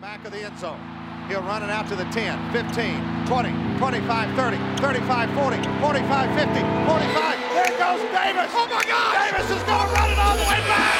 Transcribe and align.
Back 0.00 0.24
of 0.24 0.30
the 0.30 0.38
end 0.38 0.56
zone. 0.60 0.78
He'll 1.26 1.42
run 1.42 1.64
it 1.64 1.70
out 1.70 1.88
to 1.88 1.96
the 1.96 2.04
10, 2.04 2.52
15, 2.52 3.26
20, 3.26 3.78
25, 3.78 4.36
30, 4.36 4.56
35, 4.78 5.34
40, 5.34 5.56
45, 5.80 6.38
50, 6.38 6.60
45. 6.86 7.38
There 7.58 7.74
goes 7.74 8.00
Davis. 8.14 8.50
Oh 8.54 8.68
my 8.70 8.84
God! 8.86 9.26
Davis 9.26 9.50
is 9.50 9.62
going 9.64 9.88
to 9.88 9.94
run 9.94 10.10
it 10.12 10.18
all 10.18 10.36
the 10.36 10.42
way 10.44 10.60
back. 10.70 10.97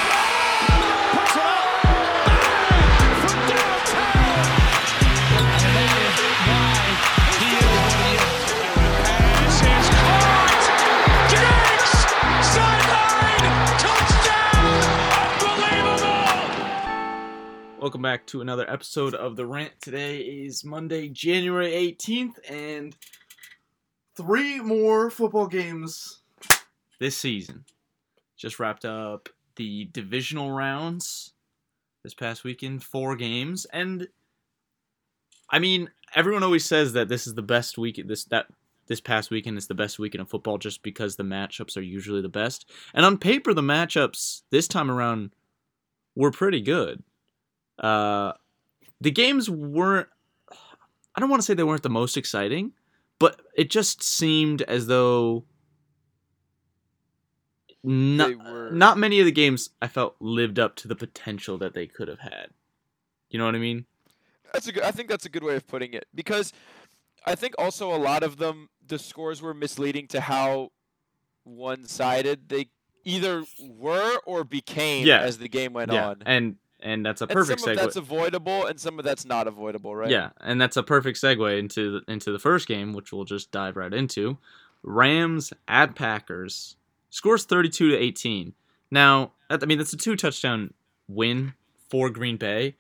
Welcome 17.89 18.03
back 18.03 18.27
to 18.27 18.43
another 18.43 18.71
episode 18.71 19.15
of 19.15 19.35
The 19.37 19.47
Rant. 19.47 19.73
Today 19.81 20.19
is 20.19 20.63
Monday, 20.63 21.09
January 21.09 21.71
18th, 21.71 22.35
and 22.47 22.95
three 24.15 24.61
more 24.61 25.09
football 25.09 25.47
games 25.47 26.19
this 27.01 27.17
season. 27.17 27.65
Just 28.37 28.61
wrapped 28.61 28.85
up 28.85 29.31
the 29.57 29.87
divisional 29.91 30.51
rounds 30.51 31.33
this 32.03 32.13
past 32.13 32.45
weekend, 32.45 32.85
four 32.85 33.17
games, 33.17 33.65
and 33.73 34.07
I 35.49 35.59
mean, 35.59 35.89
everyone 36.15 36.43
always 36.43 36.67
says 36.67 36.93
that 36.93 37.09
this 37.09 37.27
is 37.27 37.37
the 37.37 37.43
best 37.43 37.79
week 37.79 37.99
this 38.07 38.25
that 38.27 38.49
this 38.87 39.01
past 39.01 39.31
weekend 39.31 39.57
is 39.57 39.67
the 39.67 39.73
best 39.73 39.99
weekend 39.99 40.21
of 40.21 40.29
football 40.29 40.59
just 40.59 40.83
because 40.83 41.17
the 41.17 41.23
matchups 41.23 41.75
are 41.79 41.81
usually 41.81 42.21
the 42.21 42.29
best. 42.29 42.69
And 42.93 43.07
on 43.07 43.17
paper 43.17 43.55
the 43.55 43.63
matchups 43.63 44.43
this 44.51 44.69
time 44.69 44.91
around 44.91 45.31
were 46.15 46.31
pretty 46.31 46.61
good. 46.61 47.03
Uh, 47.79 48.33
the 49.01 49.11
games 49.11 49.49
weren't. 49.49 50.09
I 51.15 51.21
don't 51.21 51.31
want 51.31 51.43
to 51.43 51.47
say 51.47 51.55
they 51.55 51.65
weren't 51.65 51.83
the 51.83 51.91
most 51.91 52.17
exciting, 52.17 52.73
but 53.19 53.41
it 53.57 53.71
just 53.71 54.03
seemed 54.03 54.63
as 54.63 54.87
though 54.87 55.45
not 57.85 58.73
not 58.73 58.99
many 58.99 59.21
of 59.21 59.27
the 59.27 59.33
games 59.33 59.71
I 59.81 59.89
felt 59.89 60.17
lived 60.21 60.59
up 60.59 60.77
to 60.77 60.89
the 60.89 60.97
potential 60.97 61.59
that 61.59 61.75
they 61.75 61.87
could 61.87 62.09
have 62.09 62.21
had. 62.21 62.49
You 63.31 63.39
know 63.39 63.45
what 63.47 63.55
I 63.55 63.59
mean? 63.59 63.87
That's 64.53 64.67
a 64.67 64.73
good. 64.73 64.83
I 64.83 64.91
think 64.91 65.09
that's 65.09 65.27
a 65.27 65.29
good 65.29 65.45
way 65.45 65.57
of 65.57 65.67
putting 65.67 65.93
it 65.93 66.07
because 66.15 66.53
I 67.27 67.35
think 67.35 67.55
also 67.59 67.95
a 67.95 67.99
lot 67.99 68.23
of 68.23 68.39
them 68.39 68.69
the 68.87 68.99
scores 68.99 69.43
were 69.43 69.55
misleading 69.55 70.07
to 70.09 70.21
how 70.21 70.71
one-sided 71.45 72.49
they 72.49 72.69
either 73.05 73.45
were 73.61 74.19
or 74.27 74.45
became 74.45 75.07
Yeah. 75.07 75.21
as 75.21 75.39
the 75.39 75.49
game 75.49 75.73
went 75.73 75.93
yeah, 75.93 76.09
on. 76.09 76.23
and 76.27 76.57
and 76.81 77.05
that's 77.05 77.21
a 77.21 77.27
perfect 77.27 77.61
some 77.61 77.71
of 77.71 77.77
segue. 77.77 77.81
that's 77.81 77.97
avoidable 77.97 78.67
and 78.67 78.79
some 78.79 78.99
of 78.99 79.05
that's 79.05 79.25
not 79.25 79.47
avoidable, 79.47 79.95
right? 79.95 80.11
Yeah, 80.11 80.31
and 80.41 80.61
that's 80.61 80.77
a 80.77 80.83
perfect 80.83 81.21
segue 81.21 81.59
into 81.59 82.01
the, 82.01 82.13
into 82.13 82.33
the 82.33 82.39
first 82.39 82.69
game, 82.69 82.93
which 82.93 83.13
we'll 83.13 83.25
just 83.25 83.51
dive 83.51 83.77
right 83.77 83.93
into. 83.93 84.39
Rams 84.83 85.53
at 85.67 85.95
Packers 85.95 86.77
scores 87.11 87.45
32 87.45 87.91
to 87.91 87.97
18. 87.97 88.55
Now, 88.91 89.33
I 89.51 89.65
mean 89.67 89.79
that's 89.79 89.93
a 89.93 89.97
two 89.97 90.17
touchdown 90.17 90.73
win 91.09 91.55
for 91.91 92.11
Green 92.11 92.37
Bay, 92.37 92.77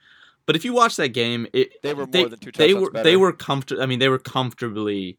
but 0.46 0.56
if 0.56 0.64
you 0.64 0.72
watch 0.72 0.96
that 0.96 1.08
game, 1.08 1.46
it 1.52 1.82
They 1.82 1.92
were 1.92 2.06
they, 2.06 2.20
more 2.20 2.28
than 2.30 2.38
two 2.38 2.50
touchdowns. 2.50 2.68
they 2.68 2.74
were 2.74 3.02
they 3.04 3.16
were 3.16 3.32
comfortable. 3.32 3.82
I 3.82 3.86
mean, 3.86 3.98
they 3.98 4.08
were 4.08 4.18
comfortably 4.18 5.18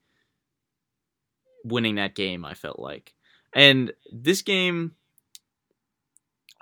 winning 1.63 1.95
that 1.95 2.15
game. 2.15 2.45
I 2.45 2.53
felt 2.55 2.79
like, 2.79 3.13
and 3.53 3.91
this 4.11 4.41
game. 4.41 4.95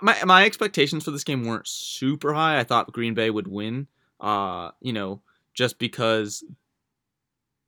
My, 0.01 0.23
my 0.25 0.45
expectations 0.45 1.03
for 1.03 1.11
this 1.11 1.23
game 1.23 1.43
weren't 1.43 1.67
super 1.67 2.33
high. 2.33 2.59
I 2.59 2.63
thought 2.63 2.91
Green 2.91 3.13
Bay 3.13 3.29
would 3.29 3.47
win. 3.47 3.87
Uh, 4.19 4.71
you 4.81 4.93
know, 4.93 5.21
just 5.53 5.79
because 5.79 6.43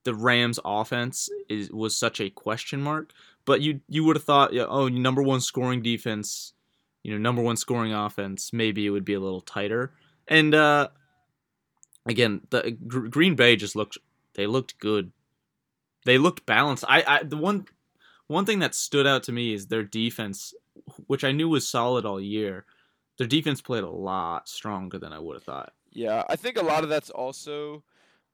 the 0.03 0.13
Rams 0.13 0.59
offense 0.63 1.29
is 1.49 1.71
was 1.71 1.95
such 1.95 2.19
a 2.19 2.29
question 2.29 2.81
mark. 2.81 3.11
But 3.45 3.61
you 3.61 3.81
you 3.87 4.03
would 4.03 4.15
have 4.15 4.23
thought, 4.23 4.55
oh, 4.55 4.87
number 4.87 5.21
one 5.21 5.41
scoring 5.41 5.81
defense, 5.81 6.53
you 7.03 7.11
know, 7.11 7.17
number 7.17 7.41
one 7.41 7.57
scoring 7.57 7.93
offense, 7.93 8.53
maybe 8.53 8.85
it 8.85 8.91
would 8.91 9.05
be 9.05 9.13
a 9.13 9.19
little 9.19 9.41
tighter. 9.41 9.91
And 10.27 10.53
uh, 10.53 10.89
again, 12.05 12.41
the 12.49 12.77
Gr- 12.87 13.07
Green 13.07 13.35
Bay 13.35 13.55
just 13.55 13.75
looked 13.75 13.97
they 14.35 14.47
looked 14.47 14.79
good. 14.79 15.11
They 16.05 16.17
looked 16.17 16.45
balanced. 16.45 16.85
I, 16.87 17.03
I 17.05 17.23
the 17.23 17.37
one 17.37 17.65
one 18.27 18.45
thing 18.45 18.59
that 18.59 18.75
stood 18.75 19.07
out 19.07 19.23
to 19.23 19.31
me 19.31 19.53
is 19.53 19.67
their 19.67 19.83
defense, 19.83 20.53
which 21.07 21.23
I 21.23 21.31
knew 21.31 21.49
was 21.49 21.67
solid 21.67 22.05
all 22.05 22.19
year. 22.21 22.65
Their 23.17 23.27
defense 23.27 23.61
played 23.61 23.83
a 23.83 23.89
lot 23.89 24.47
stronger 24.47 24.97
than 24.97 25.11
I 25.13 25.19
would 25.19 25.35
have 25.35 25.43
thought. 25.43 25.73
Yeah, 25.91 26.23
I 26.29 26.35
think 26.35 26.57
a 26.57 26.61
lot 26.63 26.83
of 26.83 26.89
that's 26.89 27.09
also 27.09 27.83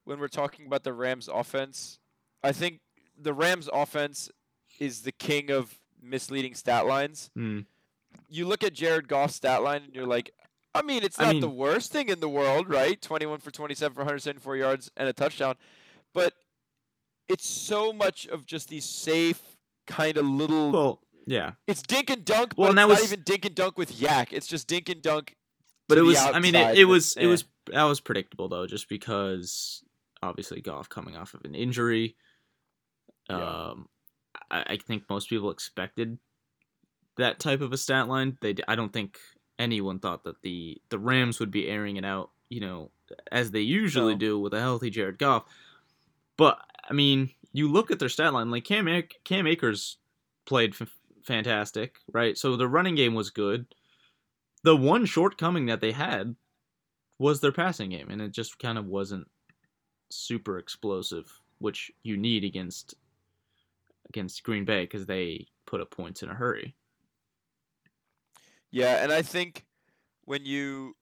when 0.04 0.18
we're 0.20 0.28
talking 0.28 0.66
about 0.66 0.84
the 0.84 0.92
Rams 0.92 1.28
offense. 1.28 1.98
I 2.44 2.52
think 2.52 2.80
the 3.18 3.32
Rams 3.34 3.68
offense 3.72 4.30
is 4.78 5.02
the 5.02 5.12
king 5.12 5.50
of 5.50 5.78
misleading 6.00 6.54
stat 6.54 6.86
lines. 6.86 7.30
Hmm. 7.34 7.60
You 8.28 8.46
look 8.46 8.62
at 8.62 8.72
Jared 8.74 9.08
Goff's 9.08 9.34
stat 9.34 9.62
line 9.62 9.82
and 9.84 9.94
you're 9.94 10.06
like, 10.06 10.30
I 10.74 10.82
mean, 10.82 11.02
it's 11.02 11.18
I 11.18 11.24
not 11.24 11.32
mean- 11.32 11.40
the 11.40 11.48
worst 11.48 11.90
thing 11.92 12.08
in 12.08 12.20
the 12.20 12.28
world, 12.28 12.68
right? 12.68 13.00
21 13.00 13.38
for 13.40 13.50
27 13.50 13.94
for 13.94 14.00
174 14.00 14.56
yards 14.56 14.90
and 14.96 15.08
a 15.08 15.12
touchdown. 15.12 15.54
But 16.12 16.34
it's 17.28 17.48
so 17.48 17.92
much 17.92 18.26
of 18.26 18.46
just 18.46 18.68
these 18.68 18.84
safe 18.84 19.40
kind 19.86 20.16
of 20.16 20.26
little 20.26 20.70
Well, 20.70 21.00
yeah, 21.26 21.52
it's 21.66 21.82
dink 21.82 22.10
and 22.10 22.24
dunk, 22.24 22.54
Well, 22.56 22.72
but 22.72 22.78
and 22.78 22.78
it's 22.78 22.82
that 22.82 22.88
not 22.88 23.00
was- 23.02 23.12
even 23.12 23.22
dink 23.24 23.44
and 23.44 23.54
dunk 23.54 23.78
with 23.78 23.92
YAC. 23.98 24.32
It's 24.32 24.46
just 24.46 24.66
dink 24.68 24.88
and 24.88 25.02
dunk 25.02 25.36
but 25.88 25.98
it 25.98 26.02
was. 26.02 26.18
I 26.18 26.40
mean, 26.40 26.54
it, 26.54 26.78
it 26.78 26.84
but, 26.84 26.90
was. 26.90 27.16
It 27.16 27.26
was. 27.26 27.44
That 27.72 27.84
was 27.84 28.00
predictable 28.00 28.48
though, 28.48 28.66
just 28.66 28.88
because 28.88 29.82
obviously 30.22 30.60
Goff 30.60 30.88
coming 30.88 31.16
off 31.16 31.34
of 31.34 31.44
an 31.44 31.54
injury. 31.54 32.16
Yeah. 33.30 33.36
Um, 33.70 33.88
I, 34.50 34.64
I 34.70 34.76
think 34.78 35.04
most 35.08 35.28
people 35.28 35.50
expected 35.50 36.18
that 37.18 37.38
type 37.38 37.60
of 37.60 37.72
a 37.72 37.76
stat 37.76 38.08
line. 38.08 38.36
They, 38.40 38.54
I 38.68 38.74
don't 38.74 38.92
think 38.92 39.18
anyone 39.58 39.98
thought 40.00 40.24
that 40.24 40.42
the 40.42 40.80
the 40.90 40.98
Rams 40.98 41.38
would 41.40 41.50
be 41.50 41.68
airing 41.68 41.96
it 41.96 42.04
out, 42.04 42.30
you 42.48 42.60
know, 42.60 42.90
as 43.30 43.50
they 43.52 43.60
usually 43.60 44.14
No. 44.14 44.18
do 44.18 44.38
with 44.40 44.54
a 44.54 44.60
healthy 44.60 44.90
Jared 44.90 45.18
Goff. 45.18 45.44
But 46.36 46.58
I 46.88 46.92
mean, 46.92 47.30
you 47.52 47.70
look 47.70 47.90
at 47.92 47.98
their 48.00 48.08
stat 48.08 48.32
line, 48.32 48.50
like 48.50 48.64
Cam 48.64 48.88
Ak- 48.88 49.20
Cam 49.24 49.46
Akers 49.46 49.98
played 50.46 50.74
f- 50.80 50.95
fantastic, 51.26 51.98
right? 52.12 52.38
So 52.38 52.56
the 52.56 52.68
running 52.68 52.94
game 52.94 53.14
was 53.14 53.30
good. 53.30 53.66
The 54.62 54.76
one 54.76 55.04
shortcoming 55.06 55.66
that 55.66 55.80
they 55.80 55.92
had 55.92 56.34
was 57.18 57.40
their 57.40 57.52
passing 57.52 57.90
game, 57.90 58.10
and 58.10 58.20
it 58.22 58.32
just 58.32 58.58
kind 58.58 58.78
of 58.78 58.86
wasn't 58.86 59.28
super 60.10 60.58
explosive, 60.58 61.40
which 61.58 61.90
you 62.02 62.16
need 62.16 62.44
against 62.44 62.94
against 64.08 64.42
Green 64.44 64.64
Bay 64.64 64.82
because 64.84 65.06
they 65.06 65.46
put 65.66 65.80
up 65.80 65.90
points 65.90 66.22
in 66.22 66.30
a 66.30 66.34
hurry. 66.34 66.74
Yeah, 68.70 69.02
and 69.02 69.12
I 69.12 69.22
think 69.22 69.64
when 70.24 70.44
you 70.44 70.96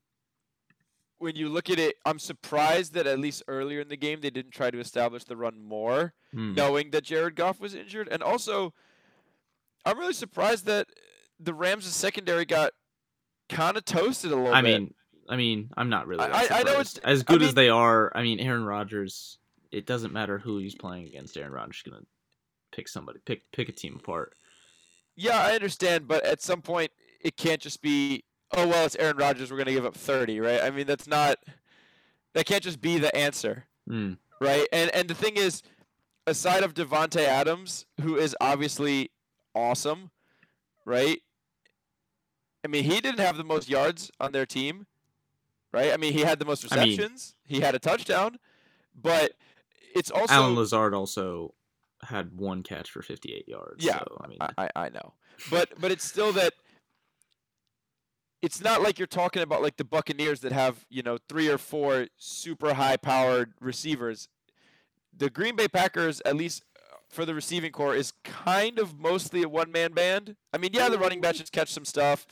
when 1.18 1.36
you 1.36 1.48
look 1.48 1.70
at 1.70 1.78
it, 1.78 1.96
I'm 2.04 2.18
surprised 2.18 2.94
that 2.94 3.06
at 3.06 3.18
least 3.18 3.42
earlier 3.48 3.80
in 3.80 3.88
the 3.88 3.96
game 3.96 4.20
they 4.20 4.30
didn't 4.30 4.50
try 4.52 4.70
to 4.70 4.78
establish 4.78 5.24
the 5.24 5.36
run 5.36 5.62
more, 5.62 6.12
Hmm. 6.32 6.54
knowing 6.54 6.90
that 6.90 7.04
Jared 7.04 7.36
Goff 7.36 7.60
was 7.60 7.74
injured. 7.74 8.08
And 8.10 8.22
also, 8.22 8.74
I'm 9.84 9.98
really 9.98 10.12
surprised 10.12 10.66
that 10.66 10.88
the 11.40 11.54
Rams' 11.54 11.86
secondary 11.86 12.44
got 12.44 12.72
kind 13.48 13.76
of 13.76 13.84
toasted 13.84 14.32
a 14.32 14.36
little 14.36 14.50
bit. 14.50 14.54
I 14.56 14.62
bit. 14.62 14.80
mean, 14.80 14.94
I 15.28 15.36
mean, 15.36 15.70
I'm 15.76 15.88
not 15.88 16.06
really. 16.06 16.24
I- 16.24 16.46
I- 16.50 16.62
know 16.62 16.72
it's- 16.72 16.98
as 17.04 17.20
I 17.20 17.24
good 17.24 17.42
as 17.42 17.54
they 17.54 17.68
are. 17.68 18.12
I 18.14 18.22
mean, 18.22 18.40
Aaron 18.40 18.64
Rodgers. 18.64 19.38
It 19.72 19.86
doesn't 19.86 20.12
matter 20.12 20.38
who 20.38 20.58
he's 20.58 20.74
playing 20.76 21.06
against. 21.08 21.36
Aaron 21.36 21.50
Rodgers 21.52 21.78
is 21.78 21.82
gonna 21.82 22.04
pick 22.72 22.86
somebody, 22.88 23.18
pick 23.24 23.50
pick 23.52 23.68
a 23.68 23.72
team 23.72 23.96
apart. 23.96 24.36
yeah, 25.16 25.38
I 25.42 25.54
understand, 25.54 26.06
but 26.08 26.24
at 26.24 26.40
some 26.42 26.62
point 26.62 26.90
it 27.20 27.36
can't 27.36 27.60
just 27.60 27.82
be, 27.82 28.22
oh 28.52 28.68
well, 28.68 28.84
it's 28.86 28.94
Aaron 28.96 29.16
Rodgers. 29.16 29.50
We're 29.50 29.58
gonna 29.58 29.72
give 29.72 29.84
up 29.84 29.96
30, 29.96 30.38
right? 30.40 30.62
I 30.62 30.70
mean, 30.70 30.86
that's 30.86 31.06
not. 31.08 31.38
That 32.34 32.46
can't 32.46 32.62
just 32.64 32.80
be 32.80 32.98
the 32.98 33.14
answer. 33.16 33.66
Hmm. 33.88 34.14
right? 34.40 34.66
And 34.72 34.90
and 34.90 35.08
the 35.08 35.14
thing 35.14 35.36
is, 35.36 35.62
aside 36.26 36.62
of 36.62 36.74
Davante 36.74 37.20
Adams, 37.24 37.86
who 38.00 38.16
is 38.16 38.36
obviously 38.40 39.10
awesome, 39.54 40.10
right? 40.84 41.18
I 42.64 42.68
mean, 42.68 42.84
he 42.84 43.00
didn't 43.00 43.20
have 43.20 43.36
the 43.36 43.44
most 43.44 43.68
yards 43.68 44.10
on 44.20 44.32
their 44.32 44.46
team, 44.46 44.86
right? 45.72 45.92
I 45.92 45.96
mean, 45.96 46.12
he 46.12 46.20
had 46.20 46.38
the 46.38 46.44
most 46.44 46.70
I 46.72 46.76
mean- 46.76 46.88
receptions. 46.90 47.34
he 47.44 47.60
had 47.60 47.74
a 47.74 47.78
touchdown, 47.78 48.38
but 49.00 49.32
it's 49.94 50.10
also 50.10 50.32
Allen 50.32 50.54
Lazard 50.54 50.94
also 50.94 51.54
had 52.02 52.36
one 52.36 52.62
catch 52.62 52.90
for 52.90 53.02
58 53.02 53.46
yards. 53.48 53.84
Yeah, 53.84 53.98
so, 53.98 54.18
I 54.22 54.26
mean, 54.28 54.38
I, 54.40 54.68
I 54.76 54.88
know, 54.90 55.12
but 55.50 55.70
but 55.80 55.90
it's 55.90 56.04
still 56.04 56.32
that. 56.32 56.54
It's 58.42 58.60
not 58.60 58.82
like 58.82 58.98
you're 58.98 59.06
talking 59.06 59.42
about 59.42 59.62
like 59.62 59.76
the 59.78 59.84
Buccaneers 59.84 60.40
that 60.40 60.52
have 60.52 60.84
you 60.90 61.02
know 61.02 61.16
three 61.28 61.48
or 61.48 61.56
four 61.58 62.08
super 62.18 62.74
high 62.74 62.96
powered 62.98 63.54
receivers. 63.60 64.28
The 65.16 65.30
Green 65.30 65.56
Bay 65.56 65.68
Packers, 65.68 66.20
at 66.26 66.36
least 66.36 66.62
for 67.14 67.24
the 67.24 67.34
receiving 67.34 67.72
corps, 67.72 67.94
is 67.94 68.12
kind 68.22 68.78
of 68.78 68.98
mostly 68.98 69.42
a 69.42 69.48
one 69.48 69.72
man 69.72 69.92
band. 69.92 70.36
I 70.52 70.58
mean, 70.58 70.70
yeah, 70.72 70.88
the 70.88 70.98
running 70.98 71.20
backs 71.20 71.42
catch 71.50 71.72
some 71.72 71.84
stuff, 71.84 72.26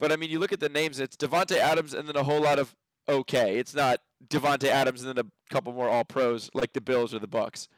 but 0.00 0.10
I 0.10 0.16
mean, 0.16 0.30
you 0.30 0.38
look 0.38 0.52
at 0.52 0.60
the 0.60 0.68
names. 0.68 0.98
It's 0.98 1.16
Davante 1.16 1.56
Adams 1.56 1.94
and 1.94 2.08
then 2.08 2.16
a 2.16 2.24
whole 2.24 2.40
lot 2.40 2.58
of 2.58 2.74
okay. 3.08 3.58
It's 3.58 3.74
not 3.74 4.00
Davante 4.26 4.68
Adams 4.68 5.02
and 5.02 5.16
then 5.16 5.24
a 5.24 5.52
couple 5.52 5.72
more 5.72 5.88
All 5.88 6.04
Pros 6.04 6.50
like 6.54 6.72
the 6.72 6.80
Bills 6.80 7.14
or 7.14 7.18
the 7.18 7.28
Bucs, 7.28 7.68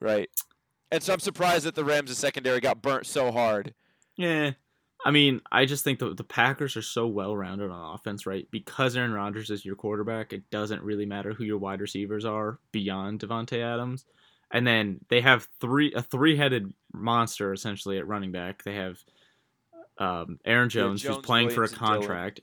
right? 0.00 0.28
And 0.90 1.02
so 1.02 1.12
I'm 1.12 1.20
surprised 1.20 1.66
that 1.66 1.74
the 1.74 1.84
Rams' 1.84 2.16
secondary 2.16 2.60
got 2.60 2.80
burnt 2.80 3.06
so 3.06 3.32
hard. 3.32 3.74
Yeah. 4.16 4.52
I 5.04 5.10
mean, 5.10 5.40
I 5.52 5.66
just 5.66 5.84
think 5.84 5.98
the, 5.98 6.14
the 6.14 6.24
Packers 6.24 6.76
are 6.76 6.82
so 6.82 7.06
well 7.06 7.36
rounded 7.36 7.70
on 7.70 7.94
offense, 7.94 8.26
right? 8.26 8.48
Because 8.50 8.96
Aaron 8.96 9.12
Rodgers 9.12 9.50
is 9.50 9.64
your 9.64 9.76
quarterback, 9.76 10.32
it 10.32 10.50
doesn't 10.50 10.82
really 10.82 11.06
matter 11.06 11.32
who 11.32 11.44
your 11.44 11.58
wide 11.58 11.80
receivers 11.80 12.24
are 12.24 12.58
beyond 12.72 13.20
Davante 13.20 13.62
Adams. 13.62 14.04
And 14.52 14.66
then 14.66 15.00
they 15.08 15.20
have 15.20 15.48
three 15.60 15.92
a 15.92 16.02
three 16.02 16.36
headed 16.36 16.72
monster 16.92 17.52
essentially 17.52 17.98
at 17.98 18.06
running 18.06 18.32
back. 18.32 18.62
They 18.62 18.74
have 18.74 18.98
um, 19.98 20.38
Aaron 20.44 20.68
Jones, 20.68 21.02
Jones, 21.02 21.16
who's 21.16 21.24
playing 21.24 21.48
Williams, 21.48 21.72
for 21.72 21.76
a 21.76 21.78
contract, 21.78 22.40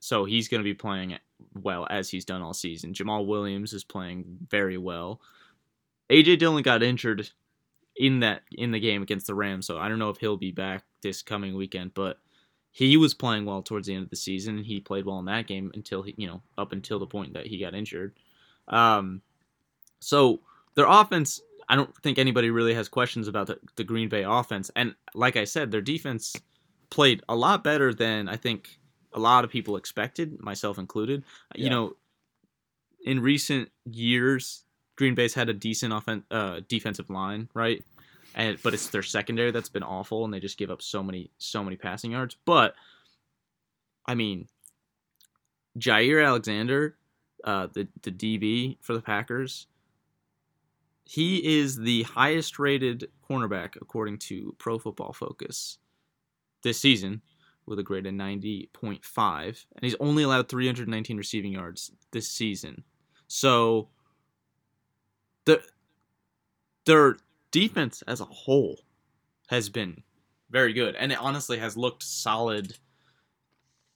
so 0.00 0.24
he's 0.24 0.48
going 0.48 0.60
to 0.60 0.64
be 0.64 0.74
playing 0.74 1.18
well 1.54 1.86
as 1.90 2.08
he's 2.08 2.24
done 2.24 2.42
all 2.42 2.54
season. 2.54 2.94
Jamaal 2.94 3.26
Williams 3.26 3.72
is 3.72 3.84
playing 3.84 4.24
very 4.48 4.78
well. 4.78 5.20
AJ 6.10 6.38
Dillon 6.38 6.62
got 6.62 6.82
injured 6.82 7.30
in 7.96 8.20
that 8.20 8.42
in 8.52 8.70
the 8.70 8.80
game 8.80 9.02
against 9.02 9.26
the 9.26 9.34
Rams, 9.34 9.66
so 9.66 9.78
I 9.78 9.88
don't 9.88 9.98
know 9.98 10.10
if 10.10 10.18
he'll 10.18 10.36
be 10.36 10.52
back 10.52 10.84
this 11.02 11.22
coming 11.22 11.54
weekend, 11.54 11.92
but 11.94 12.18
he 12.70 12.96
was 12.96 13.12
playing 13.12 13.44
well 13.44 13.62
towards 13.62 13.86
the 13.86 13.94
end 13.94 14.04
of 14.04 14.10
the 14.10 14.16
season. 14.16 14.64
He 14.64 14.80
played 14.80 15.04
well 15.04 15.18
in 15.18 15.26
that 15.26 15.46
game 15.46 15.70
until 15.74 16.02
he, 16.02 16.14
you 16.16 16.26
know, 16.26 16.40
up 16.56 16.72
until 16.72 16.98
the 16.98 17.06
point 17.06 17.34
that 17.34 17.46
he 17.46 17.58
got 17.58 17.74
injured. 17.74 18.14
Um, 18.68 19.20
so 20.00 20.40
their 20.74 20.86
offense, 20.86 21.40
I 21.68 21.76
don't 21.76 21.94
think 22.02 22.18
anybody 22.18 22.50
really 22.50 22.74
has 22.74 22.88
questions 22.88 23.28
about 23.28 23.46
the, 23.46 23.58
the 23.76 23.84
Green 23.84 24.08
Bay 24.08 24.24
offense. 24.24 24.70
And 24.76 24.94
like 25.14 25.36
I 25.36 25.44
said, 25.44 25.70
their 25.70 25.80
defense 25.80 26.34
played 26.90 27.22
a 27.28 27.34
lot 27.34 27.64
better 27.64 27.94
than 27.94 28.28
I 28.28 28.36
think 28.36 28.78
a 29.12 29.18
lot 29.18 29.44
of 29.44 29.50
people 29.50 29.76
expected, 29.76 30.40
myself 30.40 30.78
included. 30.78 31.24
You 31.54 31.70
know, 31.70 31.96
in 33.04 33.20
recent 33.20 33.70
years, 33.84 34.64
Green 34.96 35.14
Bay's 35.14 35.34
had 35.34 35.48
a 35.48 35.54
decent 35.54 35.92
offen- 35.92 36.24
uh, 36.30 36.60
defensive 36.68 37.10
line, 37.10 37.48
right? 37.54 37.82
And 38.34 38.58
but 38.62 38.74
it's 38.74 38.88
their 38.88 39.02
secondary 39.02 39.50
that's 39.50 39.68
been 39.68 39.82
awful, 39.82 40.24
and 40.24 40.32
they 40.32 40.40
just 40.40 40.58
give 40.58 40.70
up 40.70 40.80
so 40.80 41.02
many 41.02 41.30
so 41.38 41.62
many 41.62 41.76
passing 41.76 42.12
yards. 42.12 42.36
But 42.44 42.74
I 44.06 44.14
mean, 44.14 44.48
Jaire 45.78 46.24
Alexander, 46.24 46.96
uh, 47.44 47.68
the 47.72 47.88
the 48.02 48.10
DB 48.10 48.78
for 48.80 48.94
the 48.94 49.02
Packers, 49.02 49.66
he 51.04 51.58
is 51.58 51.76
the 51.76 52.02
highest 52.04 52.58
rated 52.58 53.10
cornerback 53.28 53.76
according 53.80 54.18
to 54.18 54.54
Pro 54.58 54.78
Football 54.78 55.12
Focus 55.12 55.78
this 56.62 56.78
season 56.80 57.22
with 57.66 57.78
a 57.78 57.82
grade 57.82 58.06
of 58.06 58.14
90.5 58.14 59.46
and 59.74 59.84
he's 59.84 59.94
only 60.00 60.22
allowed 60.22 60.48
319 60.48 61.16
receiving 61.16 61.52
yards 61.52 61.92
this 62.12 62.28
season. 62.28 62.84
So 63.28 63.88
the 65.44 65.62
their 66.84 67.16
defense 67.50 68.02
as 68.06 68.20
a 68.20 68.24
whole 68.24 68.80
has 69.48 69.68
been 69.68 70.02
very 70.50 70.72
good 70.72 70.94
and 70.96 71.12
it 71.12 71.18
honestly 71.18 71.58
has 71.58 71.76
looked 71.76 72.02
solid 72.02 72.76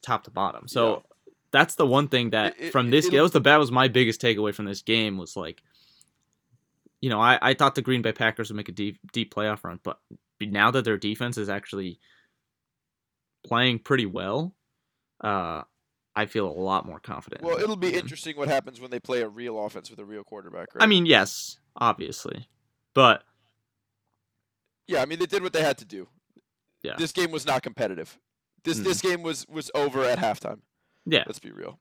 top 0.03 0.25
to 0.25 0.31
bottom. 0.31 0.69
So 0.69 0.91
Yeah. 0.97 1.23
that's 1.51 1.75
the 1.75 1.87
one 1.87 2.09
thing 2.09 2.31
that 2.31 2.55
It- 2.59 2.67
it- 2.67 2.71
from 2.73 2.91
this 2.91 3.07
it'll- 3.07 3.17
that 3.19 3.23
was 3.23 3.33
the 3.33 3.41
that 3.41 3.57
was 3.57 3.73
my 3.73 3.89
biggest 3.89 4.21
takeaway 4.21 4.55
from 4.55 4.65
this 4.67 4.83
game 4.83 5.17
was 5.19 5.37
like 5.37 5.63
you 7.07 7.11
know, 7.11 7.21
I, 7.21 7.39
I 7.41 7.55
thought 7.55 7.77
the 7.77 7.83
Green 7.83 8.03
Bay 8.03 8.11
Packers 8.11 8.51
would 8.51 8.57
make 8.57 8.69
a 8.69 8.73
deep 8.73 8.99
deep 9.13 9.33
playoff 9.33 9.63
run, 9.63 9.79
but 9.85 10.01
now 10.41 10.73
that 10.73 10.85
their 10.85 10.97
defense 10.99 11.39
is 11.39 11.49
actually 11.49 12.01
playing 13.47 13.79
pretty 13.79 14.07
well, 14.07 14.57
uh, 15.23 15.63
I 16.17 16.27
feel 16.27 16.49
a 16.49 16.51
lot 16.51 16.85
more 16.85 16.99
confident. 16.99 17.43
Well, 17.45 17.59
it'll 17.59 17.77
be 17.77 17.95
interesting 17.95 18.37
what 18.37 18.49
happens 18.49 18.81
when 18.81 18.91
they 18.91 18.99
play 18.99 19.21
a 19.23 19.29
real 19.29 19.65
offense 19.65 19.89
with 19.89 20.01
a 20.01 20.05
real 20.05 20.25
quarterback, 20.25 20.75
right? 20.75 20.83
I 20.83 20.87
mean, 20.87 21.07
yes, 21.07 21.59
obviously, 21.77 22.49
but 22.93 23.23
yeah, 24.89 25.01
I 25.01 25.07
mean 25.07 25.21
they 25.21 25.27
did 25.27 25.45
what 25.45 25.53
they 25.53 25.63
had 25.63 25.79
to 25.79 25.85
do. 25.85 26.09
Yeah. 26.83 26.97
This 26.99 27.13
game 27.13 27.31
was 27.31 27.47
not 27.47 27.63
competitive. 27.63 28.19
This 28.65 28.81
Mm. 28.81 28.83
this 28.85 29.01
game 29.01 29.23
was 29.23 29.47
was 29.49 29.71
over 29.77 30.03
at 30.03 30.19
halftime. 30.19 30.59
yeah, 31.05 31.23
Let's 31.25 31.39
be 31.39 31.53
real. 31.53 31.79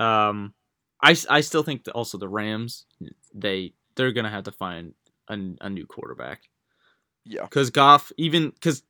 um, 0.00 0.52
I, 1.00 1.14
I 1.30 1.42
still 1.42 1.62
think 1.62 1.84
that 1.84 1.92
also 1.92 2.18
the 2.18 2.28
Rams 2.28 2.86
they 3.32 3.74
they're 3.98 4.12
gonna 4.12 4.30
have 4.30 4.44
to 4.44 4.52
find 4.52 4.94
a, 5.28 5.36
a 5.60 5.68
new 5.68 5.84
quarterback 5.86 6.44
Yeah. 7.26 7.42
because 7.42 7.68
Goff 7.68 8.10
even 8.16 8.48
because 8.50 8.82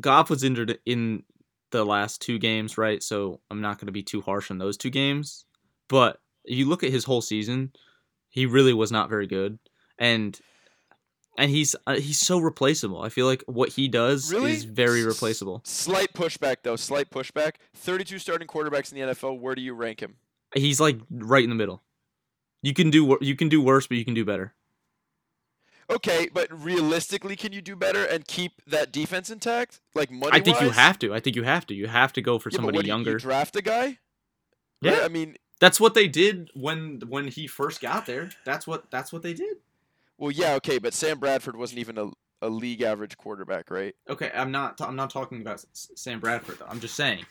Goff 0.00 0.30
was 0.30 0.42
injured 0.42 0.78
in 0.84 1.22
the 1.70 1.84
last 1.84 2.20
two 2.22 2.38
games, 2.38 2.76
right? 2.78 3.02
So 3.02 3.40
I'm 3.50 3.60
not 3.60 3.78
gonna 3.78 3.92
be 3.92 4.02
too 4.02 4.20
harsh 4.22 4.50
on 4.50 4.58
those 4.58 4.76
two 4.76 4.90
games, 4.90 5.44
but 5.88 6.18
you 6.44 6.66
look 6.66 6.82
at 6.82 6.90
his 6.90 7.04
whole 7.04 7.20
season, 7.20 7.72
he 8.30 8.46
really 8.46 8.72
was 8.72 8.90
not 8.90 9.08
very 9.10 9.26
good, 9.26 9.58
and 9.98 10.38
and 11.36 11.50
he's 11.50 11.76
uh, 11.86 11.94
he's 11.96 12.18
so 12.18 12.38
replaceable. 12.38 13.00
I 13.02 13.10
feel 13.10 13.26
like 13.26 13.44
what 13.46 13.68
he 13.70 13.86
does 13.86 14.32
Really? 14.32 14.52
is 14.52 14.64
very 14.64 15.00
S- 15.00 15.06
replaceable. 15.06 15.60
Slight 15.64 16.12
pushback 16.14 16.56
though. 16.64 16.74
Slight 16.76 17.10
pushback. 17.10 17.52
32 17.76 18.18
starting 18.18 18.48
quarterbacks 18.48 18.90
in 18.92 18.98
the 18.98 19.12
NFL. 19.14 19.38
Where 19.38 19.54
do 19.54 19.62
you 19.62 19.74
rank 19.74 20.00
him? 20.00 20.16
He's 20.54 20.80
like 20.80 20.98
right 21.10 21.44
in 21.44 21.50
the 21.50 21.54
middle. 21.56 21.82
You 22.62 22.74
can 22.74 22.90
do 22.90 23.16
you 23.20 23.36
can 23.36 23.48
do 23.48 23.62
worse, 23.62 23.86
but 23.86 23.96
you 23.96 24.04
can 24.04 24.14
do 24.14 24.24
better. 24.24 24.54
Okay, 25.90 26.28
but 26.32 26.48
realistically, 26.52 27.34
can 27.34 27.52
you 27.52 27.62
do 27.62 27.74
better 27.74 28.04
and 28.04 28.26
keep 28.26 28.60
that 28.66 28.92
defense 28.92 29.30
intact? 29.30 29.80
Like 29.94 30.10
money. 30.10 30.32
I 30.34 30.40
think 30.40 30.60
you 30.60 30.68
have 30.70 30.98
to. 30.98 31.14
I 31.14 31.20
think 31.20 31.34
you 31.34 31.44
have 31.44 31.66
to. 31.68 31.74
You 31.74 31.86
have 31.86 32.12
to 32.12 32.20
go 32.20 32.38
for 32.38 32.50
Yeah, 32.50 32.56
somebody 32.56 32.78
you- 32.80 32.84
younger. 32.84 33.12
You 33.12 33.18
draft 33.18 33.56
a 33.56 33.62
guy. 33.62 33.98
Yeah. 34.82 34.92
Right? 34.92 35.02
I 35.04 35.08
mean, 35.08 35.36
That's 35.60 35.80
what 35.80 35.94
they 35.94 36.06
did 36.06 36.50
when 36.54 37.00
when 37.08 37.28
he 37.28 37.46
first 37.46 37.80
got 37.80 38.04
there. 38.06 38.30
That's 38.44 38.66
what 38.66 38.90
that's 38.90 39.12
what 39.12 39.22
they 39.22 39.32
did. 39.34 39.56
well, 40.18 40.30
yeah, 40.30 40.54
okay, 40.54 40.78
but 40.78 40.92
Sam 40.94 41.18
Bradford 41.18 41.56
wasn't 41.56 41.78
even 41.80 41.96
a, 41.96 42.10
a 42.42 42.48
league 42.50 42.82
average 42.82 43.16
quarterback, 43.16 43.70
right? 43.70 43.94
Okay, 44.10 44.30
I'm 44.34 44.52
not 44.52 44.78
I'm 44.82 44.94
not 44.96 45.08
talking 45.10 45.40
about 45.40 45.54
S- 45.54 45.90
Sam 45.96 46.20
Bradford 46.20 46.58
though. 46.58 46.66
I'm 46.68 46.80
just 46.80 46.94
saying 46.96 47.24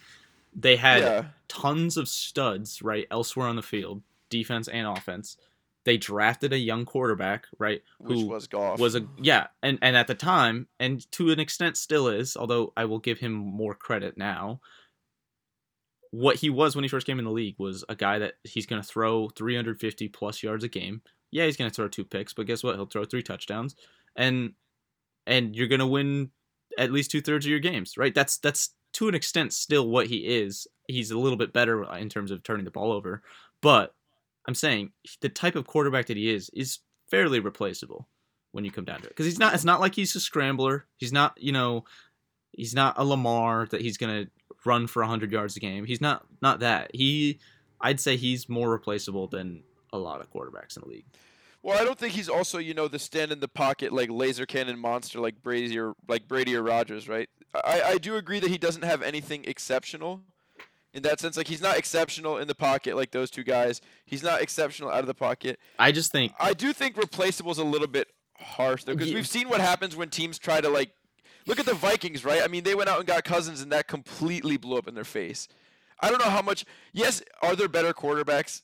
they 0.55 0.77
had 0.77 1.01
yeah. 1.03 1.25
tons 1.47 1.95
of 1.95 2.09
studs 2.09 2.81
right 2.81 3.05
elsewhere 3.11 3.47
on 3.47 3.55
the 3.55 3.61
field, 3.61 4.01
defense 4.29 4.67
and 4.67 4.87
offense. 4.87 5.37
They 5.85 5.97
drafted 5.97 6.51
a 6.51 6.57
young 6.57 6.83
quarterback, 6.83 7.45
right, 7.59 7.81
Which 7.99 8.19
who 8.19 8.25
was 8.27 8.47
Goff. 8.47 8.79
was 8.79 8.95
a 8.95 9.07
yeah, 9.21 9.47
and 9.63 9.79
and 9.81 9.95
at 9.95 10.07
the 10.07 10.15
time, 10.15 10.67
and 10.79 11.09
to 11.13 11.31
an 11.31 11.39
extent 11.39 11.77
still 11.77 12.09
is, 12.09 12.35
although 12.35 12.73
I 12.75 12.85
will 12.85 12.99
give 12.99 13.19
him 13.19 13.31
more 13.31 13.73
credit 13.73 14.17
now. 14.17 14.59
What 16.11 16.37
he 16.37 16.49
was 16.49 16.75
when 16.75 16.83
he 16.83 16.89
first 16.89 17.05
came 17.05 17.19
in 17.19 17.25
the 17.25 17.31
league 17.31 17.55
was 17.57 17.83
a 17.89 17.95
guy 17.95 18.19
that 18.19 18.35
he's 18.43 18.65
going 18.65 18.81
to 18.81 18.87
throw 18.87 19.27
350 19.29 20.07
plus 20.09 20.41
yards 20.41 20.63
a 20.63 20.69
game. 20.69 21.01
Yeah, 21.31 21.45
he's 21.45 21.57
going 21.57 21.69
to 21.69 21.75
throw 21.75 21.89
two 21.89 22.05
picks, 22.05 22.33
but 22.33 22.47
guess 22.47 22.63
what? 22.63 22.75
He'll 22.75 22.85
throw 22.85 23.03
three 23.05 23.23
touchdowns, 23.23 23.75
and 24.15 24.53
and 25.25 25.55
you're 25.55 25.67
going 25.67 25.79
to 25.79 25.87
win 25.87 26.31
at 26.77 26.91
least 26.91 27.11
two 27.11 27.21
thirds 27.21 27.45
of 27.45 27.49
your 27.49 27.59
games, 27.59 27.97
right? 27.97 28.13
That's 28.13 28.37
that's 28.37 28.73
to 28.93 29.07
an 29.07 29.15
extent 29.15 29.53
still 29.53 29.87
what 29.87 30.07
he 30.07 30.17
is. 30.17 30.67
He's 30.87 31.11
a 31.11 31.17
little 31.17 31.37
bit 31.37 31.53
better 31.53 31.83
in 31.95 32.09
terms 32.09 32.31
of 32.31 32.43
turning 32.43 32.65
the 32.65 32.71
ball 32.71 32.91
over, 32.91 33.21
but 33.61 33.93
I'm 34.47 34.55
saying 34.55 34.91
the 35.21 35.29
type 35.29 35.55
of 35.55 35.67
quarterback 35.67 36.07
that 36.07 36.17
he 36.17 36.33
is 36.33 36.49
is 36.53 36.79
fairly 37.09 37.39
replaceable 37.39 38.07
when 38.51 38.65
you 38.65 38.71
come 38.71 38.85
down 38.85 39.01
to 39.01 39.05
it. 39.05 39.09
Because 39.09 39.25
he's 39.25 39.39
not. 39.39 39.53
It's 39.53 39.65
not 39.65 39.79
like 39.79 39.95
he's 39.95 40.15
a 40.15 40.19
scrambler. 40.19 40.85
He's 40.97 41.13
not. 41.13 41.37
You 41.37 41.51
know, 41.51 41.85
he's 42.53 42.73
not 42.73 42.95
a 42.97 43.03
Lamar 43.03 43.67
that 43.71 43.81
he's 43.81 43.97
gonna 43.97 44.27
run 44.65 44.87
for 44.87 45.03
hundred 45.03 45.31
yards 45.31 45.57
a 45.57 45.59
game. 45.59 45.85
He's 45.85 46.01
not. 46.01 46.25
Not 46.41 46.59
that. 46.59 46.91
He. 46.93 47.39
I'd 47.79 47.99
say 47.99 48.17
he's 48.17 48.49
more 48.49 48.69
replaceable 48.69 49.27
than 49.27 49.63
a 49.93 49.97
lot 49.97 50.21
of 50.21 50.31
quarterbacks 50.31 50.75
in 50.75 50.81
the 50.83 50.89
league. 50.89 51.05
Well, 51.61 51.79
I 51.79 51.83
don't 51.83 51.97
think 51.97 52.13
he's 52.13 52.29
also, 52.29 52.59
you 52.59 52.73
know, 52.73 52.87
the 52.87 52.97
stand 52.97 53.31
in 53.31 53.39
the 53.39 53.47
pocket 53.47 53.91
like 53.91 54.09
laser 54.09 54.45
cannon 54.45 54.79
monster 54.79 55.19
like 55.19 55.41
Brady 55.43 55.77
or 55.77 55.93
like 56.07 56.27
Brady 56.27 56.55
or 56.55 56.63
Rodgers, 56.63 57.07
right? 57.09 57.29
I, 57.53 57.81
I 57.81 57.97
do 57.97 58.15
agree 58.15 58.39
that 58.39 58.49
he 58.49 58.57
doesn't 58.57 58.83
have 58.83 59.01
anything 59.01 59.43
exceptional 59.45 60.21
in 60.93 61.03
that 61.03 61.19
sense. 61.19 61.37
Like 61.37 61.47
he's 61.47 61.61
not 61.61 61.77
exceptional 61.77 62.37
in 62.37 62.47
the 62.47 62.55
pocket 62.55 62.95
like 62.95 63.11
those 63.11 63.29
two 63.29 63.43
guys. 63.43 63.81
He's 64.05 64.23
not 64.23 64.41
exceptional 64.41 64.89
out 64.89 64.99
of 64.99 65.07
the 65.07 65.13
pocket. 65.13 65.59
I 65.79 65.91
just 65.91 66.11
think. 66.11 66.33
I 66.39 66.53
do 66.53 66.73
think 66.73 66.97
replaceable 66.97 67.51
is 67.51 67.57
a 67.57 67.63
little 67.63 67.87
bit 67.87 68.07
harsh 68.39 68.83
though, 68.83 68.93
because 68.93 69.09
Ye- 69.09 69.15
we've 69.15 69.27
seen 69.27 69.49
what 69.49 69.61
happens 69.61 69.95
when 69.95 70.09
teams 70.09 70.37
try 70.39 70.61
to 70.61 70.69
like 70.69 70.91
look 71.45 71.59
at 71.59 71.65
the 71.65 71.73
Vikings, 71.73 72.25
right? 72.25 72.41
I 72.43 72.47
mean, 72.47 72.63
they 72.63 72.75
went 72.75 72.89
out 72.89 72.97
and 72.99 73.07
got 73.07 73.23
Cousins, 73.23 73.61
and 73.61 73.71
that 73.71 73.87
completely 73.87 74.57
blew 74.57 74.77
up 74.77 74.87
in 74.87 74.95
their 74.95 75.03
face. 75.03 75.47
I 75.99 76.09
don't 76.09 76.19
know 76.19 76.29
how 76.29 76.41
much. 76.41 76.65
Yes, 76.93 77.21
are 77.41 77.55
there 77.55 77.67
better 77.67 77.93
quarterbacks 77.93 78.61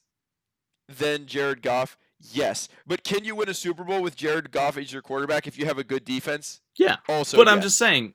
than 0.88 1.25
Jared 1.25 1.62
Goff? 1.62 1.98
Yes, 2.32 2.70
but 2.88 3.03
can 3.03 3.25
you 3.25 3.36
win 3.36 3.50
a 3.50 3.53
Super 3.53 3.84
Bowl 3.84 4.01
with 4.01 4.15
Jared 4.15 4.51
Goff 4.51 4.77
as 4.77 4.94
your 4.94 5.01
quarterback 5.01 5.46
if 5.46 5.58
you 5.60 5.65
have 5.65 5.77
a 5.77 5.84
good 5.84 6.06
defense? 6.06 6.62
Yeah. 6.77 6.98
Also, 7.10 7.36
but 7.38 7.50
I'm 7.50 7.62
just 7.62 7.77
saying. 7.77 8.13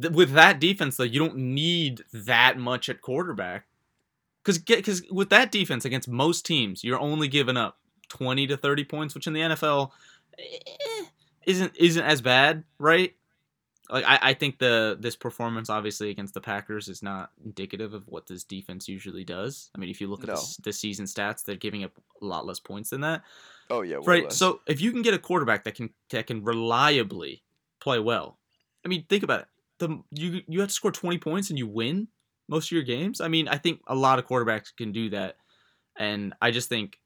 Th- 0.00 0.12
With 0.14 0.32
that 0.32 0.60
defense, 0.60 0.96
though, 0.96 1.04
you 1.04 1.18
don't 1.18 1.36
need 1.36 2.02
that 2.12 2.58
much 2.58 2.88
at 2.88 3.00
quarterback. 3.00 3.66
Because 4.44 4.58
because 4.58 5.02
with 5.10 5.30
that 5.30 5.52
defense 5.52 5.84
against 5.84 6.08
most 6.08 6.46
teams, 6.46 6.82
you're 6.82 7.00
only 7.00 7.28
giving 7.28 7.56
up 7.56 7.78
20 8.08 8.46
to 8.46 8.56
30 8.56 8.84
points, 8.84 9.14
which 9.14 9.26
in 9.26 9.32
the 9.34 9.40
NFL 9.40 9.90
eh, 10.38 11.04
isn't 11.44 11.76
isn't 11.76 12.04
as 12.04 12.20
bad, 12.22 12.64
right? 12.78 13.14
like 13.90 14.04
I, 14.06 14.18
I 14.22 14.34
think 14.34 14.58
the 14.58 14.96
this 15.00 15.16
performance 15.16 15.70
obviously 15.70 16.10
against 16.10 16.34
the 16.34 16.40
Packers 16.42 16.88
is 16.88 17.02
not 17.02 17.30
indicative 17.44 17.94
of 17.94 18.06
what 18.06 18.26
this 18.26 18.44
defense 18.44 18.86
usually 18.88 19.24
does. 19.24 19.70
I 19.74 19.78
mean, 19.78 19.88
if 19.90 19.98
you 20.00 20.08
look 20.08 20.22
at 20.22 20.28
No. 20.28 20.34
the, 20.36 20.56
the 20.64 20.72
season 20.74 21.06
stats, 21.06 21.42
they're 21.42 21.56
giving 21.56 21.84
up 21.84 21.92
a 22.20 22.24
lot 22.24 22.44
less 22.46 22.60
points 22.60 22.90
than 22.90 23.00
that. 23.02 23.22
Oh 23.70 23.80
yeah, 23.82 23.98
Right. 24.04 24.24
less. 24.24 24.36
So 24.36 24.60
if 24.66 24.80
you 24.82 24.92
can 24.92 25.00
get 25.02 25.14
a 25.14 25.18
quarterback 25.18 25.64
that 25.64 25.74
can 25.74 25.90
that 26.10 26.26
can 26.26 26.44
reliably 26.44 27.42
play 27.80 27.98
well, 27.98 28.38
I 28.84 28.88
mean, 28.88 29.04
think 29.08 29.22
about 29.22 29.40
it. 29.40 29.46
The 29.78 30.02
you 30.10 30.42
you 30.48 30.60
have 30.60 30.68
to 30.68 30.74
score 30.74 30.92
twenty 30.92 31.18
points 31.18 31.50
and 31.50 31.58
you 31.58 31.66
win 31.66 32.08
most 32.48 32.68
of 32.68 32.72
your 32.72 32.82
games. 32.82 33.20
I 33.20 33.28
mean, 33.28 33.48
I 33.48 33.58
think 33.58 33.80
a 33.86 33.94
lot 33.94 34.18
of 34.18 34.26
quarterbacks 34.26 34.74
can 34.76 34.92
do 34.92 35.10
that, 35.10 35.36
and 35.96 36.34
I 36.40 36.50
just 36.50 36.68
think 36.68 36.98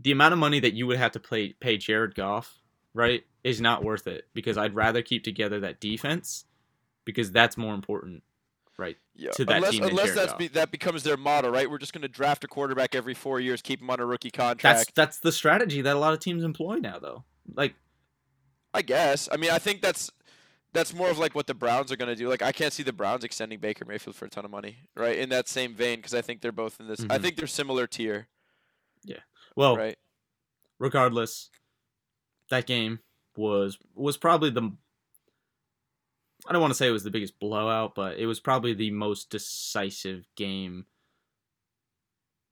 the 0.00 0.12
amount 0.12 0.32
of 0.32 0.38
money 0.38 0.60
that 0.60 0.74
you 0.74 0.86
would 0.86 0.98
have 0.98 1.12
to 1.12 1.20
pay 1.20 1.52
pay 1.52 1.76
Jared 1.76 2.14
Goff, 2.14 2.58
right, 2.94 3.22
is 3.44 3.60
not 3.60 3.84
worth 3.84 4.06
it 4.06 4.24
because 4.34 4.56
I'd 4.56 4.74
rather 4.74 5.02
keep 5.02 5.24
together 5.24 5.60
that 5.60 5.80
defense 5.80 6.44
because 7.04 7.30
that's 7.30 7.56
more 7.56 7.74
important, 7.74 8.22
right? 8.78 8.96
yeah. 9.20 9.30
to 9.32 9.44
that 9.44 9.56
unless 9.56 9.70
team 9.72 9.82
unless 9.84 10.14
that's 10.14 10.32
be, 10.34 10.48
that 10.48 10.70
becomes 10.70 11.02
their 11.02 11.16
motto, 11.16 11.50
right? 11.50 11.70
We're 11.70 11.78
just 11.78 11.92
going 11.92 12.02
to 12.02 12.08
draft 12.08 12.42
a 12.44 12.48
quarterback 12.48 12.94
every 12.94 13.14
four 13.14 13.38
years, 13.38 13.60
keep 13.60 13.80
him 13.80 13.90
on 13.90 14.00
a 14.00 14.06
rookie 14.06 14.30
contract. 14.30 14.62
That's 14.62 14.90
that's 14.94 15.18
the 15.18 15.32
strategy 15.32 15.82
that 15.82 15.94
a 15.94 15.98
lot 15.98 16.14
of 16.14 16.20
teams 16.20 16.42
employ 16.42 16.76
now, 16.76 16.98
though. 16.98 17.24
Like 17.54 17.74
I 18.72 18.82
guess. 18.82 19.28
I 19.30 19.36
mean, 19.36 19.50
I 19.50 19.58
think 19.58 19.82
that's 19.82 20.10
that's 20.72 20.94
more 20.94 21.10
of 21.10 21.18
like 21.18 21.34
what 21.34 21.46
the 21.46 21.54
Browns 21.54 21.90
are 21.90 21.96
going 21.96 22.08
to 22.08 22.16
do. 22.16 22.28
Like, 22.28 22.42
I 22.42 22.52
can't 22.52 22.72
see 22.72 22.82
the 22.82 22.92
Browns 22.92 23.24
extending 23.24 23.58
Baker 23.58 23.84
Mayfield 23.84 24.16
for 24.16 24.24
a 24.26 24.30
ton 24.30 24.44
of 24.44 24.50
money, 24.50 24.78
right? 24.96 25.18
In 25.18 25.28
that 25.30 25.48
same 25.48 25.74
vein, 25.74 25.98
because 25.98 26.14
I 26.14 26.20
think 26.22 26.40
they're 26.40 26.52
both 26.52 26.78
in 26.80 26.86
this. 26.86 27.00
I 27.00 27.18
Mhm. 27.18 27.22
think 27.22 27.36
they're 27.36 27.46
similar 27.46 27.86
tier, 27.86 28.28
Yeah. 29.04 29.20
well, 29.56 29.76
right? 29.76 29.98
regardless, 30.78 31.50
that 32.50 32.66
game 32.66 33.00
was 33.36 33.78
was 33.94 34.16
probably 34.16 34.50
the 34.50 34.70
I 36.46 36.52
don't 36.52 36.62
want 36.62 36.70
to 36.72 36.74
say 36.74 36.88
it 36.88 36.92
was 36.92 37.04
the 37.04 37.10
biggest 37.10 37.38
blowout, 37.38 37.94
but 37.94 38.16
it 38.18 38.26
was 38.26 38.40
probably 38.40 38.72
the 38.72 38.90
most 38.90 39.28
decisive 39.30 40.26
game 40.36 40.86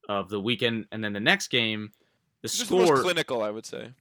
of 0.09 0.29
the 0.29 0.41
weekend. 0.41 0.87
And 0.93 1.03
then 1.03 1.15
the 1.15 1.21
next 1.21 1.49
game, 1.49 1.93
the 2.43 2.49
most 2.49 2.67
score, 2.67 3.01
clinical, 3.01 3.43
I 3.43 3.51
would 3.51 3.65
say. 3.65 3.95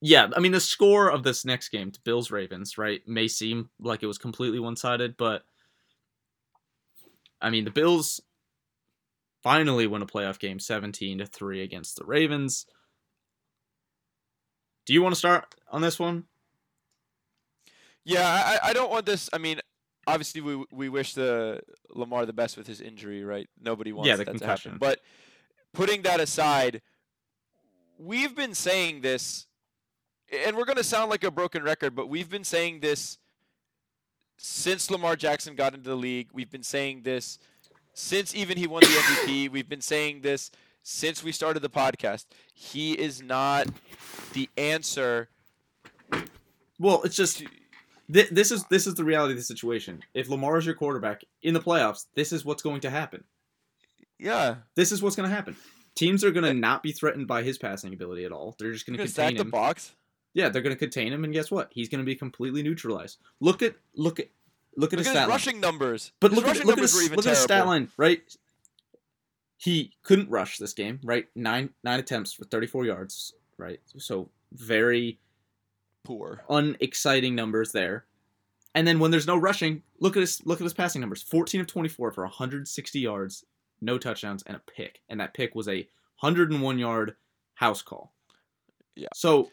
Yeah, 0.00 0.28
I 0.34 0.40
mean 0.40 0.52
the 0.52 0.60
score 0.60 1.10
of 1.10 1.22
this 1.22 1.44
next 1.44 1.68
game 1.70 1.90
to 1.90 2.00
Bills 2.02 2.30
Ravens, 2.30 2.78
right, 2.78 3.00
may 3.06 3.28
seem 3.28 3.70
like 3.78 4.02
it 4.02 4.06
was 4.06 4.18
completely 4.18 4.58
one 4.58 4.76
sided, 4.76 5.16
but 5.16 5.42
I 7.40 7.50
mean 7.50 7.64
the 7.64 7.70
Bills 7.70 8.20
finally 9.42 9.86
win 9.86 10.02
a 10.02 10.06
playoff 10.06 10.38
game, 10.38 10.58
seventeen 10.58 11.18
to 11.18 11.26
three 11.26 11.62
against 11.62 11.96
the 11.96 12.04
Ravens. 12.04 12.66
Do 14.86 14.92
you 14.94 15.02
want 15.02 15.14
to 15.14 15.18
start 15.18 15.54
on 15.70 15.82
this 15.82 15.98
one? 15.98 16.24
Yeah, 18.04 18.24
I, 18.26 18.70
I 18.70 18.72
don't 18.72 18.90
want 18.90 19.06
this. 19.06 19.28
I 19.32 19.38
mean, 19.38 19.60
obviously, 20.06 20.40
we 20.40 20.64
we 20.72 20.88
wish 20.88 21.14
the 21.14 21.60
Lamar 21.90 22.26
the 22.26 22.32
best 22.32 22.56
with 22.56 22.66
his 22.66 22.80
injury, 22.80 23.22
right? 23.22 23.48
Nobody 23.60 23.92
wants 23.92 24.08
Yeah, 24.08 24.16
the 24.16 24.24
that 24.24 24.32
to 24.32 24.38
concussion. 24.38 24.72
happen. 24.72 24.78
But 24.78 25.00
putting 25.72 26.02
that 26.02 26.18
aside, 26.20 26.80
we've 27.98 28.34
been 28.34 28.54
saying 28.54 29.02
this, 29.02 29.46
and 30.32 30.56
we're 30.56 30.64
going 30.64 30.76
to 30.76 30.84
sound 30.84 31.10
like 31.10 31.24
a 31.24 31.30
broken 31.30 31.62
record, 31.62 31.94
but 31.94 32.08
we've 32.08 32.30
been 32.30 32.44
saying 32.44 32.80
this 32.80 33.18
since 34.36 34.90
Lamar 34.90 35.16
Jackson 35.16 35.54
got 35.54 35.74
into 35.74 35.88
the 35.90 35.96
league. 35.96 36.28
We've 36.32 36.50
been 36.50 36.62
saying 36.62 37.02
this 37.02 37.38
since 37.92 38.34
even 38.34 38.56
he 38.56 38.66
won 38.66 38.80
the 38.80 38.86
MVP. 38.86 39.48
We've 39.52 39.68
been 39.68 39.80
saying 39.80 40.22
this 40.22 40.50
since 40.82 41.22
we 41.22 41.32
started 41.32 41.60
the 41.60 41.68
podcast. 41.70 42.26
He 42.54 42.92
is 42.92 43.22
not 43.22 43.66
the 44.32 44.48
answer. 44.56 45.28
Well, 46.78 47.02
it's 47.02 47.16
just 47.16 47.42
th- 48.12 48.30
this 48.30 48.50
is 48.50 48.64
this 48.70 48.86
is 48.86 48.94
the 48.94 49.04
reality 49.04 49.32
of 49.32 49.38
the 49.38 49.44
situation. 49.44 50.02
If 50.14 50.28
Lamar 50.28 50.56
is 50.56 50.66
your 50.66 50.74
quarterback 50.74 51.22
in 51.42 51.52
the 51.52 51.60
playoffs, 51.60 52.06
this 52.14 52.32
is 52.32 52.44
what's 52.44 52.62
going 52.62 52.80
to 52.82 52.90
happen. 52.90 53.24
Yeah, 54.18 54.56
This 54.74 54.92
is 54.92 55.02
what's 55.02 55.16
going 55.16 55.28
to 55.28 55.34
happen. 55.34 55.56
Teams 55.94 56.22
are 56.24 56.30
going 56.30 56.44
to 56.44 56.52
not 56.52 56.82
be 56.82 56.92
threatened 56.92 57.26
by 57.26 57.42
his 57.42 57.56
passing 57.56 57.92
ability 57.94 58.24
at 58.24 58.32
all. 58.32 58.54
They're 58.58 58.72
just 58.72 58.86
going 58.86 58.98
to 58.98 59.04
contain 59.04 59.36
the 59.36 59.42
him. 59.42 59.50
box. 59.50 59.92
Yeah, 60.34 60.48
they're 60.48 60.62
going 60.62 60.74
to 60.74 60.78
contain 60.78 61.12
him, 61.12 61.24
and 61.24 61.32
guess 61.32 61.50
what? 61.50 61.70
He's 61.72 61.88
going 61.88 61.98
to 62.00 62.04
be 62.04 62.14
completely 62.14 62.62
neutralized. 62.62 63.18
Look 63.40 63.62
at 63.62 63.74
look 63.94 64.20
at 64.20 64.28
look 64.76 64.92
at 64.92 64.98
Look 64.98 65.06
his 65.06 65.08
at 65.08 65.10
stat 65.10 65.22
his 65.22 65.28
line. 65.28 65.28
rushing 65.28 65.60
numbers. 65.60 66.12
But 66.20 66.30
his 66.30 66.36
look 66.38 66.46
at 66.46 66.48
rushing 66.50 66.66
look 66.66 66.78
at 66.78 66.82
his 66.82 67.10
look 67.10 67.26
at 67.26 67.30
his 67.30 67.38
stat 67.38 67.66
line, 67.66 67.88
right? 67.96 68.22
He 69.56 69.92
couldn't 70.02 70.30
rush 70.30 70.58
this 70.58 70.72
game, 70.72 71.00
right? 71.02 71.26
Nine 71.34 71.70
nine 71.84 71.98
attempts 72.00 72.32
for 72.32 72.44
34 72.44 72.86
yards, 72.86 73.34
right? 73.58 73.80
So 73.98 74.30
very 74.52 75.18
Poor. 76.04 76.42
unexciting 76.48 77.34
numbers 77.34 77.72
there. 77.72 78.06
And 78.74 78.86
then 78.86 79.00
when 79.00 79.10
there's 79.10 79.26
no 79.26 79.36
rushing, 79.36 79.82
look 79.98 80.16
at 80.16 80.20
his 80.20 80.44
look 80.46 80.60
at 80.60 80.64
his 80.64 80.72
passing 80.74 81.00
numbers. 81.00 81.22
14 81.22 81.60
of 81.60 81.66
24 81.66 82.12
for 82.12 82.22
160 82.24 82.98
yards, 83.00 83.44
no 83.80 83.98
touchdowns, 83.98 84.42
and 84.46 84.56
a 84.56 84.60
pick. 84.60 85.00
And 85.08 85.20
that 85.20 85.34
pick 85.34 85.54
was 85.54 85.68
a 85.68 85.88
101 86.20 86.78
yard 86.78 87.16
house 87.54 87.82
call. 87.82 88.12
Yeah. 88.94 89.08
So 89.14 89.50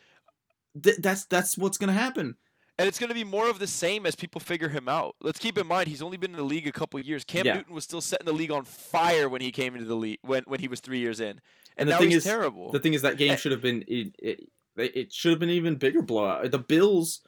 th- 0.83 0.97
that's 0.97 1.25
that's 1.25 1.57
what's 1.57 1.77
gonna 1.77 1.93
happen. 1.93 2.35
And 2.79 2.87
it's 2.87 2.99
going 2.99 3.07
to 3.07 3.15
be 3.15 3.23
more 3.23 3.49
of 3.49 3.57
the 3.57 3.65
same 3.65 4.05
as 4.05 4.13
people 4.15 4.39
figure 4.39 4.69
him 4.69 4.87
out. 4.87 5.15
Let's 5.19 5.39
keep 5.39 5.57
in 5.57 5.65
mind 5.65 5.87
he's 5.87 6.03
only 6.03 6.15
been 6.15 6.29
in 6.29 6.37
the 6.37 6.43
league 6.43 6.67
a 6.67 6.71
couple 6.71 6.99
years. 6.99 7.23
Cam 7.23 7.43
Yeah. 7.43 7.55
Newton 7.55 7.73
was 7.73 7.83
still 7.85 8.01
setting 8.01 8.27
the 8.27 8.33
league 8.33 8.51
on 8.51 8.65
fire 8.65 9.27
when 9.29 9.41
he 9.41 9.51
came 9.51 9.73
into 9.73 9.87
the 9.87 9.95
league 9.95 10.19
when, 10.21 10.43
when 10.45 10.59
he 10.59 10.67
was 10.67 10.79
three 10.79 10.99
years 10.99 11.19
in, 11.19 11.29
and, 11.29 11.39
And 11.77 11.89
the 11.89 11.97
thing 11.97 12.11
is- 12.11 12.23
terrible. 12.23 12.71
The 12.71 12.79
thing 12.79 12.93
is 12.93 13.01
that 13.01 13.17
game 13.17 13.35
should 13.35 13.51
have 13.51 13.63
been 13.63 13.83
it, 13.87 14.15
it, 14.19 14.39
it 14.77 15.11
should 15.11 15.31
have 15.31 15.39
been 15.39 15.49
even 15.49 15.77
bigger 15.77 16.03
blowout. 16.03 16.51
The 16.51 16.59
Bills 16.59 17.21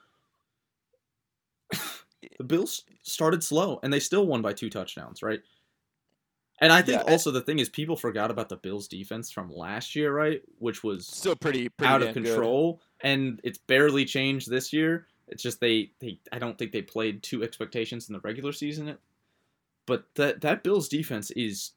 the 2.37 2.43
Bills 2.43 2.83
started 3.03 3.43
slow 3.43 3.79
and 3.83 3.91
they 3.91 3.99
still 3.99 4.25
won 4.27 4.41
by 4.41 4.53
two 4.53 4.69
touchdowns, 4.69 5.23
right? 5.23 5.39
And 6.61 6.73
I 6.73 6.81
think 6.81 7.01
Yeah, 7.05 7.11
also 7.11 7.31
the 7.31 7.41
thing 7.41 7.59
is 7.59 7.69
people 7.69 7.95
forgot 7.95 8.31
about 8.31 8.49
the 8.49 8.57
Bills 8.57 8.87
defense 8.87 9.31
from 9.31 9.49
last 9.51 9.95
year, 9.95 10.13
right? 10.13 10.41
Which 10.57 10.83
was 10.83 11.07
still 11.07 11.35
pretty, 11.35 11.69
pretty 11.69 11.91
out 11.91 12.01
of 12.03 12.13
control. 12.13 12.73
good. 12.73 12.83
And 13.01 13.39
it's 13.43 13.57
barely 13.57 14.05
changed 14.05 14.49
this 14.49 14.71
year. 14.73 15.07
It's 15.27 15.43
just 15.43 15.59
they, 15.59 15.91
they 15.99 16.19
I 16.31 16.39
don't 16.39 16.57
think 16.57 16.71
they 16.71 16.81
played 16.81 17.21
two 17.23 17.43
expectations 17.43 18.09
in 18.09 18.13
the 18.13 18.19
regular 18.21 18.51
season. 18.51 18.97
But 19.85 20.05
that 20.15 20.41
that 20.41 20.63
Bills 20.63 20.87
defense 20.89 21.31
is 21.31 21.71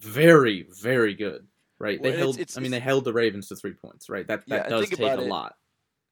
very 0.00 0.66
very 0.82 1.14
good, 1.14 1.46
right? 1.78 2.00
Well, 2.00 2.12
they 2.12 2.18
held 2.18 2.34
it's- 2.36 2.42
it's- 2.52 2.56
I 2.56 2.60
mean 2.60 2.70
they 2.70 2.80
held 2.80 3.04
the 3.04 3.12
Ravens 3.12 3.48
to 3.48 3.56
3 3.56 3.72
points, 3.74 4.08
right? 4.08 4.26
That 4.26 4.46
that 4.48 4.66
and 4.66 4.70
does 4.70 4.88
take 4.88 4.98
a 5.00 5.12
it. 5.20 5.20
lot. 5.28 5.56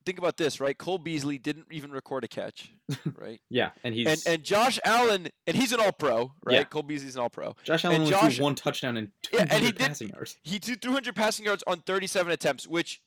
Think 0.04 0.19
about 0.19 0.37
this, 0.37 0.59
right? 0.61 0.76
Cole 0.76 0.99
Beasley 0.99 1.38
didn't 1.38 1.66
even 1.71 1.92
record 1.92 2.25
a 2.25 2.28
catch, 2.28 2.73
right? 3.16 3.40
Yeah, 3.49 3.71
and 3.85 3.95
he's 3.95 4.07
and 4.09 4.23
and 4.35 4.42
Josh 4.45 4.81
Allen, 4.85 5.28
and 5.47 5.57
he's 5.57 5.73
an 5.73 5.78
All 5.81 5.92
Pro, 5.92 6.33
right? 6.45 6.54
Yeah. 6.57 6.64
Cole 6.64 6.83
Beasley's 6.83 7.14
an 7.14 7.23
All 7.23 7.31
Pro. 7.31 7.54
Josh 7.62 7.85
Allen 7.85 7.95
and 7.97 8.02
only 8.04 8.11
Josh- 8.12 8.37
threw 8.37 8.45
one 8.45 8.54
touchdown 8.57 8.97
and 8.97 9.12
Yeah, 9.33 9.45
200 9.45 9.54
and 9.54 9.64
he 9.64 9.71
did- 9.73 9.78
passing 9.78 10.09
yards. 10.09 10.37
He 10.42 10.59
threw 10.59 10.75
200 10.75 11.14
passing 11.14 11.45
yards 11.47 11.62
on 11.69 11.83
37 11.83 12.33
attempts, 12.33 12.66
which 12.66 13.00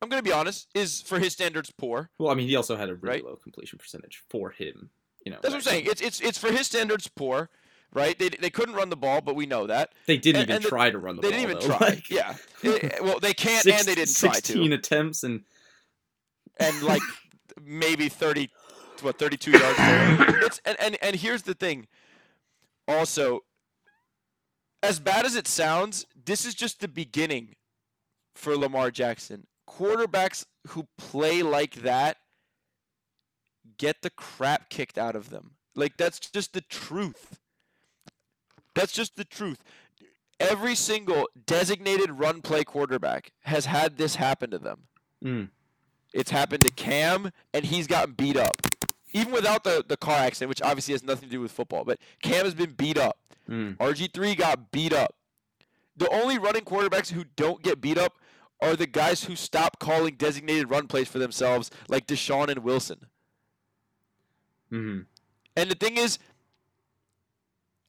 I'm 0.00 0.08
going 0.08 0.22
to 0.22 0.28
be 0.28 0.32
honest 0.32 0.68
is 0.74 1.00
for 1.02 1.18
his 1.18 1.32
standards 1.32 1.70
poor. 1.76 2.10
Well, 2.18 2.30
I 2.30 2.34
mean, 2.34 2.46
he 2.48 2.54
also 2.56 2.76
had 2.76 2.88
a 2.88 2.94
really 2.94 3.16
Right. 3.16 3.24
low 3.24 3.36
completion 3.36 3.78
percentage 3.78 4.22
for 4.30 4.50
him. 4.50 4.90
You 5.24 5.32
know, 5.32 5.38
That's 5.42 5.52
what 5.52 5.58
I'm 5.58 5.62
saying. 5.62 5.86
It's 5.86 6.00
it's 6.00 6.20
it's 6.20 6.38
for 6.38 6.50
his 6.52 6.66
standards 6.68 7.08
poor, 7.08 7.50
right? 7.92 8.16
They 8.18 8.28
they 8.28 8.50
couldn't 8.50 8.76
run 8.76 8.88
the 8.90 8.96
ball, 8.96 9.20
but 9.20 9.34
we 9.34 9.44
know 9.46 9.66
that. 9.66 9.92
They 10.06 10.16
didn't 10.16 10.42
and- 10.42 10.48
even 10.50 10.56
and 10.56 10.64
the- 10.64 10.68
try 10.68 10.90
to 10.90 10.98
run 10.98 11.16
the 11.16 11.22
they 11.22 11.30
ball. 11.30 11.38
They 11.38 11.46
didn't 11.46 11.58
even 11.58 11.68
though. 11.70 11.76
try. 11.78 11.88
Like, 11.88 12.10
yeah. 12.10 12.36
Eh, 12.62 12.98
well, 13.02 13.18
they 13.20 13.34
can't 13.34 13.64
six- 13.64 13.78
and 13.80 13.88
they 13.88 13.94
didn't 13.96 14.14
try 14.16 14.32
16 14.34 14.70
to. 14.70 14.76
attempts 14.76 15.22
and 15.24 15.42
And 16.58 16.82
like 16.82 17.02
maybe 17.62 18.08
30 18.08 18.50
what 19.02 19.18
32 19.18 19.50
yards 19.52 19.76
there. 19.78 20.40
It's 20.44 20.60
and, 20.64 20.76
and 20.80 20.96
and 21.02 21.16
here's 21.16 21.42
the 21.42 21.54
thing. 21.54 21.86
Also 22.86 23.40
as 24.82 25.00
bad 25.00 25.26
as 25.26 25.34
it 25.34 25.48
sounds, 25.48 26.06
this 26.24 26.44
is 26.46 26.54
just 26.54 26.80
the 26.80 26.88
beginning 26.88 27.56
for 28.34 28.56
Lamar 28.56 28.90
Jackson. 28.92 29.46
Quarterbacks 29.68 30.44
who 30.68 30.86
play 30.96 31.42
like 31.42 31.76
that 31.76 32.16
get 33.76 34.02
the 34.02 34.10
crap 34.10 34.70
kicked 34.70 34.98
out 34.98 35.14
of 35.14 35.30
them. 35.30 35.52
Like 35.74 35.96
that's 35.96 36.18
just 36.18 36.52
the 36.52 36.60
truth. 36.62 37.38
That's 38.74 38.92
just 38.92 39.16
the 39.16 39.24
truth. 39.24 39.62
Every 40.40 40.74
single 40.74 41.28
designated 41.46 42.12
run 42.12 42.42
play 42.42 42.64
quarterback 42.64 43.32
has 43.42 43.66
had 43.66 43.96
this 43.96 44.16
happen 44.16 44.50
to 44.50 44.58
them. 44.58 44.82
Mm. 45.24 45.48
It's 46.14 46.30
happened 46.30 46.62
to 46.62 46.70
Cam, 46.70 47.32
and 47.52 47.64
he's 47.64 47.86
gotten 47.86 48.14
beat 48.14 48.36
up. 48.36 48.56
Even 49.12 49.32
without 49.32 49.64
the, 49.64 49.84
the 49.86 49.96
car 49.96 50.16
accident, 50.16 50.48
which 50.48 50.62
obviously 50.62 50.92
has 50.92 51.02
nothing 51.02 51.28
to 51.28 51.32
do 51.32 51.40
with 51.40 51.50
football, 51.50 51.84
but 51.84 51.98
Cam 52.22 52.44
has 52.44 52.54
been 52.54 52.72
beat 52.72 52.98
up. 52.98 53.18
Mm. 53.48 53.76
RG3 53.78 54.36
got 54.36 54.70
beat 54.70 54.92
up. 54.92 55.14
The 55.96 56.08
only 56.10 56.38
running 56.38 56.62
quarterbacks 56.62 57.10
who 57.10 57.24
don't 57.36 57.62
get 57.62 57.80
beat 57.80 57.98
up 57.98 58.14
are 58.60 58.76
the 58.76 58.86
guys 58.86 59.24
who 59.24 59.36
stop 59.36 59.78
calling 59.78 60.14
designated 60.16 60.70
run 60.70 60.86
plays 60.88 61.08
for 61.08 61.18
themselves, 61.18 61.70
like 61.88 62.06
Deshaun 62.06 62.48
and 62.48 62.60
Wilson. 62.64 63.06
hmm 64.70 65.00
And 65.56 65.70
the 65.70 65.74
thing 65.74 65.96
is, 65.96 66.18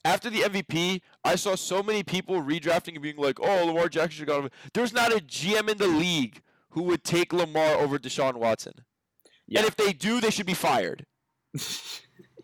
after 0.06 0.30
the 0.30 0.42
MVP, 0.42 1.02
I 1.24 1.36
saw 1.36 1.56
so 1.56 1.84
many 1.84 2.04
people 2.04 2.42
redrafting 2.42 2.94
and 2.94 3.02
being 3.02 3.18
like, 3.18 3.40
"Oh, 3.42 3.66
Lamar 3.66 3.90
Jackson 3.90 4.12
should 4.12 4.30
have 4.30 4.44
got. 4.44 4.52
There's 4.74 4.94
not 4.94 5.12
a 5.12 5.20
GM 5.20 5.70
in 5.70 5.78
the 5.78 5.88
league 5.88 6.42
who 6.70 6.84
would 6.84 7.04
take 7.04 7.34
Lamar 7.34 7.76
over 7.76 7.98
Deshaun 8.00 8.36
Watson. 8.36 8.74
Yeah. 9.48 9.60
And 9.60 9.68
if 9.68 9.76
they 9.76 9.92
do, 9.92 10.22
they 10.22 10.30
should 10.30 10.46
be 10.46 10.54
fired 10.54 11.06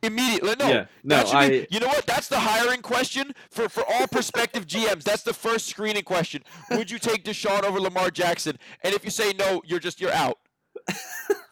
immediately. 0.05 0.55
No, 0.57 0.67
Yeah, 0.69 0.85
no, 1.03 1.25
should 1.25 1.49
be- 1.51 1.67
you 1.69 1.79
know 1.79 1.87
what? 1.87 2.05
That's 2.05 2.27
the 2.27 2.39
hiring 2.39 2.81
question 2.81 3.33
for 3.51 3.67
for 3.69 3.83
all 3.91 4.07
prospective 4.07 4.65
GMs. 4.65 5.03
That's 5.03 5.23
the 5.23 5.33
first 5.33 5.67
screening 5.67 6.03
question. 6.03 6.43
Would 6.71 6.89
you 6.89 6.99
take 6.99 7.23
Deshaun 7.23 7.63
over 7.63 7.79
Lamar 7.79 8.09
Jackson? 8.11 8.57
And 8.83 8.93
if 8.93 9.03
you 9.03 9.11
say 9.11 9.33
no, 9.33 9.61
you're 9.65 9.79
just 9.79 9.99
you're 10.01 10.13
out. 10.13 10.39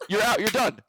You're 0.10 0.22
out. 0.24 0.40
You're 0.40 0.50
done. 0.50 0.80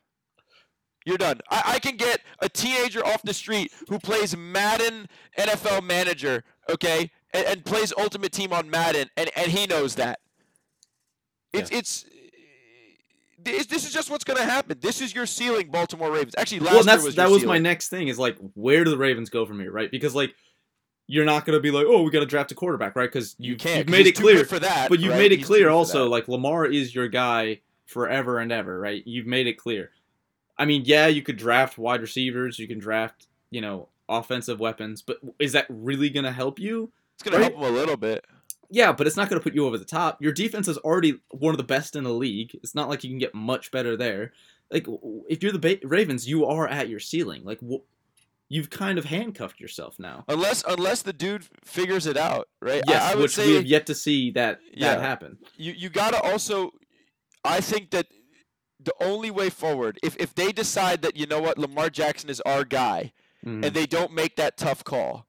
You're 1.07 1.19
done. 1.19 1.41
I, 1.51 1.63
I 1.75 1.79
can 1.79 1.97
get 1.97 2.21
a 2.41 2.49
teenager 2.49 3.05
off 3.05 3.23
the 3.23 3.35
street 3.35 3.73
who 3.89 3.99
plays 3.99 4.35
Madden 4.37 5.07
NFL 5.39 5.83
Manager, 5.85 6.45
okay, 6.71 7.11
and, 7.35 7.47
and 7.47 7.65
plays 7.65 7.93
Ultimate 7.99 8.33
Team 8.33 8.53
on 8.55 8.71
Madden, 8.71 9.11
and, 9.17 9.31
and 9.37 9.53
he 9.53 9.67
knows 9.67 9.97
that. 9.97 10.21
It's 11.53 11.71
it's. 11.71 12.05
This, 13.45 13.67
this 13.67 13.87
is 13.87 13.93
just 13.93 14.11
what's 14.11 14.25
going 14.25 14.39
to 14.39 14.45
happen. 14.45 14.79
This 14.81 15.01
is 15.01 15.15
your 15.15 15.27
ceiling, 15.27 15.71
Baltimore 15.71 16.11
Ravens. 16.11 16.35
Actually, 16.37 16.61
last 16.61 16.75
well, 16.75 16.83
that's 16.85 17.05
was 17.05 17.15
that 17.17 17.31
was 17.31 17.45
my 17.45 17.59
next 17.59 17.89
thing. 17.89 18.09
Is 18.09 18.19
like, 18.19 18.37
where 18.55 18.85
do 18.85 18.91
the 18.91 18.99
Ravens 18.99 19.31
go 19.31 19.47
from 19.47 19.61
here, 19.61 19.71
right? 19.71 19.91
Because 19.91 20.15
like, 20.15 20.35
you're 21.07 21.25
not 21.25 21.45
gonna 21.45 21.61
be 21.61 21.71
like, 21.71 21.87
oh, 21.87 22.03
we 22.03 22.11
got 22.11 22.21
to 22.21 22.27
draft 22.27 22.51
a 22.53 22.55
quarterback, 22.55 22.97
right? 22.97 23.11
Because 23.11 23.37
you, 23.39 23.53
You 23.53 23.57
can't. 23.57 23.79
You've 23.79 23.89
made 23.89 24.07
it 24.07 24.17
clear, 24.17 24.45
for 24.45 24.59
that. 24.59 24.89
but 24.89 25.01
you've 25.01 25.13
right? 25.13 25.19
made 25.19 25.33
it 25.33 25.39
He's 25.39 25.47
clear 25.47 25.69
also, 25.69 26.09
like 26.09 26.29
Lamar 26.29 26.65
is 26.67 26.95
your 26.95 27.09
guy 27.09 27.61
forever 27.87 28.39
and 28.39 28.51
ever, 28.51 28.79
right? 28.81 29.03
You've 29.07 29.27
made 29.27 29.47
it 29.47 29.59
clear. 29.59 29.91
I 30.57 30.65
mean, 30.65 30.83
yeah, 30.85 31.07
you 31.07 31.23
could 31.23 31.37
draft 31.37 31.77
wide 31.79 32.01
receivers, 32.01 32.59
you 32.59 32.67
can 32.67 32.79
draft, 32.79 33.27
you 33.51 33.61
know, 33.61 33.89
offensive 34.09 34.61
weapons, 34.61 35.03
but 35.03 35.19
is 35.39 35.53
that 35.53 35.67
really 35.69 36.09
gonna 36.09 36.33
help 36.33 36.59
you? 36.59 36.91
it's 37.15 37.23
going 37.23 37.37
to 37.37 37.45
help 37.45 37.55
him 37.55 37.75
a 37.75 37.77
little 37.77 37.97
bit. 37.97 38.25
Yeah, 38.75 38.93
but 38.93 39.07
it's 39.07 39.17
not 39.17 39.29
going 39.29 39.39
to 39.41 39.43
put 39.45 39.55
you 39.55 39.67
over 39.67 39.79
the 39.79 39.85
top. 39.85 40.21
Your 40.21 40.33
defense 40.33 40.67
is 40.69 40.79
already 40.79 41.21
one 41.31 41.55
of 41.55 41.59
the 41.59 41.63
best 41.65 41.95
in 41.97 42.05
the 42.05 42.13
league. 42.13 42.51
It's 42.63 42.75
not 42.75 42.89
like 42.89 43.05
you 43.05 43.11
can 43.11 43.19
get 43.19 43.35
much 43.35 43.71
better 43.71 43.97
there. 43.97 44.33
Like 44.71 44.87
if 45.29 45.43
you're 45.43 45.53
the 45.53 45.59
ba- 45.59 45.87
Ravens, 45.87 46.27
you 46.29 46.45
are 46.47 46.67
at 46.67 46.89
your 46.89 46.99
ceiling. 47.01 47.43
Like 47.45 47.61
wh- 47.61 47.85
you've 48.49 48.71
kind 48.71 48.99
of 48.99 49.05
handcuffed 49.05 49.61
yourself 49.61 49.99
now. 49.99 50.25
Unless 50.29 50.65
unless 50.67 51.03
the 51.03 51.13
dude 51.13 51.45
figures 51.65 52.07
it 52.07 52.17
out, 52.17 52.49
right? 52.61 52.83
I- 52.89 52.91
Yes, 52.93 53.03
I, 53.13 53.15
would 53.15 53.23
which 53.23 53.35
say 53.37 53.47
we 53.47 53.55
have 53.57 53.67
yet 53.67 53.87
to 53.87 53.95
see 53.95 54.31
that 54.33 54.61
Yeah. 54.73 54.95
that 54.97 55.01
happen. 55.03 55.39
you 55.57 55.73
you 55.73 55.89
gotta 55.89 56.21
also. 56.21 56.73
I 57.45 57.61
think 57.61 57.91
that 57.91 58.07
the 58.81 58.95
only 59.01 59.31
way 59.31 59.51
forward, 59.51 59.99
if 60.03 60.17
if 60.19 60.35
they 60.35 60.51
decide 60.51 61.03
that 61.03 61.17
you 61.17 61.27
know 61.27 61.41
what 61.41 61.59
Lamar 61.59 61.91
Jackson 61.91 62.29
is 62.31 62.41
our 62.41 62.65
guy, 62.65 63.13
Mhm. 63.45 63.67
and 63.67 63.75
they 63.77 63.87
don't 63.87 64.13
make 64.13 64.37
that 64.37 64.57
tough 64.57 64.83
call, 64.83 65.27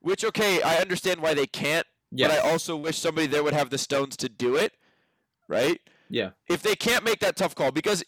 which 0.00 0.24
okay, 0.24 0.62
I 0.62 0.76
understand 0.78 1.20
why 1.20 1.34
they 1.34 1.46
can't, 1.46 1.86
Yes. 2.10 2.30
but 2.30 2.44
I 2.44 2.50
also 2.50 2.76
wish 2.76 2.98
somebody 2.98 3.26
there 3.26 3.42
would 3.42 3.54
have 3.54 3.70
the 3.70 3.78
stones 3.78 4.16
to 4.18 4.28
do 4.28 4.56
it, 4.56 4.72
right? 5.48 5.80
yeah. 6.08 6.30
If 6.48 6.62
they 6.62 6.74
can't 6.74 7.04
make 7.04 7.20
that 7.20 7.36
tough 7.36 7.54
call, 7.54 7.70
because 7.70 8.02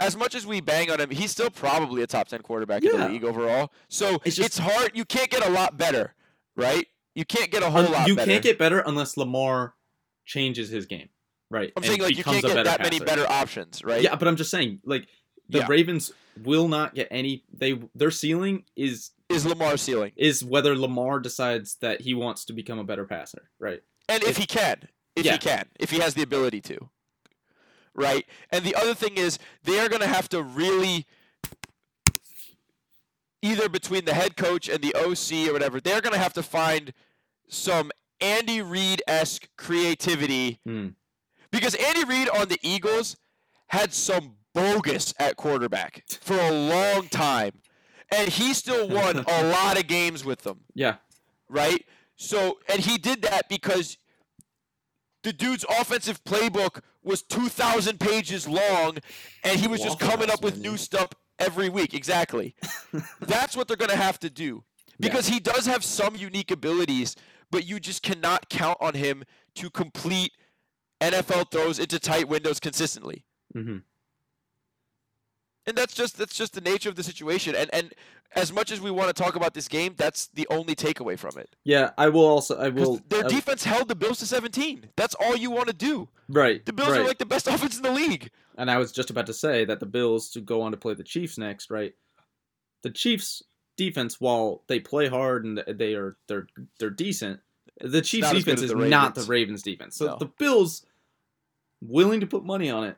as 0.00 0.16
much 0.16 0.34
as 0.34 0.46
we 0.46 0.60
bang 0.60 0.90
on 0.90 1.00
him, 1.00 1.10
he's 1.10 1.30
still 1.30 1.48
probably 1.50 2.02
a 2.02 2.06
top 2.06 2.28
ten 2.28 2.42
quarterback 2.42 2.82
in 2.84 2.98
the 2.98 3.08
league 3.08 3.24
overall. 3.24 3.72
So 3.88 4.18
It's 4.24 4.36
just, 4.36 4.46
it's, 4.46 4.58
hard. 4.58 4.92
You 4.94 5.04
can't 5.04 5.30
get 5.30 5.46
a 5.46 5.50
lot 5.50 5.76
better, 5.78 6.14
right? 6.56 6.86
You 7.14 7.24
can't 7.24 7.50
get 7.50 7.62
a 7.62 7.70
whole 7.70 7.86
Un- 7.86 7.92
lot. 7.92 8.08
you 8.08 8.16
better. 8.16 8.30
can't 8.30 8.42
get 8.42 8.58
better 8.58 8.80
unless 8.80 9.16
Lamar 9.16 9.74
changes 10.24 10.68
his 10.68 10.86
game, 10.86 11.08
right? 11.50 11.72
I'm 11.76 11.82
and 11.82 11.86
saying 11.86 12.00
like 12.02 12.18
you 12.18 12.24
can't 12.24 12.44
get 12.44 12.64
that 12.64 12.82
many 12.82 12.98
better 12.98 13.26
options, 13.30 13.82
right? 13.84 14.02
Yeah, 14.02 14.16
but 14.16 14.26
I'm 14.28 14.36
just 14.36 14.50
saying, 14.50 14.80
like 14.84 15.06
the 15.48 15.60
Yeah. 15.60 15.66
Ravens 15.68 16.12
will 16.42 16.68
not 16.68 16.94
get 16.94 17.08
any. 17.10 17.44
They 17.56 17.80
their 17.94 18.10
ceiling 18.10 18.64
is 18.76 19.12
Is 19.28 19.44
Lamar 19.44 19.76
ceiling, 19.76 20.12
is 20.16 20.44
whether 20.44 20.76
Lamar 20.76 21.18
decides 21.18 21.76
that 21.80 22.00
he 22.02 22.14
wants 22.14 22.44
to 22.44 22.52
become 22.52 22.78
a 22.78 22.84
better 22.84 23.04
passer, 23.06 23.50
right? 23.58 23.82
and 24.08 24.22
if 24.22 24.30
If- 24.30 24.36
he 24.36 24.46
can, 24.46 24.88
if 25.16 25.24
Yeah. 25.26 25.32
he 25.32 25.38
can, 25.38 25.68
if 25.80 25.90
he 25.90 25.98
has 25.98 26.14
the 26.14 26.22
ability 26.22 26.60
to, 26.62 26.90
right? 27.92 28.24
And 28.50 28.64
the 28.64 28.74
other 28.76 28.94
thing 28.94 29.16
is 29.16 29.38
they 29.64 29.80
are 29.80 29.88
going 29.88 30.00
to 30.02 30.06
have 30.06 30.28
to 30.30 30.42
really. 30.42 31.06
Either 33.42 33.68
between 33.68 34.04
the 34.04 34.14
head 34.14 34.36
coach 34.36 34.68
and 34.68 34.80
the 34.82 34.94
OC 34.94 35.48
or 35.48 35.52
whatever, 35.52 35.80
they're 35.80 36.00
going 36.00 36.12
to 36.14 36.18
have 36.18 36.32
to 36.32 36.42
find 36.42 36.92
some 37.48 37.92
Andy 38.20 38.62
Reid 38.62 39.02
esque 39.06 39.48
creativity 39.56 40.58
Hmm. 40.64 40.88
because 41.50 41.74
Andy 41.74 42.04
Reid 42.04 42.28
on 42.30 42.48
the 42.48 42.58
Eagles 42.62 43.16
had 43.68 43.92
some 43.92 44.36
bogus 44.54 45.12
at 45.18 45.36
quarterback 45.36 46.04
for 46.22 46.38
a 46.38 46.50
long 46.50 47.08
time, 47.08 47.60
and 48.10 48.28
he 48.28 48.54
still 48.54 48.88
won 48.88 49.18
a 49.28 49.42
lot 49.44 49.78
of 49.78 49.86
games 49.86 50.24
with 50.24 50.42
them, 50.42 50.60
Yeah, 50.74 50.96
right? 51.48 51.84
So, 52.16 52.58
and 52.68 52.80
he 52.80 52.96
did 52.98 53.22
that 53.22 53.48
because 53.48 53.98
the 55.22 55.32
dude's 55.32 55.64
offensive 55.68 56.22
playbook 56.24 56.80
was 57.02 57.22
2,000 57.22 57.98
pages 58.00 58.48
long, 58.48 58.98
and 59.44 59.58
he 59.60 59.66
was 59.68 59.80
just 59.82 59.98
coming 59.98 60.30
up 60.30 60.42
with 60.42 60.54
menu. 60.56 60.70
new 60.72 60.76
stuff 60.76 61.10
every 61.38 61.68
week. 61.68 61.94
Exactly. 61.94 62.54
That's 63.20 63.56
what 63.56 63.68
they're 63.68 63.76
going 63.76 63.90
to 63.90 63.96
have 63.96 64.18
to 64.20 64.30
do 64.30 64.64
because 64.98 65.28
he 65.28 65.38
does 65.40 65.66
have 65.66 65.84
some 65.84 66.16
unique 66.16 66.50
abilities, 66.50 67.16
but 67.50 67.66
you 67.66 67.78
just 67.80 68.02
cannot 68.02 68.48
count 68.48 68.78
on 68.80 68.94
him 68.94 69.24
to 69.56 69.68
complete 69.68 70.32
NFL 71.02 71.50
throws 71.50 71.78
into 71.78 71.98
tight 71.98 72.28
windows 72.28 72.58
consistently. 72.60 73.24
hmm 73.52 73.78
And 75.66 75.76
that's 75.76 75.94
just 75.94 76.18
that's 76.18 76.36
just 76.36 76.54
the 76.54 76.60
nature 76.60 76.88
of 76.88 76.96
the 76.96 77.02
situation. 77.02 77.54
And 77.54 77.68
and 77.72 77.94
as 78.34 78.52
much 78.52 78.70
as 78.70 78.80
we 78.80 78.90
want 78.90 79.14
to 79.14 79.22
talk 79.22 79.34
about 79.36 79.54
this 79.54 79.68
game, 79.68 79.94
that's 79.96 80.28
the 80.28 80.46
only 80.50 80.74
takeaway 80.74 81.18
from 81.18 81.38
it. 81.38 81.56
yeah. 81.64 81.90
I 81.96 82.08
will 82.08 82.26
also. 82.26 82.58
i 82.58 82.68
will. 82.68 83.00
their 83.08 83.24
uh, 83.24 83.28
defense 83.28 83.64
held 83.64 83.88
the 83.88 83.94
Bills 83.94 84.18
to 84.18 84.26
17. 84.26 84.90
That's 84.96 85.14
all 85.14 85.36
you 85.36 85.50
want 85.50 85.68
to 85.68 85.72
do. 85.72 86.08
right. 86.28 86.64
The 86.64 86.72
Bills 86.72 86.90
right. 86.90 87.00
are 87.00 87.06
like 87.06 87.18
the 87.18 87.26
best 87.26 87.46
offense 87.48 87.76
in 87.76 87.82
the 87.82 87.92
league. 87.92 88.30
And 88.58 88.70
I 88.70 88.78
was 88.78 88.92
just 88.92 89.10
about 89.10 89.26
to 89.26 89.34
say 89.34 89.64
that 89.64 89.80
the 89.80 89.86
Bills 89.86 90.30
to 90.30 90.40
go 90.40 90.62
on 90.62 90.72
to 90.72 90.76
play 90.76 90.94
the 90.94 91.04
Chiefs 91.04 91.38
next, 91.38 91.70
right? 91.70 91.94
The 92.82 92.90
Chiefs 92.90 93.42
defense, 93.76 94.20
while 94.20 94.62
they 94.68 94.80
play 94.80 95.08
hard 95.08 95.44
and 95.44 95.62
they 95.66 95.94
are 95.94 96.16
they're 96.28 96.46
they're 96.78 96.90
decent, 96.90 97.40
the 97.80 98.02
Chiefs 98.02 98.28
not 98.28 98.36
as 98.36 98.44
good 98.44 98.56
defense 98.56 98.70
is 98.70 98.74
not 98.74 99.14
the 99.14 99.20
Ravens. 99.22 99.28
Ravens 99.28 99.62
defense. 99.62 99.96
So 99.96 100.06
No. 100.06 100.16
the 100.18 100.26
Bills 100.26 100.84
willing 101.80 102.20
to 102.20 102.26
put 102.26 102.44
money 102.44 102.70
on 102.70 102.84
it. 102.84 102.96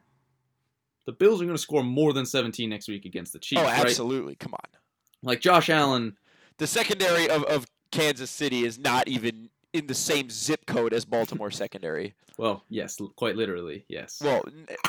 The 1.09 1.12
Bills 1.14 1.40
are 1.40 1.47
going 1.47 1.57
to 1.57 1.62
score 1.62 1.83
more 1.83 2.12
than 2.12 2.27
17 2.27 2.68
next 2.68 2.87
week 2.87 3.07
against 3.07 3.33
the 3.33 3.38
Chiefs, 3.38 3.62
oh, 3.62 3.64
right? 3.64 3.81
absolutely. 3.81 4.35
Come 4.35 4.53
on. 4.53 4.79
Like 5.23 5.40
Josh 5.40 5.71
Allen, 5.71 6.18
The 6.59 6.66
secondary 6.66 7.31
of, 7.31 7.44
of 7.44 7.64
Kansas 7.90 8.31
City 8.31 8.66
is 8.66 8.79
not 8.79 9.09
even 9.09 9.49
in 9.73 9.87
the 9.87 9.94
same 9.94 10.29
zip 10.29 10.66
code 10.66 10.92
as 10.92 11.07
Baltimore 11.07 11.51
secondary. 11.51 12.14
well, 12.37 12.62
yes, 12.68 12.99
quite 13.16 13.37
literally, 13.37 13.87
yes. 13.88 14.21
Well, 14.23 14.44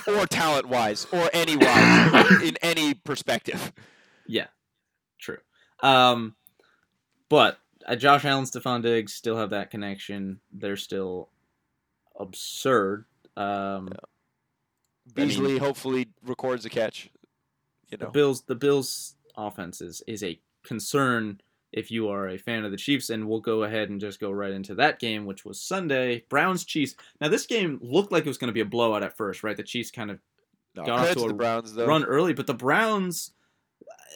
or 0.08 0.26
talent 0.28 0.68
wise, 0.68 1.08
or 1.14 1.30
any 1.32 1.56
wise, 1.56 2.32
in 2.44 2.58
any 2.62 2.96
perspective. 2.96 3.72
Yeah, 4.28 4.48
true. 5.20 5.38
Um, 5.82 6.36
but 7.30 7.60
uh, 7.88 7.96
Josh 7.96 8.26
Allen, 8.26 8.44
Stefon 8.44 8.82
Diggs 8.82 9.14
still 9.14 9.38
have 9.38 9.52
that 9.52 9.72
connection. 9.72 10.42
They're 10.52 10.76
still 10.76 11.30
absurd. 12.20 13.06
Um, 13.38 13.88
I 15.16 15.20
mean- 15.20 15.28
Beasley 15.30 15.58
hopefully 15.58 16.08
records 16.24 16.66
a 16.66 16.70
catch. 16.70 17.10
You 17.90 17.98
the 17.98 18.08
Bills, 18.08 18.44
the 18.44 18.56
Bills' 18.56 19.16
offense 19.36 19.82
is, 19.82 20.04
is 20.06 20.24
a 20.24 20.40
concern 20.64 21.42
if 21.72 21.92
you 21.92 22.10
are 22.10 22.28
a 22.28 22.38
fan 22.38 22.66
of 22.66 22.72
the 22.72 22.78
Chiefs, 22.78 23.10
and 23.10 23.28
we'll 23.28 23.42
go 23.42 23.64
ahead 23.64 23.90
and 23.90 24.00
just 24.00 24.20
go 24.20 24.32
right 24.32 24.52
into 24.52 24.76
that 24.76 25.00
game, 25.00 25.26
which 25.26 25.46
was 25.46 25.62
Sunday, 25.62 26.24
Browns 26.30 26.66
Chiefs. 26.66 26.96
Now 27.22 27.30
this 27.30 27.46
game 27.46 27.80
looked 27.82 28.12
like 28.12 28.26
it 28.26 28.30
was 28.30 28.38
going 28.38 28.50
to 28.50 28.54
be 28.54 28.60
a 28.60 28.66
blowout 28.66 29.04
at 29.04 29.18
first, 29.18 29.44
right? 29.44 29.58
The 29.58 29.64
Chiefs 29.64 29.92
kind 29.92 30.12
of 30.12 30.20
no, 30.76 30.86
got 30.86 31.00
off 31.00 31.14
to 31.16 31.26
a 31.26 31.28
the 31.28 31.34
Browns 31.34 31.74
though. 31.74 31.86
run 31.86 32.04
early, 32.06 32.34
but 32.34 32.48
the 32.48 32.54
Browns, 32.54 33.32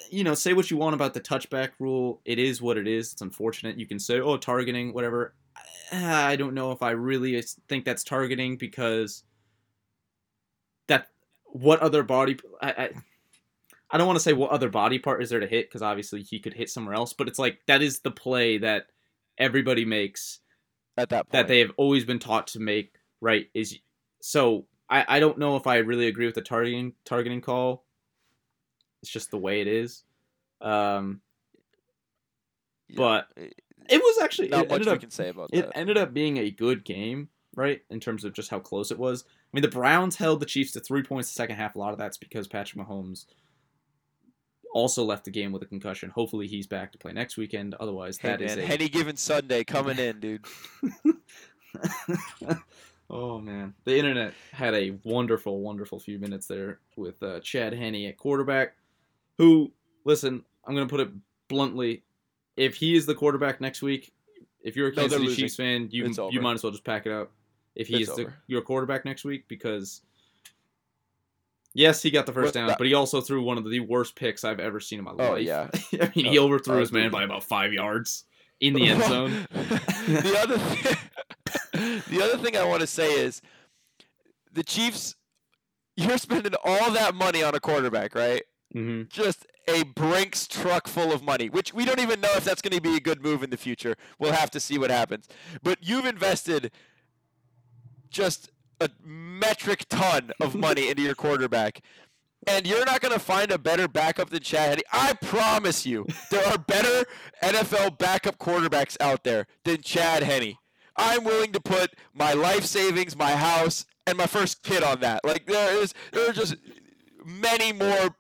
you 0.10 0.23
know, 0.23 0.34
say 0.34 0.53
what 0.53 0.71
you 0.71 0.77
want 0.77 0.95
about 0.95 1.13
the 1.13 1.21
touchback 1.21 1.69
rule. 1.79 2.21
It 2.25 2.39
is 2.39 2.62
what 2.62 2.77
it 2.77 2.88
is. 2.88 3.13
It's 3.13 3.21
unfortunate. 3.21 3.77
You 3.79 3.86
can 3.86 3.99
say, 3.99 4.19
oh, 4.19 4.38
targeting, 4.38 4.93
whatever. 4.93 5.34
I 5.91 6.36
don't 6.36 6.56
know 6.56 6.71
if 6.71 6.82
I 6.82 6.91
really 6.91 7.39
think 7.67 7.86
that's 7.86 8.03
targeting 8.03 8.58
because 8.58 9.23
what 11.54 11.80
other 11.80 12.04
body 12.04 12.38
I, 12.62 12.70
I, 12.72 12.89
I 13.92 13.98
don't 13.98 14.08
want 14.08 14.18
to 14.18 14.24
say 14.24 14.34
what 14.34 14.50
other 14.52 14.70
body 14.70 15.00
part 15.00 15.22
is 15.24 15.30
there 15.30 15.39
to 15.39 15.48
hit 15.48 15.70
because 15.70 15.82
obviously 15.82 16.22
he 16.24 16.39
could 16.39 16.54
hit 16.54 16.70
somewhere 16.70 16.96
else, 16.96 17.13
but 17.13 17.28
it's 17.28 17.39
like 17.39 17.60
that 17.68 17.82
is 17.82 18.00
the 18.00 18.12
play 18.12 18.58
that 18.58 18.88
everybody 19.38 19.86
makes 19.86 20.39
at 20.98 21.10
that 21.10 21.26
point. 21.28 21.32
that 21.32 21.48
they 21.48 21.60
have 21.60 21.72
always 21.78 22.04
been 22.06 22.20
taught 22.20 22.48
to 22.48 22.60
make 22.60 22.96
right 23.22 23.50
is 23.54 23.78
so 24.22 24.66
I, 24.89 25.06
I 25.08 25.20
don't 25.20 25.38
know 25.38 25.56
if 25.56 25.66
I 25.68 25.78
really 25.78 26.08
agree 26.08 26.26
with 26.26 26.36
the 26.36 26.42
targeting 26.42 26.94
targeting 27.06 27.42
call. 27.42 27.86
It's 29.02 29.12
just 29.12 29.32
the 29.32 29.38
way 29.38 29.62
it 29.62 29.68
is. 29.68 30.04
Um, 30.62 31.22
Yeah, 32.89 32.98
but 32.98 33.28
it- 33.36 34.02
was 34.02 34.18
actually 34.24 34.48
not 34.50 34.66
it 34.66 34.70
much 34.70 34.86
we 34.86 34.92
up 34.92 35.00
can 35.02 35.12
say 35.12 35.30
about 35.30 35.50
it 35.54 35.66
that. 35.66 35.78
ended 35.78 35.98
up 35.98 36.13
being 36.13 36.38
a 36.38 36.50
good 36.52 36.84
game, 36.86 37.30
right? 37.56 37.82
In 37.89 38.00
terms 38.00 38.24
of 38.24 38.34
just 38.34 38.50
how 38.50 38.60
close 38.60 38.92
it 38.92 39.00
was. 39.00 39.24
I 39.28 39.50
mean, 39.54 39.62
the 39.62 39.68
Browns 39.68 40.16
held 40.16 40.39
the 40.39 40.46
Chiefs 40.46 40.72
to 40.74 40.80
three 40.80 41.04
points 41.04 41.30
the 41.30 41.36
second 41.36 41.56
half. 41.56 41.76
A 41.76 41.80
lot 41.80 41.94
of 41.94 42.00
that's 42.00 42.18
because 42.18 42.48
Patrick 42.48 42.86
Mahomes 42.86 43.26
also 44.74 45.04
left 45.04 45.26
the 45.26 45.32
game 45.32 45.52
with 45.52 45.62
a 45.62 45.68
concussion. 45.68 46.10
Hopefully, 46.10 46.48
he's 46.48 46.68
back 46.68 46.92
to 46.92 46.98
play 46.98 47.13
next 47.13 47.38
weekend. 47.38 47.76
Otherwise, 47.76 48.18
Hey, 48.18 48.30
that 48.30 48.42
is 48.42 48.56
man, 48.56 48.66
a 48.66 48.74
any 48.74 48.89
given 48.89 49.16
Sunday 49.18 49.63
coming 49.63 50.00
in, 50.00 50.20
dude. 50.20 50.46
Oh 53.10 53.39
man, 53.39 53.76
the 53.84 53.96
internet 53.96 54.34
had 54.52 54.74
a 54.74 54.98
wonderful, 55.04 55.62
wonderful 55.62 56.00
few 56.00 56.18
minutes 56.18 56.48
there 56.48 56.80
with 56.96 57.22
uh, 57.22 57.42
Chad 57.42 57.74
Henne 57.74 58.08
at 58.08 58.18
quarterback. 58.18 58.76
Who, 59.38 59.72
listen, 60.04 60.44
I'm 60.66 60.74
gonna 60.74 60.88
put 60.88 61.02
it 61.02 61.10
bluntly, 61.48 62.04
if 62.58 62.76
he 62.76 62.96
is 62.96 63.06
the 63.06 63.13
quarterback 63.13 63.62
next 63.62 63.84
week, 63.84 64.13
if 64.63 64.76
you're 64.76 64.88
a 64.88 64.92
Kansas 64.92 65.12
they're 65.12 65.20
City 65.20 65.28
losing. 65.28 65.44
Chiefs 65.44 65.56
fan, 65.56 65.89
you 65.92 66.12
you 66.32 66.42
might 66.42 66.54
as 66.54 66.63
well 66.63 66.72
just 66.72 66.84
pack 66.84 67.06
it 67.06 67.12
up. 67.12 67.32
If 67.76 67.88
he's 67.88 68.08
the, 68.08 68.32
your 68.48 68.62
quarterback 68.62 69.04
next 69.06 69.26
week, 69.26 69.48
because 69.48 70.02
yes, 71.74 72.02
he 72.02 72.12
got 72.12 72.26
the 72.26 72.34
first 72.34 72.54
down, 72.54 72.74
but 72.78 72.86
he 72.88 72.94
also 72.94 73.22
threw 73.22 73.42
one 73.44 73.58
of 73.58 73.70
the 73.70 73.80
worst 73.80 74.16
picks 74.16 74.44
I've 74.44 74.60
ever 74.60 74.80
seen 74.80 75.00
in 75.00 75.06
my 75.06 75.12
life. 75.12 75.30
Oh, 75.32 75.36
yeah. 75.36 75.70
I 76.02 76.12
mean, 76.16 76.26
he 76.26 76.38
Oh, 76.38 76.46
overthrew 76.46 76.76
oh, 76.78 76.80
his 76.80 76.92
man 76.92 77.04
dude. 77.04 77.12
by 77.14 77.24
about 77.24 77.44
five 77.44 77.74
yards 77.74 78.26
in 78.60 78.74
the 78.74 78.88
end 78.88 79.04
zone. 79.06 79.48
the 79.52 80.38
other 80.40 80.58
thing, 80.60 82.02
the 82.10 82.24
other 82.24 82.38
thing 82.44 82.56
I 82.58 82.64
want 82.64 82.82
to 82.82 82.88
say 82.88 83.12
is 83.14 83.42
the 84.52 84.64
Chiefs. 84.64 85.16
You're 85.96 86.18
spending 86.18 86.54
all 86.64 86.90
that 86.92 87.14
money 87.14 87.44
on 87.44 87.54
a 87.54 87.60
quarterback, 87.60 88.16
right? 88.16 88.42
hmm 88.72 89.04
Just 89.10 89.46
a 89.68 89.84
Brinks 89.84 90.48
truck 90.48 90.88
full 90.88 91.14
of 91.14 91.22
money, 91.24 91.50
which 91.52 91.72
we 91.72 91.86
don't 91.86 92.00
even 92.00 92.20
know 92.20 92.32
if 92.36 92.44
that's 92.44 92.64
going 92.64 92.74
to 92.76 92.82
be 92.82 92.96
a 92.96 93.00
good 93.00 93.22
move 93.22 93.44
in 93.44 93.52
the 93.52 93.58
future. 93.58 93.96
We'll 94.18 94.32
have 94.32 94.50
to 94.52 94.60
see 94.60 94.80
what 94.80 94.90
happens. 94.90 95.28
But 95.62 95.78
you've 95.82 96.06
invested 96.08 96.72
just 98.13 98.49
a 98.80 98.89
metric 99.04 99.86
ton 99.89 100.32
of 100.39 100.56
money 100.67 100.89
into 100.89 101.02
your 101.02 101.15
quarterback. 101.15 101.82
And 102.45 102.67
you're 102.67 102.86
not 102.86 103.02
going 103.02 103.13
to 103.13 103.19
find 103.19 103.52
a 103.52 103.58
better 103.58 103.88
backup 103.88 104.30
than 104.30 104.41
Chad 104.41 104.69
Henne. 104.69 104.80
I 104.91 105.13
promise 105.13 105.86
you, 105.86 106.06
there 106.30 106.45
are 106.47 106.58
better 106.58 107.06
NFL 107.41 107.97
backup 107.97 108.38
quarterbacks 108.38 108.97
out 108.99 109.23
there 109.23 109.47
than 109.63 109.82
Chad 109.82 110.23
Henne. 110.23 110.56
I'm 110.95 111.23
willing 111.23 111.54
to 111.54 111.62
put 111.62 111.91
my 112.13 112.34
life 112.34 112.65
savings, 112.65 113.15
my 113.15 113.32
house, 113.32 113.86
and 114.06 114.17
my 114.17 114.28
first 114.28 114.62
kid 114.63 114.84
on 114.84 114.99
that. 114.99 115.21
Like 115.23 115.45
there 115.45 115.82
is, 115.82 115.93
there 116.12 116.30
are 116.30 116.34
just 116.34 116.56
many 117.26 117.71
more 117.71 118.15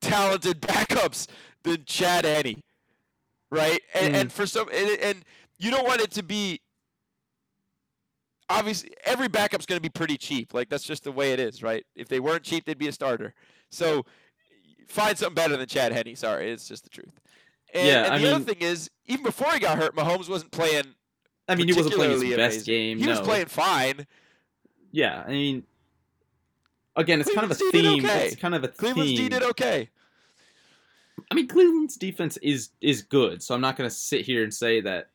talented 0.00 0.60
backups 0.60 1.26
than 1.62 1.84
Chad 1.86 2.26
Henne, 2.26 2.62
right? 3.50 3.80
And, 3.94 4.14
and 4.14 4.28
mm. 4.28 4.32
for 4.32 4.46
some, 4.46 4.68
and, 4.72 4.98
and 5.00 5.24
you 5.58 5.70
don't 5.70 5.86
want 5.86 6.02
it 6.02 6.10
to 6.12 6.22
be. 6.22 6.60
Obviously, 8.50 8.90
every 9.04 9.28
backup's 9.28 9.66
going 9.66 9.78
to 9.78 9.82
be 9.82 9.88
pretty 9.88 10.16
cheap. 10.18 10.52
Like 10.52 10.68
that's 10.68 10.84
just 10.84 11.04
the 11.04 11.12
way 11.12 11.32
it 11.32 11.40
is, 11.40 11.62
right? 11.62 11.84
If 11.96 12.08
they 12.08 12.20
weren't 12.20 12.42
cheap, 12.42 12.64
they'd 12.64 12.78
be 12.78 12.88
a 12.88 12.92
starter. 12.92 13.34
So 13.70 14.04
find 14.86 15.16
something 15.16 15.34
better 15.34 15.56
than 15.56 15.66
Chad 15.66 15.92
Henne. 15.92 16.14
Sorry, 16.16 16.50
it's 16.52 16.68
just 16.68 16.84
the 16.84 16.90
truth. 16.90 17.20
And, 17.72 17.86
Yeah, 17.86 18.14
and 18.14 18.22
the 18.22 18.34
other 18.34 18.44
thing 18.44 18.60
is, 18.60 18.90
even 19.06 19.24
before 19.24 19.50
he 19.52 19.58
got 19.58 19.78
hurt, 19.78 19.96
Mahomes 19.96 20.28
wasn't 20.28 20.52
playing. 20.52 20.94
I 21.48 21.54
mean, 21.54 21.68
he 21.68 21.74
wasn't 21.74 21.94
playing 21.94 22.12
his 22.12 22.20
particularly 22.20 22.50
best 22.54 22.66
game. 22.66 22.98
He 22.98 23.06
was 23.08 23.20
playing 23.20 23.46
fine. 23.46 24.06
Yeah, 24.92 25.24
I 25.26 25.30
mean, 25.30 25.64
again, 26.96 27.20
it's 27.20 27.34
kind 27.34 27.50
of 27.50 27.50
a 27.50 27.54
Cleveland's 27.54 28.02
theme. 28.02 28.04
okay. 28.04 28.26
It's 28.26 28.36
kind 28.36 28.54
of 28.54 28.62
a 28.62 28.68
Cleveland's 28.68 29.12
D 29.14 29.28
did 29.28 29.42
okay. 29.42 29.90
I 31.30 31.34
mean, 31.34 31.48
Cleveland's 31.48 31.96
defense 31.96 32.36
is 32.38 32.70
is 32.80 33.02
good, 33.02 33.42
so 33.42 33.54
I'm 33.54 33.60
not 33.60 33.76
going 33.76 33.88
to 33.88 33.94
sit 33.94 34.22
here 34.22 34.44
and 34.44 34.52
say 34.52 34.80
that. 34.82 35.08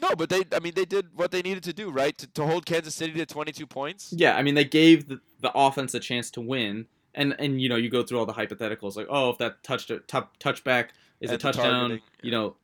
No, 0.00 0.14
but 0.14 0.28
they, 0.28 0.44
I 0.52 0.60
mean, 0.60 0.74
they 0.74 0.84
did 0.84 1.08
what 1.14 1.30
they 1.30 1.42
needed 1.42 1.62
to 1.64 1.72
do, 1.72 1.90
right? 1.90 2.16
To, 2.18 2.26
to 2.26 2.46
hold 2.46 2.66
Kansas 2.66 2.94
City 2.94 3.14
to 3.14 3.26
22 3.26 3.66
points. 3.66 4.12
Yeah, 4.14 4.36
I 4.36 4.42
mean, 4.42 4.54
they 4.54 4.64
gave 4.64 5.08
the, 5.08 5.20
the 5.40 5.50
offense 5.54 5.94
a 5.94 6.00
chance 6.00 6.30
to 6.32 6.40
win, 6.40 6.86
and 7.14 7.34
and 7.38 7.60
you 7.60 7.68
know, 7.68 7.76
you 7.76 7.88
go 7.88 8.02
through 8.02 8.18
all 8.18 8.26
the 8.26 8.34
hypotheticals 8.34 8.96
like, 8.96 9.06
oh, 9.08 9.30
if 9.30 9.38
that 9.38 9.62
touch 9.62 9.86
t- 9.86 9.96
touchback 10.06 10.88
is 11.20 11.30
a 11.30 11.34
And 11.34 11.40
touchdown, 11.40 12.00
you 12.22 12.30
know, 12.30 12.56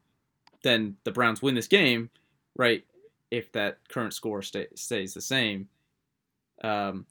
then 0.63 0.97
the 1.05 1.11
Browns 1.11 1.41
win 1.41 1.55
this 1.55 1.69
game, 1.69 2.11
right? 2.57 2.85
If 3.31 3.51
that 3.53 3.79
current 3.89 4.13
score 4.13 4.43
stay, 4.43 4.67
stays 4.75 5.15
the 5.15 5.23
same. 5.23 5.69
Um, 6.63 7.07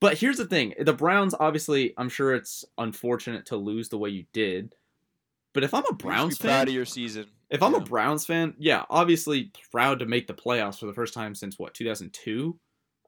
but 0.00 0.18
here's 0.18 0.36
the 0.36 0.44
thing: 0.44 0.74
the 0.78 0.92
Browns, 0.92 1.34
obviously, 1.40 1.94
I'm 1.96 2.10
sure 2.10 2.34
it's 2.34 2.64
unfortunate 2.76 3.46
to 3.46 3.56
lose 3.56 3.88
the 3.88 3.96
way 3.98 4.10
you 4.10 4.26
did. 4.34 4.74
But 5.54 5.64
if 5.64 5.72
I'm 5.72 5.86
a 5.88 5.94
Browns 5.94 6.36
fan, 6.36 6.50
proud 6.50 6.68
of 6.68 6.74
your 6.74 6.84
season. 6.84 7.26
If 7.50 7.62
I'm 7.62 7.74
a 7.74 7.80
Browns 7.80 8.24
fan, 8.26 8.54
yeah, 8.58 8.84
obviously 8.90 9.50
proud 9.70 9.98
to 10.00 10.06
make 10.06 10.26
the 10.26 10.34
playoffs 10.34 10.78
for 10.78 10.86
the 10.86 10.92
first 10.92 11.14
time 11.14 11.34
since 11.34 11.58
what 11.58 11.74
2002. 11.74 12.58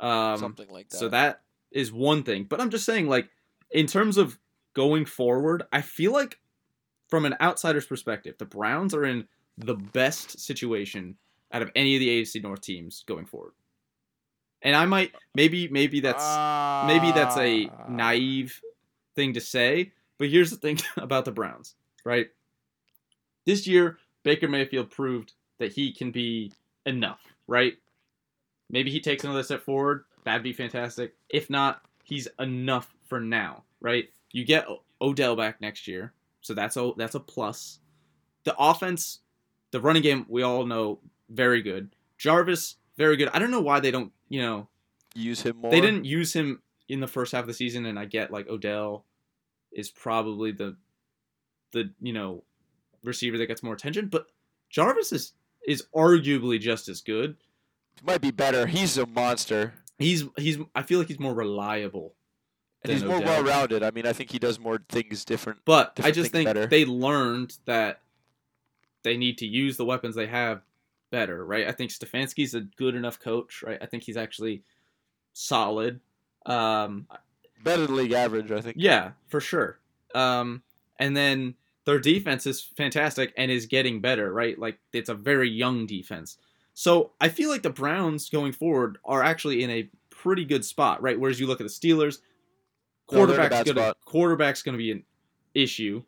Um, 0.00 0.38
something 0.38 0.68
like 0.68 0.88
that. 0.90 0.96
so 0.98 1.08
that 1.08 1.42
is 1.70 1.92
one 1.92 2.22
thing. 2.22 2.44
But 2.44 2.60
I'm 2.60 2.70
just 2.70 2.84
saying, 2.84 3.08
like, 3.08 3.28
in 3.70 3.86
terms 3.86 4.16
of 4.16 4.38
going 4.74 5.04
forward, 5.06 5.62
I 5.72 5.80
feel 5.80 6.12
like 6.12 6.38
from 7.08 7.24
an 7.24 7.34
outsider's 7.40 7.86
perspective, 7.86 8.36
the 8.38 8.44
Browns 8.44 8.94
are 8.94 9.04
in 9.04 9.26
the 9.58 9.74
best 9.74 10.38
situation 10.38 11.16
out 11.52 11.62
of 11.62 11.70
any 11.74 11.94
of 11.96 12.00
the 12.00 12.08
AFC 12.22 12.42
North 12.42 12.60
teams 12.60 13.04
going 13.06 13.24
forward. 13.26 13.52
And 14.62 14.74
I 14.74 14.84
might 14.86 15.12
maybe 15.34 15.68
maybe 15.68 16.00
that's 16.00 16.24
maybe 16.86 17.12
that's 17.12 17.36
a 17.36 17.68
Ah. 17.68 17.86
naive 17.88 18.60
thing 19.14 19.32
to 19.34 19.40
say, 19.40 19.92
but 20.18 20.28
here's 20.28 20.50
the 20.50 20.56
thing 20.56 20.78
about 20.96 21.24
the 21.24 21.32
Browns, 21.32 21.74
right? 22.04 22.28
This 23.44 23.66
year, 23.66 23.98
Baker 24.26 24.48
Mayfield 24.48 24.90
proved 24.90 25.34
that 25.60 25.72
he 25.72 25.92
can 25.92 26.10
be 26.10 26.52
enough, 26.84 27.20
right? 27.46 27.74
Maybe 28.68 28.90
he 28.90 28.98
takes 28.98 29.22
another 29.22 29.44
step 29.44 29.62
forward. 29.62 30.02
That'd 30.24 30.42
be 30.42 30.52
fantastic. 30.52 31.14
If 31.28 31.48
not, 31.48 31.82
he's 32.02 32.26
enough 32.40 32.92
for 33.04 33.20
now, 33.20 33.62
right? 33.80 34.08
You 34.32 34.44
get 34.44 34.68
O- 34.68 34.82
Odell 35.00 35.36
back 35.36 35.60
next 35.60 35.86
year, 35.86 36.12
so 36.40 36.54
that's 36.54 36.76
a 36.76 36.90
that's 36.96 37.14
a 37.14 37.20
plus. 37.20 37.78
The 38.42 38.56
offense, 38.58 39.20
the 39.70 39.80
running 39.80 40.02
game, 40.02 40.26
we 40.28 40.42
all 40.42 40.66
know 40.66 40.98
very 41.30 41.62
good. 41.62 41.94
Jarvis, 42.18 42.78
very 42.96 43.16
good. 43.16 43.28
I 43.32 43.38
don't 43.38 43.52
know 43.52 43.60
why 43.60 43.78
they 43.78 43.92
don't, 43.92 44.10
you 44.28 44.42
know, 44.42 44.66
use 45.14 45.42
him 45.42 45.58
more. 45.58 45.70
they 45.70 45.80
didn't 45.80 46.04
use 46.04 46.32
him 46.32 46.62
in 46.88 46.98
the 46.98 47.06
first 47.06 47.30
half 47.30 47.42
of 47.42 47.46
the 47.46 47.54
season, 47.54 47.86
and 47.86 47.96
I 47.96 48.06
get 48.06 48.32
like 48.32 48.48
Odell 48.48 49.04
is 49.70 49.88
probably 49.88 50.50
the 50.50 50.76
the 51.70 51.92
you 52.00 52.12
know 52.12 52.42
receiver 53.06 53.38
that 53.38 53.46
gets 53.46 53.62
more 53.62 53.74
attention, 53.74 54.08
but 54.08 54.26
Jarvis 54.70 55.12
is 55.12 55.32
is 55.66 55.84
arguably 55.94 56.60
just 56.60 56.88
as 56.88 57.00
good. 57.00 57.36
Might 58.04 58.20
be 58.20 58.30
better. 58.30 58.66
He's 58.66 58.98
a 58.98 59.06
monster. 59.06 59.74
He's 59.98 60.24
he's 60.36 60.58
I 60.74 60.82
feel 60.82 60.98
like 60.98 61.08
he's 61.08 61.20
more 61.20 61.34
reliable. 61.34 62.14
And 62.82 62.92
he's 62.92 63.04
more 63.04 63.20
well-rounded. 63.20 63.82
I 63.82 63.90
mean, 63.90 64.06
I 64.06 64.12
think 64.12 64.30
he 64.30 64.38
does 64.38 64.60
more 64.60 64.80
things 64.88 65.24
different. 65.24 65.60
But 65.64 65.98
I 66.04 66.12
just 66.12 66.30
think 66.30 66.46
better. 66.46 66.66
they 66.66 66.84
learned 66.84 67.56
that 67.64 68.00
they 69.02 69.16
need 69.16 69.38
to 69.38 69.46
use 69.46 69.76
the 69.76 69.84
weapons 69.84 70.14
they 70.14 70.26
have 70.26 70.62
better, 71.10 71.44
right? 71.44 71.66
I 71.66 71.72
think 71.72 71.90
Stefanski's 71.90 72.54
a 72.54 72.60
good 72.60 72.94
enough 72.94 73.18
coach, 73.18 73.64
right? 73.66 73.78
I 73.80 73.86
think 73.86 74.04
he's 74.04 74.16
actually 74.16 74.62
solid. 75.32 76.00
Um, 76.44 77.08
Better 77.64 77.86
than 77.86 77.96
league 77.96 78.12
average, 78.12 78.52
I 78.52 78.60
think. 78.60 78.76
Yeah, 78.78 79.12
for 79.28 79.40
sure. 79.40 79.78
Um, 80.14 80.62
and 80.98 81.16
then 81.16 81.54
their 81.86 81.98
defense 82.00 82.46
is 82.46 82.60
fantastic 82.60 83.32
and 83.36 83.50
is 83.50 83.66
getting 83.66 84.00
better, 84.00 84.32
right? 84.32 84.58
Like 84.58 84.78
it's 84.92 85.08
a 85.08 85.14
very 85.14 85.48
young 85.48 85.86
defense. 85.86 86.36
So 86.74 87.12
I 87.20 87.30
feel 87.30 87.48
like 87.48 87.62
the 87.62 87.70
Browns 87.70 88.28
going 88.28 88.52
forward 88.52 88.98
are 89.04 89.22
actually 89.22 89.62
in 89.62 89.70
a 89.70 89.88
pretty 90.10 90.44
good 90.44 90.64
spot, 90.64 91.00
right? 91.00 91.18
Whereas 91.18 91.40
you 91.40 91.46
look 91.46 91.60
at 91.60 91.66
the 91.66 91.72
Steelers, 91.72 92.18
No, 93.10 93.24
they're 93.24 93.36
in 93.36 93.40
a 93.40 93.48
quarterback's 93.48 93.50
bad 93.50 93.66
gonna 93.66 93.80
spot. 93.80 93.96
quarterback's 94.04 94.62
gonna 94.62 94.76
be 94.76 94.90
an 94.90 95.04
issue. 95.54 96.02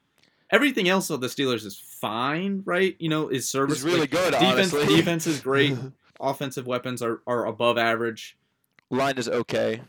Everything 0.51 0.89
else 0.89 1.11
of 1.11 1.21
the 1.21 1.27
Steelers 1.29 1.65
is 1.65 1.79
fine, 1.79 2.63
right? 2.65 2.97
You 2.99 3.09
know, 3.09 3.29
is 3.29 3.49
service 3.49 3.83
really 3.83 4.01
like, 4.01 4.11
good, 4.11 4.33
defense. 4.33 4.75
honestly. 4.75 4.97
Defense 4.97 5.27
is 5.27 5.41
great. 5.41 5.77
Offensive 6.21 6.67
weapons 6.67 7.01
are, 7.03 7.23
are 7.27 7.47
above 7.47 7.79
average. 7.79 8.37
Line 8.91 9.17
is 9.19 9.29
okay. 9.29 9.81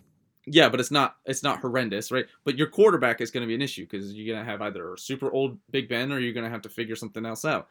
Yeah, 0.52 0.70
but 0.70 0.80
it's 0.80 0.90
not 0.90 1.18
it's 1.26 1.44
not 1.44 1.60
horrendous, 1.60 2.12
right? 2.12 2.26
But 2.44 2.58
your 2.58 2.68
quarterback 2.68 3.22
is 3.22 3.30
going 3.30 3.42
to 3.44 3.48
be 3.48 3.54
an 3.54 3.62
issue 3.62 3.84
because 3.86 4.14
you're 4.14 4.34
going 4.34 4.44
to 4.44 4.50
have 4.52 4.62
either 4.62 4.94
a 4.94 4.98
super 4.98 5.32
old 5.32 5.60
Big 5.70 5.88
Ben 5.88 6.12
or 6.12 6.20
you're 6.20 6.34
going 6.34 6.44
to 6.46 6.50
have 6.50 6.64
to 6.64 6.70
figure 6.70 6.96
something 6.96 7.26
else 7.26 7.46
out. 7.46 7.68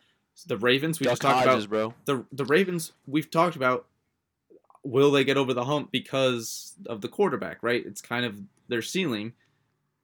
The 0.46 0.56
Ravens 0.56 1.00
we 1.00 1.04
Duck 1.04 1.12
just 1.14 1.22
talked 1.22 1.44
Hodges, 1.46 1.64
about 1.64 1.70
bro. 1.70 1.94
the 2.04 2.24
the 2.32 2.44
Ravens 2.44 2.92
we've 3.06 3.30
talked 3.30 3.56
about. 3.56 3.86
Will 4.84 5.10
they 5.10 5.24
get 5.24 5.36
over 5.36 5.52
the 5.52 5.64
hump 5.64 5.90
because 5.90 6.74
of 6.86 7.00
the 7.00 7.08
quarterback? 7.08 7.58
Right, 7.62 7.84
it's 7.84 8.00
kind 8.00 8.24
of 8.24 8.40
their 8.68 8.80
ceiling 8.82 9.32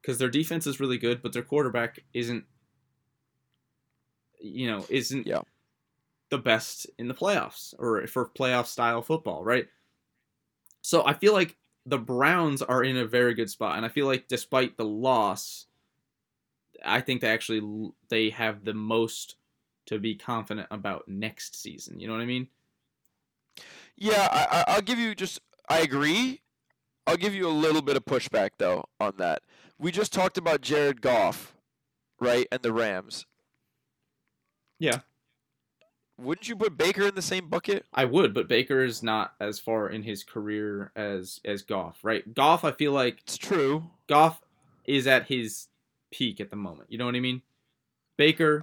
because 0.03 0.19
their 0.19 0.29
defense 0.29 0.67
is 0.67 0.81
really 0.81 0.99
good, 0.99 1.23
but 1.23 1.33
their 1.33 1.43
quarterback 1.45 2.01
isn't. 2.13 2.45
You 4.41 4.67
know, 4.67 4.85
isn't 4.91 5.27
Yeah. 5.27 5.43
the 6.31 6.39
best 6.39 6.87
in 6.99 7.09
the 7.09 7.15
playoffs 7.15 7.73
or 7.79 8.07
for 8.09 8.29
playoff 8.29 8.67
style 8.67 9.01
football, 9.01 9.45
right? 9.45 9.69
So 10.83 11.07
I 11.07 11.15
feel 11.15 11.33
like 11.33 11.57
the 11.87 11.99
Browns 11.99 12.63
are 12.63 12.83
in 12.83 12.97
a 12.97 13.05
very 13.05 13.35
good 13.35 13.51
spot, 13.51 13.77
and 13.77 13.85
I 13.85 13.89
feel 13.89 14.07
like 14.07 14.29
despite 14.29 14.77
the 14.77 14.85
loss, 14.85 15.67
I 16.85 17.01
think 17.01 17.21
they 17.21 17.29
actually 17.29 17.93
they 18.09 18.31
have 18.31 18.65
the 18.65 18.75
most 18.75 19.37
to 19.87 19.99
be 19.99 20.15
confident 20.15 20.69
about 20.71 21.09
next 21.09 21.61
season. 21.61 22.01
You 22.01 22.07
know 22.07 22.15
what 22.15 22.23
I 22.23 22.27
mean? 22.27 22.49
Yeah, 23.97 24.29
I, 24.31 24.65
I'll 24.69 24.83
give 24.83 24.99
you 24.99 25.15
just. 25.15 25.41
I 25.69 25.81
agree. 25.81 26.41
I'll 27.07 27.17
give 27.17 27.35
you 27.35 27.47
a 27.47 27.51
little 27.51 27.83
bit 27.83 27.97
of 27.97 28.05
pushback 28.05 28.51
though 28.59 28.85
on 28.99 29.15
that. 29.19 29.43
We 29.79 29.93
just 29.93 30.13
talked 30.13 30.39
about 30.39 30.63
Jared 30.63 31.03
Goff, 31.03 31.55
right, 32.21 32.47
and 32.51 32.63
the 32.63 32.73
Rams. 32.73 33.27
Yeah. 34.79 35.01
Wouldn't 36.19 36.49
you 36.49 36.57
put 36.57 36.77
Baker 36.77 37.07
in 37.07 37.15
the 37.15 37.23
same 37.23 37.49
bucket? 37.49 37.87
I 37.93 38.05
would, 38.05 38.35
but 38.35 38.49
Baker 38.49 38.85
is 38.85 39.03
not 39.03 39.35
as 39.41 39.59
far 39.59 39.89
in 39.89 40.03
his 40.03 40.23
career 40.23 40.93
as 40.95 41.41
as 41.45 41.63
Goff, 41.63 41.99
right? 42.03 42.35
Goff, 42.35 42.65
I 42.65 42.73
feel 42.73 42.93
like 42.93 43.21
It's 43.23 43.37
true. 43.37 43.91
Goff 44.07 44.41
is 44.85 45.07
at 45.07 45.27
his 45.27 45.69
peak 46.13 46.41
at 46.41 46.51
the 46.51 46.57
moment. 46.57 46.91
You 46.91 46.99
know 46.99 47.07
what 47.07 47.17
I 47.17 47.21
mean? 47.21 47.43
Baker, 48.17 48.61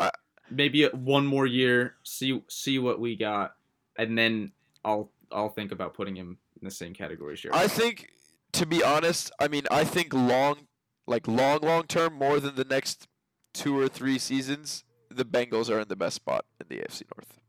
maybe 0.50 0.86
one 0.86 1.26
more 1.26 1.46
year, 1.46 1.96
see 2.04 2.42
see 2.48 2.80
what 2.80 3.00
we 3.00 3.16
got, 3.16 3.56
and 3.98 4.18
then 4.18 4.54
I'll 4.86 5.12
I'll 5.32 5.50
think 5.50 5.72
about 5.72 5.94
putting 5.94 6.16
him 6.16 6.38
in 6.62 6.66
the 6.66 6.74
same 6.74 6.94
category 6.94 7.34
as. 7.34 7.52
I 7.52 7.68
think, 7.68 8.12
to 8.54 8.66
be 8.66 8.82
honest, 8.84 9.32
I 9.40 9.50
mean, 9.50 9.64
I 9.70 9.84
think 9.84 10.14
long, 10.14 10.68
like 11.06 11.28
long, 11.28 11.60
long 11.62 11.84
term, 11.84 12.14
more 12.14 12.40
than 12.40 12.56
the 12.56 12.64
next 12.64 13.08
two 13.54 13.78
or 13.78 13.90
three 13.90 14.18
seasons, 14.18 14.86
the 15.10 15.26
Bengals 15.26 15.70
are 15.70 15.82
in 15.82 15.90
the 15.90 15.98
best 15.98 16.16
spot 16.16 16.46
in 16.62 16.68
the 16.70 16.82
AFC 16.82 17.04
North 17.14 17.41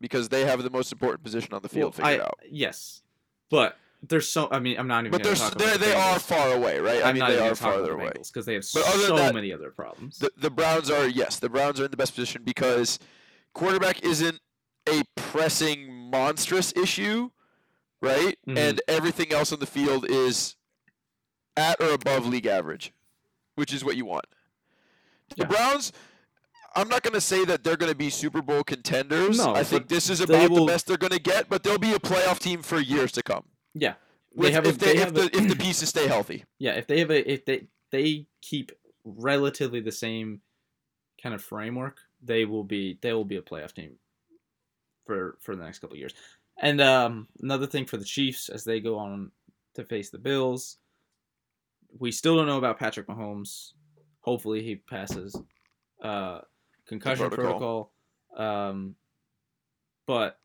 because 0.00 0.28
they 0.28 0.44
have 0.46 0.62
the 0.62 0.70
most 0.70 0.92
important 0.92 1.22
position 1.22 1.54
on 1.54 1.62
the 1.62 1.68
field 1.68 1.96
Well, 1.98 2.08
figured 2.08 2.20
I- 2.20 2.24
out. 2.24 2.38
Yes, 2.50 3.02
but 3.50 3.76
there's 4.02 4.28
so. 4.28 4.48
I 4.50 4.58
mean, 4.60 4.78
I'm 4.78 4.86
not 4.88 5.00
even. 5.06 5.10
But 5.10 5.22
they're, 5.22 5.34
they 5.34 5.46
about 5.46 5.58
the 5.58 5.78
they 5.78 5.94
are 5.94 6.18
far 6.18 6.52
away, 6.52 6.78
right? 6.78 7.02
I 7.04 7.08
I'm 7.08 7.14
mean, 7.14 7.20
not 7.20 7.30
they 7.30 7.38
are 7.48 7.54
farther 7.54 7.92
away. 7.92 8.12
because 8.14 8.46
they 8.46 8.54
have 8.54 8.62
But 8.72 8.84
so 8.84 9.16
that, 9.16 9.34
many 9.34 9.52
other 9.52 9.70
problems. 9.70 10.18
The 10.18 10.30
the 10.36 10.50
Browns 10.50 10.90
are 10.90 11.06
yes, 11.06 11.38
the 11.38 11.50
Browns 11.50 11.80
are 11.80 11.84
in 11.84 11.90
the 11.90 11.96
best 11.96 12.14
position 12.14 12.42
because 12.42 12.98
quarterback 13.52 14.02
isn't 14.02 14.40
a 14.88 15.02
pressing 15.16 15.92
monstrous 16.10 16.72
issue, 16.76 17.30
right? 18.00 18.38
Mhm. 18.48 18.56
And 18.56 18.80
everything 18.88 19.32
else 19.32 19.52
on 19.52 19.58
the 19.60 19.66
field 19.66 20.06
is 20.08 20.56
at 21.56 21.78
or 21.82 21.92
above 21.92 22.26
league 22.26 22.46
average, 22.46 22.92
which 23.56 23.74
is 23.74 23.84
what 23.84 23.96
you 23.96 24.06
want. 24.06 24.24
The 25.36 25.42
Yeah. 25.42 25.44
Browns 25.46 25.92
I'm 26.74 26.88
not 26.88 27.02
going 27.02 27.14
to 27.14 27.20
say 27.20 27.44
that 27.46 27.64
they're 27.64 27.76
going 27.76 27.90
to 27.90 27.96
be 27.96 28.10
Super 28.10 28.42
Bowl 28.42 28.62
contenders. 28.62 29.38
No, 29.38 29.54
I 29.54 29.64
think 29.64 29.88
this 29.88 30.08
is 30.08 30.20
about 30.20 30.50
will- 30.50 30.66
the 30.66 30.72
best 30.72 30.86
they're 30.86 30.96
going 30.96 31.12
to 31.12 31.20
get, 31.20 31.48
but 31.48 31.62
they'll 31.62 31.78
be 31.78 31.92
a 31.94 31.98
playoff 31.98 32.38
team 32.38 32.62
for 32.62 32.78
years 32.80 33.12
to 33.12 33.22
come. 33.22 33.44
yeah, 33.74 33.94
With, 34.34 34.48
they 34.48 34.52
have 34.52 34.66
a, 34.66 34.68
if, 34.68 34.78
they, 34.78 34.86
they 34.86 34.98
if, 34.98 35.04
have 35.04 35.14
the, 35.14 35.22
a, 35.22 35.24
if 35.42 35.48
the 35.48 35.56
pieces 35.64 35.88
stay 35.88 36.06
healthy. 36.06 36.44
yeah 36.58 36.72
if 36.72 36.86
they 36.86 37.00
have 37.00 37.10
a 37.10 37.30
if 37.30 37.44
they 37.44 37.66
they 37.90 38.26
keep 38.40 38.70
relatively 39.04 39.80
the 39.80 39.90
same 39.92 40.40
kind 41.22 41.34
of 41.34 41.42
framework, 41.42 41.98
they 42.22 42.44
will 42.44 42.64
be 42.64 42.98
they 43.02 43.12
will 43.12 43.24
be 43.24 43.36
a 43.36 43.42
playoff 43.42 43.72
team 43.72 43.92
for 45.06 45.36
for 45.40 45.56
the 45.56 45.64
next 45.64 45.80
couple 45.80 45.94
of 45.94 45.98
years. 45.98 46.14
And 46.62 46.80
um, 46.80 47.26
another 47.42 47.66
thing 47.66 47.86
for 47.86 47.96
the 47.96 48.04
Chiefs 48.04 48.48
as 48.48 48.64
they 48.64 48.80
go 48.80 48.96
on 48.98 49.32
to 49.74 49.84
face 49.84 50.10
the 50.10 50.18
Bills, 50.18 50.76
we 51.98 52.12
still 52.12 52.36
don't 52.36 52.46
know 52.46 52.58
about 52.58 52.78
Patrick 52.78 53.06
Mahomes. 53.08 53.72
Hopefully, 54.20 54.62
he 54.62 54.76
passes 54.76 55.34
uh, 56.04 56.40
concussion 56.90 57.30
protocol. 57.30 57.90
protocol. 58.36 58.68
Um, 58.68 58.94
but 60.06 60.38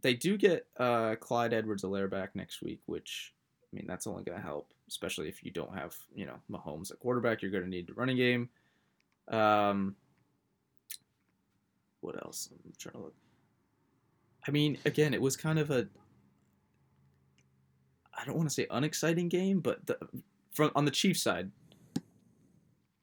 they 0.00 0.14
do 0.14 0.38
get 0.38 0.66
uh, 0.78 1.16
Clyde 1.16 1.52
Edwards-Helaire 1.52 2.10
back 2.10 2.34
next 2.34 2.62
week, 2.62 2.80
which 2.86 3.34
I 3.62 3.76
mean 3.76 3.86
that's 3.86 4.06
only 4.06 4.22
going 4.22 4.38
to 4.38 4.44
help, 4.44 4.72
especially 4.88 5.28
if 5.28 5.44
you 5.44 5.50
don't 5.50 5.76
have 5.76 5.94
you 6.14 6.24
know 6.24 6.36
Mahomes 6.50 6.90
at 6.90 7.00
quarterback. 7.00 7.42
You're 7.42 7.50
going 7.50 7.64
to 7.64 7.70
need 7.70 7.88
the 7.88 7.94
running 7.94 8.16
game. 8.16 8.48
Um, 9.28 9.96
what 12.00 12.16
else? 12.24 12.48
I'm 12.52 12.72
trying 12.78 12.94
to 12.94 13.00
look. 13.00 13.14
I 14.46 14.50
mean, 14.50 14.78
again, 14.86 15.12
it 15.12 15.20
was 15.20 15.36
kind 15.36 15.58
of 15.58 15.70
a. 15.70 15.88
I 18.16 18.24
don't 18.24 18.36
want 18.36 18.48
to 18.48 18.54
say 18.54 18.66
unexciting 18.70 19.28
game, 19.28 19.60
but 19.60 19.86
the, 19.86 19.98
from 20.52 20.70
on 20.74 20.84
the 20.84 20.90
Chiefs 20.90 21.22
side, 21.22 21.50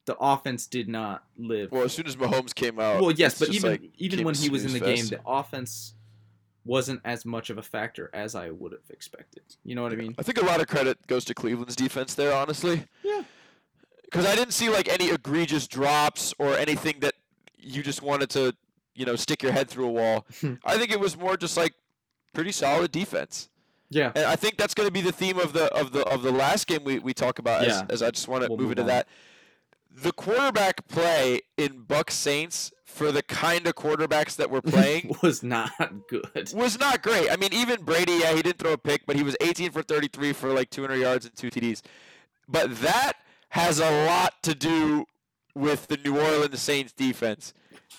the 0.06 0.16
offense 0.18 0.66
did 0.66 0.88
not 0.88 1.24
live. 1.36 1.70
Well, 1.72 1.82
as 1.82 1.92
soon 1.92 2.06
as 2.06 2.16
Mahomes 2.16 2.54
came 2.54 2.80
out. 2.80 3.00
Well, 3.02 3.12
yes, 3.12 3.38
but 3.38 3.50
even 3.50 3.70
like 3.72 3.82
even 3.98 4.24
when 4.24 4.34
he 4.34 4.48
was 4.48 4.64
in 4.64 4.72
the 4.72 4.78
snooze 4.78 5.10
game, 5.10 5.18
the 5.18 5.20
offense 5.28 5.94
wasn't 6.64 7.00
as 7.04 7.24
much 7.24 7.50
of 7.50 7.58
a 7.58 7.62
factor 7.62 8.10
as 8.12 8.34
I 8.34 8.50
would 8.50 8.72
have 8.72 8.88
expected. 8.90 9.42
You 9.64 9.74
know 9.76 9.82
what 9.82 9.92
I 9.92 9.96
mean? 9.96 10.14
I 10.18 10.22
think 10.22 10.38
a 10.40 10.44
lot 10.44 10.60
of 10.60 10.66
credit 10.66 11.06
goes 11.06 11.24
to 11.26 11.34
Cleveland's 11.34 11.76
defense 11.76 12.14
there, 12.14 12.32
honestly. 12.34 12.84
Yeah. 13.04 13.22
Because 14.04 14.26
I 14.26 14.34
didn't 14.34 14.52
see 14.52 14.68
like 14.68 14.88
any 14.88 15.10
egregious 15.10 15.66
drops 15.68 16.34
or 16.38 16.56
anything 16.56 16.96
that 17.00 17.14
you 17.58 17.82
just 17.82 18.02
wanted 18.02 18.30
to, 18.30 18.54
you 18.94 19.04
know, 19.04 19.14
stick 19.16 19.42
your 19.42 19.52
head 19.52 19.68
through 19.68 19.86
a 19.86 19.92
wall. 19.92 20.26
I 20.64 20.76
think 20.78 20.90
it 20.90 20.98
was 21.00 21.16
more 21.16 21.36
just 21.36 21.56
like 21.56 21.74
pretty 22.32 22.52
solid 22.52 22.90
defense, 22.92 23.48
Yeah. 23.90 24.12
and 24.14 24.24
I 24.26 24.36
think 24.36 24.56
that's 24.58 24.74
going 24.74 24.86
to 24.88 24.92
be 24.92 25.00
the 25.00 25.12
theme 25.12 25.38
of 25.38 25.52
the 25.52 25.64
of 25.74 25.92
the 25.92 26.02
of 26.06 26.22
the 26.22 26.30
last 26.32 26.66
game 26.66 26.84
we, 26.84 26.98
we 26.98 27.14
talk 27.14 27.38
about. 27.38 27.62
As, 27.62 27.68
Yeah. 27.68 27.86
as 27.90 28.02
I 28.02 28.10
just 28.10 28.28
want 28.28 28.42
to 28.44 28.48
We'll 28.48 28.58
move 28.58 28.68
move 28.68 28.70
into 28.72 28.82
on. 28.82 28.88
that. 28.88 29.08
The 30.02 30.12
quarterback 30.12 30.86
play 30.88 31.40
in 31.56 31.82
Buck 31.82 32.10
Saints 32.10 32.70
for 32.84 33.10
the 33.12 33.22
kind 33.22 33.66
of 33.66 33.74
quarterbacks 33.74 34.36
that 34.36 34.50
we're 34.50 34.60
playing 34.60 35.16
was 35.22 35.42
not 35.42 35.70
good. 36.08 36.52
was 36.54 36.78
not 36.78 37.02
great. 37.02 37.30
I 37.30 37.36
mean, 37.36 37.52
even 37.52 37.82
Brady, 37.82 38.12
yeah, 38.12 38.34
he 38.34 38.42
didn't 38.42 38.58
throw 38.58 38.72
a 38.74 38.78
pick, 38.78 39.06
but 39.06 39.16
he 39.16 39.22
was 39.22 39.36
18 39.40 39.70
for 39.70 39.82
33 39.82 40.32
for 40.34 40.52
like 40.52 40.68
200 40.70 40.96
yards 40.96 41.24
and 41.24 41.34
two 41.34 41.50
TDs. 41.50 41.80
But 42.48 42.78
that 42.80 43.14
has 43.50 43.78
a 43.80 44.06
lot 44.06 44.34
to 44.42 44.54
do 44.54 45.06
with 45.54 45.86
the 45.88 45.96
New 45.96 46.18
Orleans 46.18 46.60
Saints 46.60 46.92
defense. 46.92 47.54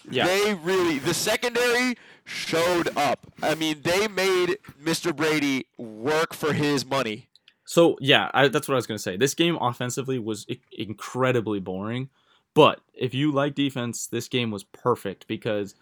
Yeah. 0.10 0.28
They 0.28 0.54
really, 0.54 1.00
the 1.00 1.14
secondary 1.14 1.96
showed 2.24 2.96
up. 2.96 3.26
I 3.42 3.56
mean, 3.56 3.82
they 3.82 4.08
made 4.08 4.58
Mr. 4.82 5.16
Brady 5.16 5.66
work 5.78 6.34
for 6.34 6.54
his 6.54 6.86
money. 6.86 7.28
So 7.68 7.98
yeah, 8.00 8.32
I, 8.34 8.48
that's 8.48 8.70
what 8.70 8.76
I 8.76 8.78
was 8.78 8.88
gonna 8.88 8.98
say. 8.98 9.18
This 9.18 9.34
game 9.34 9.58
offensively 9.60 10.18
was 10.18 10.46
I- 10.50 10.60
incredibly 10.72 11.60
boring, 11.60 12.10
but 12.54 12.80
if 12.94 13.14
you 13.14 13.32
like 13.32 13.56
defense, 13.56 14.08
this 14.08 14.30
game 14.30 14.52
was 14.52 14.64
perfect 14.64 15.28
because 15.28 15.76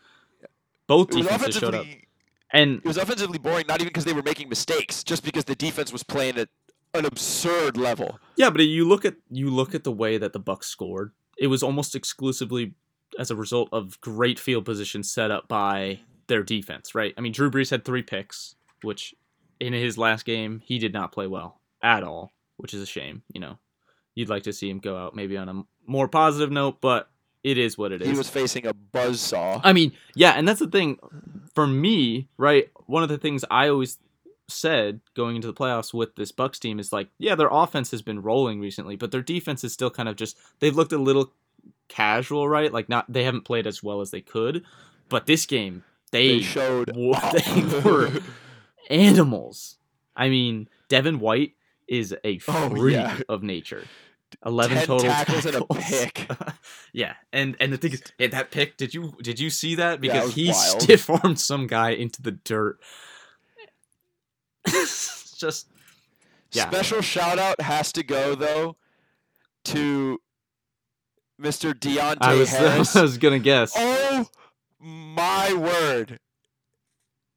both 0.87 1.11
defenses 1.11 1.55
showed 1.55 1.75
up. 1.75 1.85
And 2.51 2.77
it 2.77 2.85
was 2.85 2.97
offensively 2.97 3.37
boring, 3.37 3.65
not 3.67 3.81
even 3.81 3.89
because 3.89 4.03
they 4.03 4.13
were 4.13 4.23
making 4.23 4.49
mistakes, 4.49 5.03
just 5.03 5.23
because 5.23 5.45
the 5.45 5.55
defense 5.55 5.93
was 5.93 6.01
playing 6.01 6.37
at 6.37 6.49
an 6.95 7.05
absurd 7.05 7.77
level. 7.77 8.19
yeah, 8.35 8.49
but 8.49 8.61
you 8.61 8.87
look 8.87 9.05
at 9.05 9.15
you 9.29 9.51
look 9.51 9.75
at 9.75 9.83
the 9.83 9.91
way 9.91 10.17
that 10.17 10.33
the 10.33 10.39
Bucs 10.39 10.63
scored. 10.63 11.11
It 11.37 11.47
was 11.47 11.61
almost 11.61 11.95
exclusively 11.95 12.73
as 13.19 13.29
a 13.29 13.35
result 13.35 13.69
of 13.71 14.01
great 14.01 14.39
field 14.39 14.65
position 14.65 15.03
set 15.03 15.29
up 15.29 15.47
by 15.47 15.99
their 16.27 16.41
defense, 16.41 16.95
right? 16.95 17.13
I 17.15 17.21
mean, 17.21 17.31
Drew 17.31 17.51
Brees 17.51 17.69
had 17.69 17.85
three 17.85 18.01
picks, 18.01 18.55
which 18.81 19.13
in 19.59 19.73
his 19.73 19.99
last 19.99 20.25
game 20.25 20.63
he 20.65 20.79
did 20.79 20.93
not 20.93 21.11
play 21.11 21.27
well 21.27 21.61
at 21.85 22.03
all, 22.03 22.33
which 22.57 22.73
is 22.73 22.81
a 22.81 22.85
shame. 22.85 23.21
You 23.31 23.39
know, 23.39 23.59
you'd 24.15 24.29
like 24.29 24.43
to 24.43 24.53
see 24.53 24.69
him 24.69 24.79
go 24.79 24.97
out 24.97 25.15
maybe 25.15 25.37
on 25.37 25.47
a 25.47 25.63
more 25.85 26.07
positive 26.07 26.51
note, 26.51 26.81
but 26.81 27.09
it 27.43 27.57
is 27.59 27.77
what 27.77 27.91
it 27.91 28.01
is. 28.01 28.07
He 28.07 28.17
was 28.17 28.29
facing 28.29 28.65
a 28.65 28.73
buzzsaw. 28.73 29.61
I 29.63 29.71
mean, 29.71 29.91
yeah, 30.15 30.31
and 30.31 30.47
that's 30.47 30.59
the 30.59 30.67
thing 30.67 30.97
for 31.53 31.67
me, 31.67 32.27
right? 32.37 32.69
One 32.87 33.03
of 33.03 33.09
the 33.09 33.19
things 33.19 33.45
I 33.51 33.69
always 33.69 33.99
said 34.47 34.99
going 35.15 35.35
into 35.35 35.47
the 35.47 35.53
playoffs 35.53 35.93
with 35.93 36.15
this 36.15 36.31
Bucs 36.31 36.59
team 36.59 36.79
is 36.79 36.91
like, 36.91 37.09
yeah, 37.17 37.35
their 37.35 37.49
offense 37.51 37.91
has 37.91 38.01
been 38.01 38.21
rolling 38.21 38.59
recently, 38.59 38.95
but 38.95 39.11
their 39.11 39.21
defense 39.21 39.63
is 39.63 39.73
still 39.73 39.91
kind 39.91 40.09
of 40.09 40.15
just 40.15 40.37
they've 40.59 40.75
looked 40.75 40.91
a 40.91 40.97
little 40.97 41.33
casual, 41.87 42.49
right? 42.49 42.73
Like 42.73 42.89
not 42.89 43.11
they 43.11 43.23
haven't 43.23 43.45
played 43.45 43.67
as 43.67 43.83
well 43.83 44.01
as 44.01 44.11
they 44.11 44.21
could. 44.21 44.63
But 45.07 45.27
this 45.27 45.45
game, 45.45 45.83
they, 46.11 46.37
they 46.37 46.41
showed 46.41 46.87
they 46.95 47.81
were 47.83 48.11
animals. 48.89 49.77
I 50.15 50.29
mean, 50.29 50.67
Devin 50.89 51.19
White 51.19 51.53
is 51.87 52.15
a 52.23 52.39
Oh, 52.47 52.69
freak 52.69 52.93
yeah. 52.95 53.19
of 53.29 53.43
nature. 53.43 53.83
Eleven 54.45 54.77
total 54.79 54.99
tackles 54.99 55.45
and 55.45 55.55
a 55.55 55.65
pick. 55.65 56.27
yeah, 56.93 57.13
and 57.31 57.55
and 57.59 57.71
the 57.71 57.77
thing 57.77 57.93
is, 57.93 58.03
yeah, 58.17 58.27
that 58.27 58.51
pick. 58.51 58.75
Did 58.75 58.93
you 58.93 59.13
did 59.21 59.39
you 59.39 59.49
see 59.49 59.75
that? 59.75 60.01
Because 60.01 60.25
was 60.25 60.35
he 60.35 60.47
wild. 60.49 60.81
stiff 60.81 61.09
armed 61.09 61.39
some 61.39 61.67
guy 61.67 61.91
into 61.91 62.21
the 62.21 62.31
dirt. 62.31 62.79
Just 65.37 65.67
yeah. 66.51 66.69
Special 66.69 67.01
shout 67.01 67.39
out 67.39 67.59
has 67.61 67.91
to 67.93 68.03
go 68.03 68.35
though 68.35 68.75
to 69.65 70.19
Mr. 71.41 71.73
Deonte 71.73 72.17
I 72.21 72.35
was 72.35 72.49
Harris. 72.49 72.95
I 72.95 73.01
was 73.03 73.17
gonna 73.17 73.39
guess. 73.39 73.73
oh 73.75 74.27
my 74.79 75.53
word! 75.53 76.19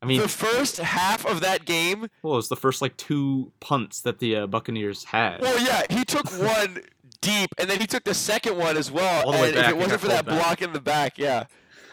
I 0.03 0.07
mean, 0.07 0.21
the 0.21 0.29
first 0.29 0.77
half 0.79 1.27
of 1.27 1.41
that 1.41 1.65
game. 1.65 2.09
well, 2.23 2.35
it 2.35 2.37
was 2.37 2.49
the 2.49 2.57
first 2.57 2.81
like 2.81 2.97
two 2.97 3.53
punts 3.61 4.01
that 4.03 4.19
the 4.21 4.37
uh, 4.37 4.47
Buccaneers 4.47 5.05
had. 5.05 5.41
Well, 5.41 5.59
yeah, 5.61 5.83
he 5.91 6.05
took 6.05 6.27
one 6.41 6.81
deep, 7.21 7.51
and 7.59 7.69
then 7.69 7.81
he 7.81 7.87
took 7.87 8.05
the 8.05 8.15
second 8.15 8.57
one 8.57 8.77
as 8.77 8.91
well. 8.93 9.27
All 9.27 9.33
the 9.33 9.39
way 9.39 9.47
and 9.49 9.57
back, 9.57 9.65
if 9.67 9.71
it 9.73 9.77
wasn't 9.77 10.01
for 10.01 10.07
that 10.09 10.25
back. 10.25 10.41
block 10.41 10.63
in 10.63 10.73
the 10.73 10.81
back, 10.81 11.19
yeah. 11.19 11.45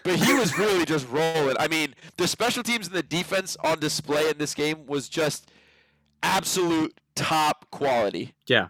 But 0.04 0.18
he 0.18 0.34
was 0.36 0.56
really 0.60 0.86
just 0.86 1.10
rolling. 1.10 1.56
I 1.60 1.68
mean, 1.68 1.96
the 2.18 2.28
special 2.28 2.62
teams 2.62 2.86
and 2.86 2.96
the 2.96 3.02
defense 3.02 3.58
on 3.64 3.80
display 3.80 4.30
in 4.30 4.38
this 4.38 4.54
game 4.54 4.86
was 4.86 5.10
just 5.10 5.50
absolute 6.22 7.00
top 7.16 7.66
quality. 7.72 8.34
yeah, 8.48 8.68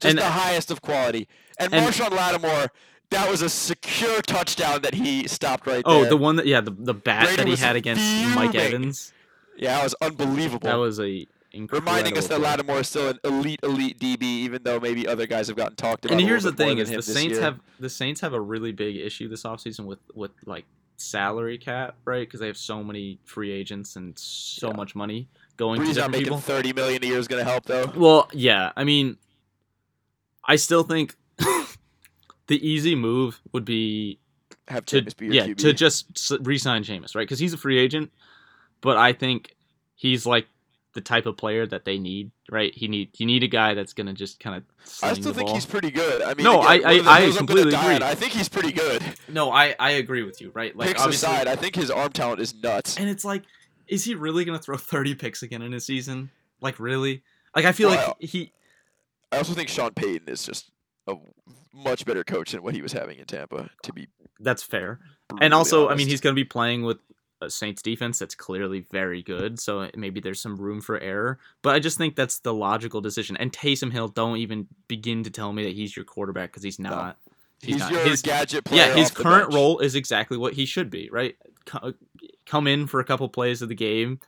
just 0.00 0.10
And- 0.10 0.18
the 0.18 0.24
highest 0.30 0.70
of 0.70 0.82
quality. 0.82 1.28
And, 1.58 1.72
and- 1.72 1.86
Marshon 1.86 2.10
Lattimore, 2.10 2.68
that 3.14 3.30
was 3.30 3.42
a 3.42 3.48
secure 3.48 4.20
touchdown 4.22 4.82
that 4.82 4.94
he 4.94 5.26
stopped 5.28 5.66
right 5.66 5.82
Oh, 5.86 5.98
there. 6.00 6.06
Oh, 6.06 6.08
the 6.10 6.16
one 6.16 6.36
that 6.36 6.46
yeah, 6.46 6.60
the 6.60 6.70
the 6.70 6.94
bat 6.94 7.24
Brady 7.24 7.36
that 7.36 7.46
he 7.48 7.56
had 7.56 7.76
against 7.76 8.02
Mike. 8.34 8.54
Evans. 8.54 9.12
yeah, 9.56 9.76
that 9.76 9.84
was 9.84 9.94
unbelievable. 10.00 10.68
That 10.68 10.74
was 10.76 11.00
a 11.00 11.26
incredible 11.52 11.90
reminding 11.92 12.18
us 12.18 12.26
that. 12.28 12.40
Lattimore 12.40 12.80
is 12.80 12.88
still 12.88 13.08
an 13.10 13.18
elite, 13.24 13.60
elite 13.62 13.98
DB, 14.00 14.22
even 14.22 14.62
though 14.64 14.80
maybe 14.80 15.06
other 15.06 15.26
guys 15.26 15.46
have 15.48 15.56
gotten 15.56 15.76
talked 15.76 16.04
about. 16.04 16.18
And 16.18 16.26
here's 16.26 16.42
the 16.42 16.52
thing: 16.52 16.78
is 16.78 16.90
the 16.90 17.02
Saints 17.02 17.34
year. 17.34 17.42
have 17.42 17.60
the 17.80 17.88
Saints 17.90 18.20
have 18.20 18.32
a 18.32 18.40
really 18.40 18.72
big 18.72 18.96
issue 18.96 19.28
this 19.28 19.44
offseason 19.44 19.84
with 19.86 20.00
with 20.14 20.32
like 20.46 20.64
salary 20.96 21.58
cap, 21.58 21.96
right? 22.04 22.26
Because 22.26 22.40
they 22.40 22.46
have 22.46 22.56
so 22.56 22.82
many 22.84 23.18
free 23.24 23.50
agents 23.52 23.96
and 23.96 24.18
so 24.18 24.68
Yeah. 24.68 24.76
much 24.76 24.94
money 24.94 25.28
going 25.56 25.80
Brees 25.80 25.86
to 25.88 25.94
different 25.94 26.12
making 26.12 26.24
people. 26.26 26.38
thirty 26.38 26.72
million 26.72 27.02
a 27.02 27.06
year 27.06 27.18
is 27.18 27.28
going 27.28 27.44
to 27.44 27.48
help 27.50 27.64
though. 27.66 27.92
Well, 27.96 28.28
yeah. 28.32 28.72
I 28.76 28.84
mean, 28.84 29.16
I 30.44 30.56
still 30.56 30.82
think 30.82 31.14
the 32.46 32.66
easy 32.68 32.94
move 32.94 33.40
would 33.52 33.64
be 33.64 34.18
Have 34.68 34.84
to 34.86 35.02
Jameis 35.02 35.16
be 35.16 35.26
your 35.26 35.34
yeah 35.34 35.46
QB. 35.46 35.56
to 35.58 35.72
just 35.72 36.32
re-sign 36.40 36.84
Jameis, 36.84 37.14
right? 37.14 37.22
Because 37.22 37.38
he's 37.38 37.52
a 37.52 37.58
free 37.58 37.78
agent, 37.78 38.12
but 38.80 38.96
I 38.96 39.12
think 39.12 39.54
he's 39.94 40.26
like 40.26 40.46
the 40.94 41.00
type 41.00 41.26
of 41.26 41.36
player 41.36 41.66
that 41.66 41.84
they 41.84 41.98
need, 41.98 42.30
right? 42.50 42.72
He 42.74 42.86
need 42.86 43.10
you 43.18 43.26
need 43.26 43.42
a 43.42 43.48
guy 43.48 43.74
that's 43.74 43.92
gonna 43.94 44.12
just 44.12 44.38
kind 44.38 44.56
of. 44.56 44.62
I 45.02 45.14
still 45.14 45.32
think 45.34 45.48
he's 45.50 45.66
pretty 45.66 45.90
good. 45.90 46.22
I 46.22 46.34
mean, 46.34 46.44
No, 46.44 46.62
again, 46.62 46.86
I- 46.86 46.90
one 46.92 46.98
of 46.98 47.04
the 47.04 47.10
I- 47.10 47.26
I 47.26 47.30
completely 47.32 47.74
agree. 47.74 48.06
I 48.06 48.14
think 48.14 48.32
he's 48.32 48.48
pretty 48.48 48.70
good. 48.72 49.02
no. 49.28 49.50
I 49.50 49.74
I 49.80 49.90
agree 49.92 50.22
with 50.22 50.40
you, 50.40 50.50
right? 50.54 50.76
Like 50.76 50.88
Picks 50.88 51.02
obviously, 51.02 51.28
aside, 51.32 51.48
I 51.48 51.56
think 51.56 51.74
his 51.74 51.90
arm 51.90 52.12
talent 52.12 52.40
is 52.40 52.54
nuts. 52.54 52.96
and 52.96 53.08
it's 53.08 53.24
like, 53.24 53.42
is 53.88 54.04
he 54.04 54.14
really 54.14 54.44
gonna 54.44 54.58
throw 54.60 54.76
thirty 54.76 55.14
picks 55.16 55.42
again 55.42 55.62
in 55.62 55.74
a 55.74 55.80
season? 55.80 56.30
Like 56.60 56.78
really? 56.78 57.22
Like 57.56 57.64
I 57.64 57.72
feel 57.72 57.88
Well, 57.90 58.16
like 58.20 58.30
he. 58.30 58.52
I 59.32 59.38
also 59.38 59.52
think 59.52 59.68
Sean 59.68 59.90
Payton 59.94 60.28
is 60.28 60.44
just 60.44 60.70
a 61.08 61.16
much 61.74 62.04
better 62.06 62.22
coach 62.24 62.52
than 62.52 62.62
what 62.62 62.74
he 62.74 62.82
was 62.82 62.92
having 62.92 63.18
in 63.18 63.24
Tampa. 63.26 63.68
To 63.82 63.92
be 63.92 64.08
That's 64.40 64.62
fair. 64.62 65.00
and 65.40 65.52
also, 65.52 65.88
I 65.88 65.94
mean, 65.96 66.06
he's 66.08 66.20
going 66.20 66.34
to 66.34 66.40
be 66.40 66.44
playing 66.44 66.82
with 66.84 66.98
a 67.40 67.50
Saints 67.50 67.82
defense 67.82 68.18
that's 68.18 68.34
clearly 68.34 68.86
very 68.92 69.22
good. 69.22 69.58
So 69.58 69.90
maybe 69.96 70.20
there's 70.20 70.40
some 70.40 70.56
room 70.56 70.80
for 70.80 70.98
error. 71.00 71.38
But 71.62 71.74
I 71.74 71.80
just 71.80 71.98
think 71.98 72.14
that's 72.16 72.38
the 72.38 72.54
logical 72.54 73.00
decision. 73.00 73.36
And 73.36 73.52
Taysom 73.52 73.92
Hill, 73.92 74.08
don't 74.08 74.36
even 74.38 74.68
begin 74.88 75.24
to 75.24 75.30
tell 75.30 75.52
me 75.52 75.64
that 75.64 75.74
he's 75.74 75.96
your 75.96 76.04
quarterback 76.04 76.50
because 76.52 76.62
he's 76.62 76.78
not. 76.78 77.18
he's, 77.60 77.78
not. 77.78 77.90
your 77.90 78.00
His- 78.02 78.22
gadget 78.22 78.64
player. 78.64 78.86
Yeah, 78.86 78.94
his 78.94 79.10
current 79.10 79.50
bench. 79.50 79.54
role 79.54 79.80
is 79.80 79.94
exactly 79.94 80.36
what 80.36 80.54
he 80.54 80.64
should 80.64 80.90
be, 80.90 81.10
right? 81.10 81.36
Come 82.46 82.66
in 82.66 82.86
for 82.86 83.00
a 83.00 83.04
couple 83.04 83.28
plays 83.28 83.62
of 83.62 83.68
the 83.68 83.74
game, 83.74 84.20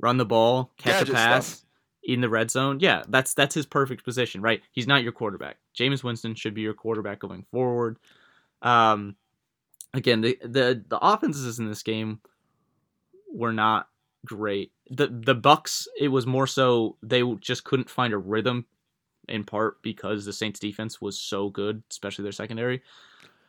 run 0.00 0.18
the 0.18 0.26
ball, 0.26 0.70
catch 0.76 1.00
Gadget 1.00 1.08
a 1.08 1.12
pass 1.14 1.46
stuff. 1.46 1.64
in 2.04 2.20
the 2.20 2.28
red 2.28 2.50
zone. 2.50 2.78
Yeah, 2.80 3.02
that's 3.08 3.32
that's 3.34 3.54
his 3.54 3.64
perfect 3.66 4.04
position, 4.04 4.42
right? 4.42 4.60
He's 4.72 4.86
not 4.86 5.02
your 5.02 5.12
quarterback. 5.12 5.56
Jameis 5.78 6.04
Winston 6.04 6.34
should 6.34 6.54
be 6.54 6.62
your 6.62 6.74
quarterback 6.74 7.18
going 7.18 7.44
forward. 7.50 7.98
Um, 8.62 9.16
again, 9.94 10.20
the 10.20 10.38
the 10.42 10.82
the 10.86 10.98
offenses 10.98 11.58
in 11.58 11.68
this 11.68 11.82
game 11.82 12.20
were 13.32 13.52
not 13.52 13.88
great. 14.26 14.72
the 14.90 15.06
The 15.08 15.34
Bucs, 15.34 15.86
it 15.98 16.08
was 16.08 16.26
more 16.26 16.46
so 16.46 16.96
they 17.02 17.22
just 17.40 17.64
couldn't 17.64 17.90
find 17.90 18.12
a 18.12 18.18
rhythm, 18.18 18.66
in 19.28 19.44
part 19.44 19.82
because 19.82 20.24
the 20.24 20.32
Saints 20.32 20.60
defense 20.60 21.00
was 21.00 21.18
so 21.18 21.48
good, 21.48 21.82
especially 21.90 22.22
their 22.22 22.32
secondary. 22.32 22.82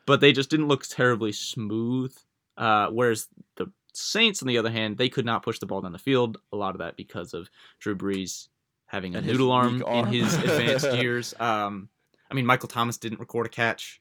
But 0.06 0.20
they 0.20 0.32
just 0.32 0.50
didn't 0.50 0.68
look 0.68 0.84
terribly 0.84 1.32
smooth. 1.32 2.14
Uh, 2.56 2.88
whereas 2.88 3.28
the 3.56 3.70
Saints, 3.94 4.42
on 4.42 4.48
the 4.48 4.58
other 4.58 4.70
hand, 4.70 4.98
they 4.98 5.08
could 5.08 5.24
not 5.24 5.42
push 5.42 5.58
the 5.58 5.66
ball 5.66 5.80
down 5.80 5.92
the 5.92 5.98
field. 5.98 6.38
A 6.52 6.56
lot 6.56 6.74
of 6.74 6.78
that 6.78 6.96
because 6.96 7.32
of 7.32 7.48
Drew 7.78 7.96
Brees 7.96 8.48
having 8.86 9.16
a 9.16 9.20
noodle 9.20 9.50
arm, 9.50 9.78
weak 9.78 9.86
in 9.86 10.06
his 10.06 10.34
advanced 10.38 10.92
years. 10.92 11.34
Um, 11.40 11.88
I 12.30 12.34
mean, 12.34 12.46
Michael 12.46 12.68
Thomas 12.68 12.96
didn't 12.96 13.20
record 13.20 13.46
a 13.46 13.48
catch. 13.48 14.00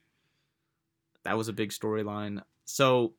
That 1.23 1.38
was 1.38 1.47
a 1.47 1.53
big 1.53 1.69
storyline. 1.71 2.41
So, 2.65 3.13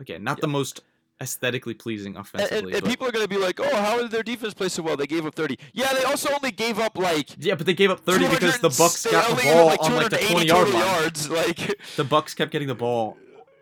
again, 0.00 0.22
not 0.24 0.40
the 0.40 0.46
most 0.48 0.80
aesthetically 1.20 1.74
pleasing 1.74 2.14
And, 2.16 2.24
offensively. 2.24 2.56
and, 2.58 2.66
and 2.74 2.82
but- 2.84 2.88
people 2.88 3.06
are 3.08 3.12
going 3.12 3.24
to 3.24 3.28
be 3.28 3.36
like, 3.38 3.58
"Oh, 3.60 3.76
how 3.76 3.98
did 4.00 4.10
their 4.10 4.22
defense 4.22 4.54
play 4.54 4.68
so 4.68 4.82
well? 4.82 4.96
They 4.96 5.06
gave 5.06 5.26
up 5.26 5.34
30." 5.34 5.58
Yeah, 5.72 5.92
they 5.92 6.04
also 6.04 6.30
only 6.32 6.50
gave 6.52 6.78
up 6.78 6.96
like 6.96 7.30
yeah, 7.38 7.54
but 7.56 7.66
they 7.66 7.74
gave 7.74 7.90
up 7.90 8.00
30 8.00 8.28
because 8.28 8.58
the 8.60 8.68
Bucs 8.68 9.10
got 9.10 9.24
the 9.26 9.30
only 9.32 9.42
gave 9.42 9.52
up, 9.52 9.58
ball 9.58 9.66
like 9.66 9.82
on 9.82 9.94
like 9.96 10.10
the 10.10 10.16
280 10.18 10.32
20 10.32 10.46
yard 10.46 10.68
line. 10.70 11.02
yards. 11.02 11.28
Like, 11.38 11.56
The 11.96 12.04
Bucs 12.04 12.36
kept 12.36 12.52
getting 12.52 12.68
the 12.68 12.74
ball 12.74 13.16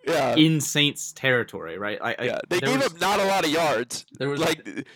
yeah, 0.06 0.36
in 0.36 0.60
Saints 0.60 1.12
territory, 1.12 1.78
right? 1.78 1.98
I, 2.00 2.14
I 2.18 2.24
yeah, 2.24 2.38
they 2.48 2.60
gave 2.60 2.76
was, 2.76 2.86
up 2.92 3.00
not 3.00 3.18
a 3.20 3.24
lot 3.24 3.44
of 3.44 3.50
yards. 3.50 4.04
there 4.18 4.28
was 4.28 4.38
Like, 4.40 4.86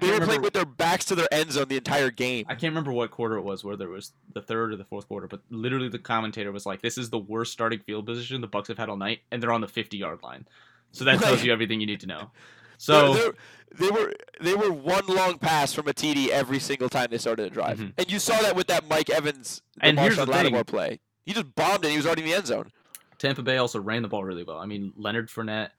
they 0.00 0.10
were 0.18 0.24
playing 0.24 0.42
with 0.42 0.52
their 0.52 0.64
backs 0.64 1.04
to 1.06 1.14
their 1.14 1.28
end 1.32 1.52
zone 1.52 1.68
the 1.68 1.76
entire 1.76 2.10
game. 2.10 2.46
I 2.48 2.54
can't 2.54 2.72
remember 2.72 2.92
what 2.92 3.10
quarter 3.10 3.36
it 3.36 3.42
was, 3.42 3.62
whether 3.64 3.84
it 3.86 3.90
was 3.90 4.12
the 4.32 4.42
third 4.42 4.72
or 4.72 4.76
the 4.76 4.84
fourth 4.84 5.06
quarter, 5.08 5.26
but 5.28 5.42
literally 5.50 5.88
the 5.88 5.98
commentator 5.98 6.50
was 6.52 6.66
like, 6.66 6.82
"This 6.82 6.98
is 6.98 7.10
the 7.10 7.18
worst 7.18 7.52
starting 7.52 7.78
field 7.80 8.06
position 8.06 8.40
the 8.40 8.48
Bucs 8.48 8.68
have 8.68 8.78
had 8.78 8.88
all 8.88 8.96
night, 8.96 9.20
and 9.30 9.42
they're 9.42 9.52
on 9.52 9.60
the 9.60 9.68
50 9.68 9.96
yard 9.96 10.20
line." 10.22 10.46
So 10.92 11.04
that 11.04 11.20
tells 11.20 11.42
you 11.44 11.52
everything 11.52 11.80
you 11.80 11.86
need 11.86 12.00
to 12.00 12.06
know. 12.06 12.30
So 12.78 13.14
they're- 13.14 13.34
they 13.76 13.90
were 13.90 14.14
they 14.40 14.54
were 14.54 14.70
one 14.72 15.06
long 15.06 15.38
pass 15.38 15.72
from 15.72 15.88
a 15.88 15.92
TD 15.92 16.28
every 16.28 16.60
single 16.60 16.88
time 16.88 17.08
they 17.10 17.18
started 17.18 17.46
a 17.46 17.50
drive, 17.50 17.78
Mhm. 17.78 17.92
and 17.98 18.10
you 18.12 18.18
saw 18.20 18.40
that 18.42 18.54
with 18.54 18.68
that 18.68 18.88
Mike 18.88 19.10
Evans 19.10 19.62
And 19.80 19.98
here's 19.98 20.14
Marshon 20.14 20.16
the 20.18 20.26
thing. 20.26 20.34
Lattimore 20.34 20.64
play. 20.64 21.00
He 21.26 21.32
just 21.32 21.54
bombed 21.56 21.84
it. 21.84 21.90
He 21.90 21.96
was 21.96 22.06
already 22.06 22.22
in 22.22 22.28
the 22.28 22.34
end 22.34 22.46
zone. 22.46 22.70
Tampa 23.18 23.42
Bay 23.42 23.56
also 23.56 23.80
ran 23.80 24.02
the 24.02 24.08
ball 24.08 24.22
really 24.22 24.44
well. 24.44 24.58
I 24.58 24.66
mean, 24.66 24.92
Leonard 24.96 25.28
Fournette 25.28 25.70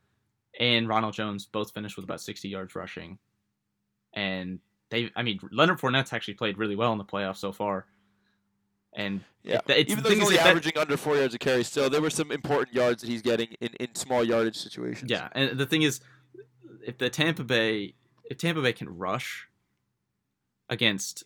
and 0.59 0.87
Ronald 0.89 1.13
Jones 1.13 1.45
both 1.45 1.71
finished 1.73 1.95
with 1.95 2.03
about 2.03 2.19
60 2.21 2.49
yards 2.49 2.75
rushing, 2.75 3.19
and 4.15 4.59
they, 4.89 5.11
I 5.15 5.23
mean, 5.23 5.39
Leonard 5.51 5.79
Fournette's 5.79 6.13
actually 6.13 6.35
played 6.35 6.57
really 6.57 6.75
well 6.75 6.91
in 6.91 6.97
the 6.97 7.03
playoffs 7.05 7.37
so 7.37 7.51
far. 7.51 7.85
And 8.93 9.21
Yeah, 9.43 9.59
it- 9.67 9.89
even 9.89 10.03
though 10.03 10.09
he's 10.11 10.21
only 10.21 10.35
if 10.35 10.41
that- 10.41 10.49
averaging 10.51 10.77
under 10.77 10.95
four 10.95 11.17
yards 11.17 11.33
a 11.35 11.37
carry, 11.37 11.63
still 11.63 11.89
there 11.89 12.01
were 12.01 12.09
some 12.09 12.31
important 12.31 12.73
yards 12.73 13.01
that 13.01 13.09
he's 13.09 13.21
getting 13.21 13.49
in, 13.59 13.69
in 13.79 13.93
small 13.95 14.23
yardage 14.23 14.55
situations. 14.57 15.11
Yeah, 15.11 15.27
and 15.33 15.57
the 15.59 15.65
thing 15.65 15.81
is, 15.81 15.99
if 16.85 16.97
the 16.97 17.09
Tampa 17.09 17.43
Bay, 17.43 17.93
if 18.29 18.37
Tampa 18.37 18.61
Bay 18.61 18.71
can 18.73 18.87
rush 18.97 19.47
against, 20.69 21.23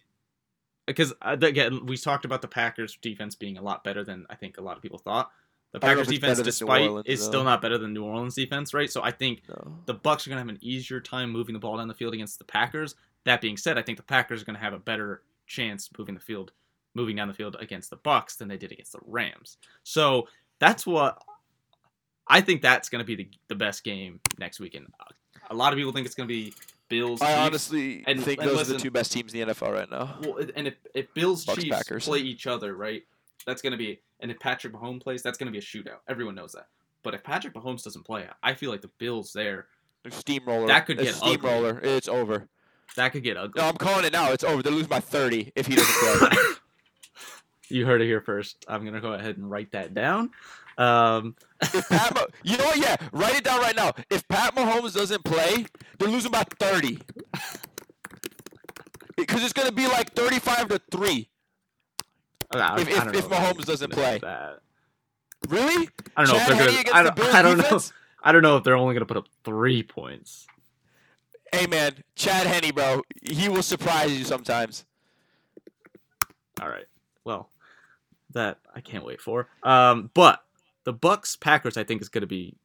because 0.86 1.14
uh, 1.22 1.38
again 1.42 1.86
we 1.86 1.98
talked 1.98 2.26
about 2.26 2.42
the 2.42 2.48
Packers 2.48 2.98
defense 3.02 3.36
being 3.36 3.58
a 3.58 3.62
lot 3.62 3.84
better 3.84 4.04
than 4.04 4.26
I 4.30 4.36
think 4.36 4.58
a 4.58 4.62
lot 4.62 4.76
of 4.78 4.82
people 4.82 4.98
thought. 4.98 5.32
The 5.72 5.78
I 5.78 5.80
don't 5.80 5.90
know 5.90 6.02
Packers 6.02 6.08
defense, 6.08 6.22
better 6.22 6.36
than 6.36 6.44
New 6.46 6.52
despite 6.52 6.82
Orleans, 6.90 7.08
is 7.08 7.24
still 7.24 7.44
not 7.44 7.62
better 7.62 7.78
than 7.78 7.94
New 7.94 8.04
Orleans 8.04 8.34
defense, 8.36 8.74
right? 8.74 8.92
So 8.92 9.04
I 9.04 9.12
think 9.12 9.44
No. 9.50 9.78
the 9.86 9.94
Bucs 9.96 10.26
are 10.26 10.30
gonna 10.32 10.42
have 10.42 10.50
an 10.50 10.58
easier 10.62 11.00
time 11.00 11.30
moving 11.32 11.54
the 11.54 11.60
ball 11.60 11.78
down 11.78 11.88
the 11.88 11.94
field 11.94 12.14
against 12.14 12.40
the 12.40 12.46
Packers. 12.46 12.96
That 13.26 13.40
being 13.42 13.56
said, 13.58 13.78
I 13.78 13.82
think 13.84 13.98
the 13.98 14.04
Packers 14.04 14.42
are 14.42 14.46
gonna 14.46 14.58
have 14.60 14.74
a 14.74 14.80
better 14.80 15.22
chance 15.46 15.90
moving 15.98 16.16
the 16.16 16.22
field, 16.22 16.52
moving 16.96 17.16
down 17.16 17.28
the 17.28 17.34
field 17.36 17.56
against 17.60 17.90
the 17.92 17.98
Bucs 17.98 18.38
than 18.38 18.48
they 18.48 18.58
did 18.58 18.72
against 18.72 18.94
the 18.94 19.00
Rams. 19.06 19.58
So 19.84 20.28
that's 20.58 20.86
what 20.88 21.22
I 22.28 22.42
think. 22.42 22.62
That's 22.62 22.90
gonna 22.90 23.04
be 23.04 23.16
the 23.16 23.30
the 23.48 23.56
best 23.56 23.84
game 23.84 24.20
next 24.38 24.60
weekend. 24.60 24.88
A 25.52 25.56
lot 25.56 25.74
of 25.74 25.78
people 25.78 25.92
think 25.92 26.06
it's 26.06 26.16
gonna 26.16 26.28
be 26.28 26.54
Bills. 26.90 27.22
I 27.22 27.28
Chiefs. 27.28 27.38
honestly 27.40 28.04
And- 28.08 28.24
think 28.24 28.42
and 28.42 28.50
those 28.50 28.70
are 28.70 28.74
the 28.74 28.80
two 28.80 28.90
best 28.92 29.12
teams 29.12 29.34
in 29.34 29.40
the 29.48 29.54
NFL 29.54 29.72
right 29.72 29.90
now. 29.90 30.20
Well, 30.24 30.40
and 30.56 30.68
if, 30.68 30.76
if 30.96 31.14
Bills 31.14 31.46
Bucs, 31.46 31.56
Chiefs 31.62 31.70
Packers. 31.78 32.06
play 32.06 32.20
each 32.20 32.48
other, 32.48 32.76
right, 32.76 33.04
that's 33.46 33.62
going 33.62 33.72
to 33.72 33.78
be, 33.78 34.00
and 34.20 34.30
if 34.32 34.40
Patrick 34.40 34.74
Mahomes 34.74 35.02
plays, 35.02 35.22
that's 35.24 35.38
going 35.38 35.48
to 35.48 35.52
be 35.52 35.58
a 35.58 35.62
shootout. 35.62 36.00
Everyone 36.08 36.36
knows 36.36 36.52
that. 36.54 36.68
But 37.04 37.14
if 37.14 37.24
Patrick 37.24 37.54
Mahomes 37.54 37.84
doesn't 37.84 38.04
play, 38.06 38.28
I 38.44 38.54
feel 38.54 38.70
like 38.72 38.82
the 38.82 38.92
Bills 39.00 39.32
there, 39.34 39.68
Steamroller. 40.10 40.68
That 40.68 40.86
could 40.86 40.98
get 40.98 41.16
ugly. 41.16 41.30
steamroller. 41.34 41.80
It's 41.84 42.08
over. 42.08 42.48
that 42.96 43.12
could 43.12 43.24
get 43.24 43.38
ugly. 43.38 43.62
No, 43.62 43.68
I'm 43.70 43.78
calling 43.78 44.06
it 44.06 44.14
now. 44.14 44.32
It's 44.32 44.44
over. 44.44 44.62
They 44.64 44.70
lose 44.70 44.88
by 44.88 45.00
30 45.00 45.52
if 45.56 45.68
he 45.68 45.76
doesn't 45.76 46.20
play. 46.20 46.38
You 47.72 47.86
heard 47.86 48.02
it 48.02 48.06
here 48.06 48.20
first. 48.22 48.66
I'm 48.68 48.82
going 48.82 48.96
to 48.96 49.00
go 49.00 49.14
ahead 49.14 49.38
and 49.38 49.48
write 49.48 49.74
that 49.74 49.94
down. 49.94 50.32
Um, 50.80 51.36
Ma- 51.92 52.10
you 52.42 52.58
know 52.58 52.64
what? 52.66 52.78
Yeah, 52.80 52.96
write 53.12 53.36
it 53.36 53.44
down 53.44 53.60
right 53.62 53.76
now. 53.76 53.92
If 54.10 54.28
Pat 54.28 54.56
Mahomes 54.56 54.96
doesn't 54.96 55.24
play, 55.24 55.68
they're 56.00 56.08
losing 56.10 56.32
by 56.32 56.44
30. 56.60 56.98
Because 59.18 59.44
it's 59.44 59.54
gonna 59.54 59.72
be 59.72 59.86
like 59.88 60.14
35 60.16 60.70
to 60.70 60.82
three. 60.92 61.29
I, 62.52 62.82
If- 62.82 62.88
I 62.88 62.92
if- 62.92 63.08
if 63.08 63.16
if 63.16 63.30
Mahomes 63.30 63.66
doesn't 63.66 63.92
play. 63.92 64.20
that. 64.20 64.60
Really? 65.48 65.88
I 66.18 66.26
don't 66.26 66.34
know 66.34 66.40
Chad 66.40 66.52
if 66.52 66.58
they're 66.58 66.68
going 66.68 66.84
to. 66.86 66.96
I 66.96 67.04
don't, 67.04 67.16
Bills 67.16 67.34
I 67.34 67.42
don't 67.42 67.58
know. 67.58 67.80
I 68.24 68.32
don't 68.34 68.42
know 68.42 68.58
if 68.58 68.64
they're 68.64 68.76
only 68.76 68.94
going 68.94 69.02
to 69.02 69.06
put 69.06 69.18
up 69.18 69.28
three 69.46 69.84
points. 69.84 70.46
Hey 71.54 71.66
man, 71.66 72.04
Chad 72.16 72.46
Henne, 72.46 72.72
bro, 72.76 73.02
he 73.24 73.50
will 73.50 73.64
surprise 73.64 74.16
you 74.18 74.24
sometimes. 74.26 74.86
All 76.62 76.70
right. 76.70 76.86
Well, 77.24 77.50
that 78.34 78.60
I 78.76 78.82
can't 78.82 79.06
wait 79.06 79.22
for. 79.22 79.48
Um, 79.64 80.12
but 80.14 80.44
the 80.84 80.94
Bucs 80.94 81.40
Packers, 81.40 81.78
I 81.78 81.84
think, 81.84 82.02
is 82.02 82.10
going 82.10 82.22
to 82.22 82.28
be 82.28 82.56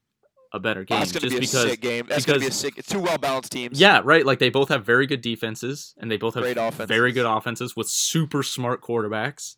a 0.53 0.59
better 0.61 0.81
Oh, 0.81 0.85
game 0.85 0.99
That's 1.01 1.13
gonna 1.13 1.29
be 1.31 1.37
a 1.37 1.41
because. 1.41 1.63
sick 1.71 1.81
game. 1.81 2.07
That's 2.09 2.25
gonna 2.27 2.39
be 2.41 2.47
a 2.47 2.51
sick. 2.53 2.75
It's 2.77 2.89
two 2.89 3.01
well 3.01 3.19
balanced 3.19 3.51
teams. 3.53 3.81
Yeah, 3.81 4.01
right. 4.05 4.25
Like 4.25 4.39
they 4.39 4.51
both 4.51 4.69
have 4.69 4.85
very 4.85 5.07
good 5.07 5.21
defenses, 5.21 5.95
and 5.99 6.09
they 6.11 6.17
both 6.17 6.35
have 6.35 6.45
Great 6.45 6.57
offenses. 6.57 6.87
very 6.89 7.11
good 7.13 7.27
offenses 7.27 7.75
with 7.75 7.89
super 7.89 8.43
smart 8.45 8.81
quarterbacks. 8.81 9.57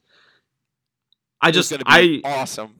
I 1.40 1.51
just, 1.51 1.70
gonna 1.70 1.83
I 1.87 2.20
awesome. 2.25 2.74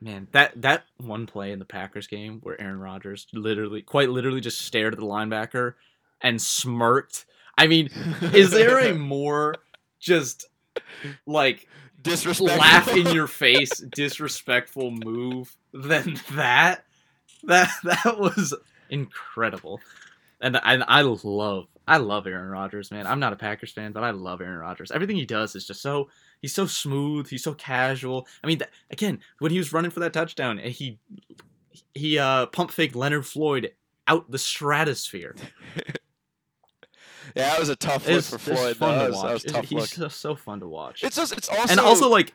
man, 0.00 0.28
that 0.32 0.60
that 0.62 0.84
one 0.98 1.26
play 1.26 1.52
in 1.52 1.58
the 1.58 1.64
Packers 1.64 2.06
game 2.06 2.40
where 2.42 2.60
Aaron 2.60 2.80
Rodgers 2.80 3.26
literally, 3.32 3.82
quite 3.82 4.10
literally, 4.10 4.40
just 4.40 4.60
stared 4.60 4.94
at 4.94 5.00
the 5.00 5.06
linebacker 5.06 5.74
and 6.20 6.40
smirked. 6.40 7.26
I 7.58 7.66
mean, 7.66 7.90
is 8.32 8.50
there 8.50 8.78
a 8.78 8.94
more 8.98 9.56
just 9.98 10.46
like 11.26 11.68
Disrespectful. 12.02 12.58
laugh 12.58 12.96
in 12.96 13.14
your 13.14 13.26
face 13.26 13.78
disrespectful 13.78 14.90
move 14.90 15.54
than 15.72 16.18
that 16.32 16.84
that 17.44 17.70
that 17.84 18.18
was 18.18 18.54
incredible 18.88 19.80
and 20.40 20.56
I, 20.56 20.74
I 20.86 21.02
love 21.02 21.66
i 21.88 21.96
love 21.96 22.26
aaron 22.26 22.48
rodgers 22.50 22.90
man 22.90 23.06
i'm 23.06 23.20
not 23.20 23.32
a 23.32 23.36
packers 23.36 23.72
fan 23.72 23.92
but 23.92 24.02
i 24.04 24.10
love 24.10 24.40
aaron 24.40 24.58
rodgers 24.58 24.90
everything 24.90 25.16
he 25.16 25.26
does 25.26 25.54
is 25.56 25.66
just 25.66 25.82
so 25.82 26.08
he's 26.40 26.54
so 26.54 26.66
smooth 26.66 27.28
he's 27.28 27.42
so 27.42 27.54
casual 27.54 28.26
i 28.42 28.46
mean 28.46 28.58
that, 28.58 28.70
again 28.90 29.18
when 29.38 29.50
he 29.50 29.58
was 29.58 29.72
running 29.72 29.90
for 29.90 30.00
that 30.00 30.12
touchdown 30.12 30.58
and 30.58 30.72
he 30.72 30.98
he 31.94 32.18
uh 32.18 32.46
pump 32.46 32.70
faked 32.70 32.94
Leonard 32.96 33.26
Floyd 33.26 33.72
out 34.08 34.30
the 34.30 34.38
stratosphere. 34.38 35.36
Yeah, 37.36 37.50
that 37.50 37.60
was 37.60 37.68
a 37.68 37.76
tough 37.76 38.08
look 38.08 38.18
It's, 38.18 38.30
for 38.30 38.38
Floyd. 38.38 38.76
fun 38.76 38.98
That 38.98 39.04
to 39.04 39.10
was, 39.10 39.22
that 39.22 39.24
watch. 39.24 39.32
was 39.34 39.44
a 39.44 39.46
It's- 39.46 39.52
tough 39.62 39.68
He's 39.70 39.78
look. 39.78 39.90
just 40.10 40.20
so 40.20 40.34
fun 40.34 40.60
to 40.60 40.66
watch. 40.68 41.04
It's 41.04 41.14
just 41.16 41.32
it's 41.32 41.48
also 41.48 41.70
and 41.70 41.78
also 41.78 42.08
like 42.08 42.34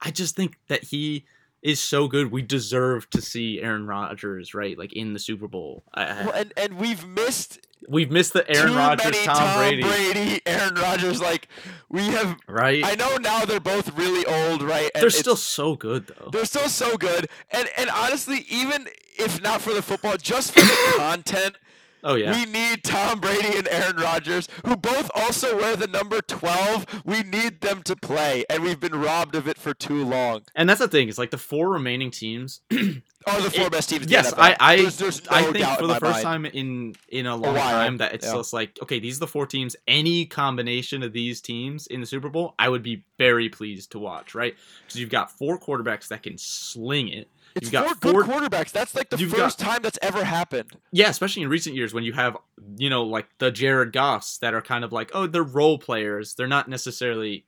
I 0.00 0.10
just 0.10 0.34
think 0.34 0.58
that 0.66 0.82
he 0.82 1.24
is 1.62 1.80
so 1.80 2.08
good. 2.08 2.30
We 2.32 2.42
deserve 2.42 3.08
to 3.10 3.20
see 3.22 3.60
Aaron 3.60 3.86
Rodgers 3.86 4.54
right, 4.54 4.76
like 4.76 4.92
in 4.92 5.12
the 5.12 5.18
Super 5.18 5.48
Bowl. 5.48 5.84
I, 5.94 6.04
Well, 6.24 6.32
and 6.32 6.52
and 6.56 6.78
we've 6.78 7.06
missed 7.06 7.60
we've 7.88 8.10
missed 8.10 8.32
the 8.32 8.48
Aaron 8.50 8.74
Rodgers, 8.74 9.12
many 9.12 9.24
Tom, 9.24 9.58
Brady, 9.58 10.40
Aaron 10.46 10.74
Rodgers. 10.74 11.20
Like 11.20 11.48
we 11.88 12.02
have. 12.06 12.36
right? 12.48 12.82
I 12.84 12.94
know 12.94 13.16
now 13.16 13.44
they're 13.44 13.60
both 13.60 13.96
really 13.96 14.24
old, 14.26 14.62
right? 14.62 14.90
And 14.94 15.02
They're 15.02 15.10
still 15.10 15.36
so 15.36 15.76
good 15.76 16.06
though. 16.08 16.30
they're 16.30 16.44
still 16.44 16.68
so 16.68 16.96
good. 16.96 17.28
And 17.50 17.68
and 17.76 17.90
honestly, 17.90 18.44
even 18.48 18.88
if 19.18 19.42
not 19.42 19.60
for 19.60 19.72
the 19.72 19.82
football, 19.82 20.16
just 20.16 20.52
for 20.52 20.60
the 20.60 20.94
content, 20.96 21.56
Oh 22.04 22.14
yeah, 22.16 22.32
we 22.32 22.50
need 22.50 22.82
Tom 22.84 23.20
Brady 23.20 23.56
and 23.56 23.68
Aaron 23.68 23.96
Rodgers, 23.96 24.48
who 24.66 24.76
both 24.76 25.10
also 25.14 25.56
wear 25.56 25.76
the 25.76 25.86
number 25.86 26.20
twelve. 26.20 26.86
We 27.04 27.22
need 27.22 27.60
them 27.60 27.82
to 27.84 27.94
play, 27.96 28.44
and 28.50 28.62
we've 28.62 28.80
been 28.80 28.94
robbed 28.94 29.34
of 29.34 29.46
it 29.46 29.58
for 29.58 29.72
too 29.74 30.04
long. 30.04 30.42
and 30.54 30.68
that's 30.68 30.80
the 30.80 30.88
thing. 30.88 31.08
is 31.08 31.18
like 31.18 31.30
the 31.30 31.38
four 31.38 31.70
remaining 31.70 32.10
teams. 32.10 32.60
Are 32.72 32.76
oh, 33.28 33.40
the 33.40 33.50
four 33.50 33.66
It- 33.66 33.72
best 33.72 33.88
teams? 33.88 34.04
In 34.04 34.08
yes. 34.10 34.32
I 34.36 34.56
I, 34.58 34.76
There's, 34.76 34.98
there's 34.98 35.30
no 35.30 35.36
I 35.36 35.42
think 35.52 35.66
for 35.78 35.86
the 35.86 35.94
first 35.96 36.24
mind. 36.24 36.44
time 36.44 36.46
in 36.46 36.94
in 37.08 37.26
a 37.26 37.36
long 37.36 37.54
while, 37.54 37.70
time 37.70 37.98
that 37.98 38.14
it's 38.14 38.26
yeah. 38.26 38.34
just 38.34 38.52
like 38.52 38.78
okay, 38.82 38.98
these 38.98 39.18
are 39.18 39.20
the 39.20 39.26
four 39.28 39.46
teams. 39.46 39.76
Any 39.86 40.26
combination 40.26 41.02
of 41.02 41.12
these 41.12 41.40
teams 41.40 41.86
in 41.86 42.00
the 42.00 42.06
Super 42.06 42.28
Bowl, 42.28 42.54
I 42.58 42.68
would 42.68 42.82
be 42.82 43.04
very 43.18 43.48
pleased 43.48 43.92
to 43.92 43.98
watch. 43.98 44.34
Right? 44.34 44.56
Because 44.84 45.00
you've 45.00 45.10
got 45.10 45.30
four 45.30 45.58
quarterbacks 45.58 46.08
that 46.08 46.22
can 46.24 46.36
sling 46.36 47.08
it. 47.08 47.30
It's 47.54 47.64
You've 47.66 47.72
got 47.72 48.00
four, 48.02 48.12
four- 48.12 48.22
good 48.24 48.50
quarterbacks. 48.50 48.72
That's 48.72 48.94
like 48.94 49.10
the 49.10 49.18
first 49.18 49.58
got- 49.58 49.58
time 49.58 49.82
that's 49.82 49.98
ever 50.02 50.24
happened. 50.24 50.70
Yeah, 50.92 51.08
especially 51.10 51.42
in 51.42 51.48
recent 51.48 51.76
years 51.76 51.92
when 51.94 52.04
you 52.04 52.12
have, 52.14 52.36
you 52.76 52.88
know, 52.90 53.02
like 53.04 53.26
the 53.38 53.50
Jared 53.50 53.92
Goffs 53.92 54.38
that 54.40 54.54
are 54.54 54.62
kind 54.62 54.84
of 54.84 54.92
like, 54.92 55.10
oh, 55.14 55.26
they're 55.26 55.42
role 55.42 55.78
players. 55.78 56.34
They're 56.34 56.46
not 56.46 56.68
necessarily, 56.68 57.44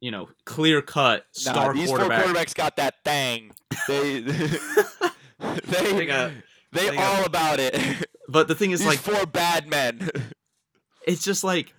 you 0.00 0.10
know, 0.10 0.28
clear 0.44 0.82
cut 0.82 1.26
Nah, 1.46 1.52
star 1.52 1.74
these 1.74 1.88
quarterback. 1.88 2.24
four 2.24 2.34
quarterbacks 2.34 2.54
got 2.54 2.76
that 2.76 2.94
thing. 3.04 3.52
They 3.88 4.20
they 5.64 5.92
They 5.92 6.06
got- 6.06 6.32
they, 6.72 6.90
they 6.90 6.96
got- 6.96 7.18
all 7.20 7.24
about 7.26 7.60
it. 7.60 8.06
but 8.28 8.48
the 8.48 8.54
thing 8.54 8.72
is, 8.72 8.80
these 8.80 8.88
like, 8.88 8.98
four 8.98 9.26
bad 9.26 9.68
men. 9.68 10.08
it's 11.06 11.22
just 11.22 11.44
like, 11.44 11.72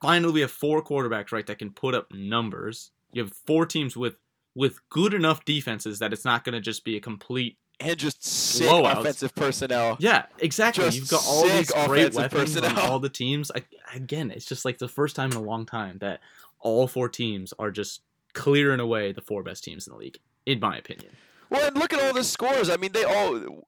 finally 0.00 0.32
we 0.32 0.40
have 0.42 0.50
four 0.50 0.82
quarterbacks, 0.84 1.32
right, 1.32 1.46
that 1.46 1.58
can 1.58 1.70
put 1.70 1.94
up 1.94 2.12
numbers. 2.12 2.90
You 3.12 3.22
have 3.24 3.32
four 3.32 3.66
teams 3.66 3.96
with 3.96 4.14
with 4.54 4.78
good 4.90 5.14
enough 5.14 5.44
defenses 5.44 5.98
that 6.00 6.12
it's 6.12 6.24
not 6.24 6.44
going 6.44 6.52
to 6.54 6.60
just 6.60 6.84
be 6.84 6.96
a 6.96 7.00
complete. 7.00 7.56
and 7.80 7.96
just 7.98 8.22
sick 8.24 8.68
Blowouts. 8.68 9.00
offensive 9.00 9.34
personnel. 9.34 9.96
Yeah, 9.98 10.26
exactly. 10.38 10.84
Just 10.84 10.96
You've 10.98 11.08
got 11.10 11.24
all 11.26 11.42
these 11.48 11.70
great 11.70 12.08
offensive 12.14 12.14
weapons 12.16 12.56
on 12.56 12.62
personnel. 12.62 12.90
all 12.92 12.98
the 12.98 13.08
teams. 13.08 13.50
I, 13.54 13.62
again, 13.94 14.30
it's 14.30 14.44
just 14.46 14.64
like 14.64 14.78
the 14.78 14.88
first 14.88 15.16
time 15.16 15.30
in 15.32 15.36
a 15.36 15.42
long 15.42 15.64
time 15.66 15.98
that 16.00 16.20
all 16.60 16.86
four 16.86 17.08
teams 17.08 17.52
are 17.58 17.70
just 17.70 18.02
clearing 18.34 18.78
away 18.80 19.12
the 19.12 19.20
four 19.22 19.42
best 19.42 19.64
teams 19.64 19.86
in 19.86 19.92
the 19.94 19.98
league, 19.98 20.18
in 20.46 20.60
my 20.60 20.76
opinion. 20.76 21.12
Well, 21.50 21.66
and 21.66 21.76
look 21.76 21.92
at 21.92 22.00
all 22.02 22.14
the 22.14 22.24
scores. 22.24 22.70
I 22.70 22.76
mean, 22.76 22.92
they 22.92 23.04
all 23.04 23.64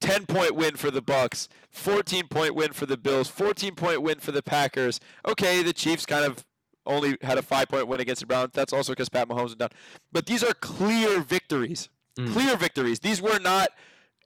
10 0.00 0.26
point 0.26 0.54
win 0.54 0.76
for 0.76 0.90
the 0.90 1.00
Bucs, 1.02 1.48
14 1.70 2.28
point 2.28 2.54
win 2.54 2.72
for 2.72 2.86
the 2.86 2.96
Bills, 2.96 3.28
14 3.28 3.74
point 3.74 4.02
win 4.02 4.18
for 4.18 4.32
the 4.32 4.42
Packers. 4.42 5.00
Okay, 5.26 5.62
the 5.62 5.72
Chiefs 5.72 6.04
kind 6.06 6.24
of 6.24 6.44
only 6.86 7.16
had 7.22 7.38
a 7.38 7.42
5 7.42 7.68
point 7.68 7.88
win 7.88 8.00
against 8.00 8.20
the 8.20 8.26
Browns. 8.26 8.50
That's 8.52 8.72
also 8.72 8.92
because 8.92 9.08
Pat 9.08 9.28
Mahomes 9.28 9.48
is 9.48 9.54
down. 9.56 9.70
But 10.12 10.26
these 10.26 10.42
are 10.44 10.52
clear 10.54 11.20
victories. 11.20 11.88
Mm. 12.18 12.32
Clear 12.32 12.56
victories. 12.56 13.00
These 13.00 13.20
were 13.20 13.38
not, 13.40 13.68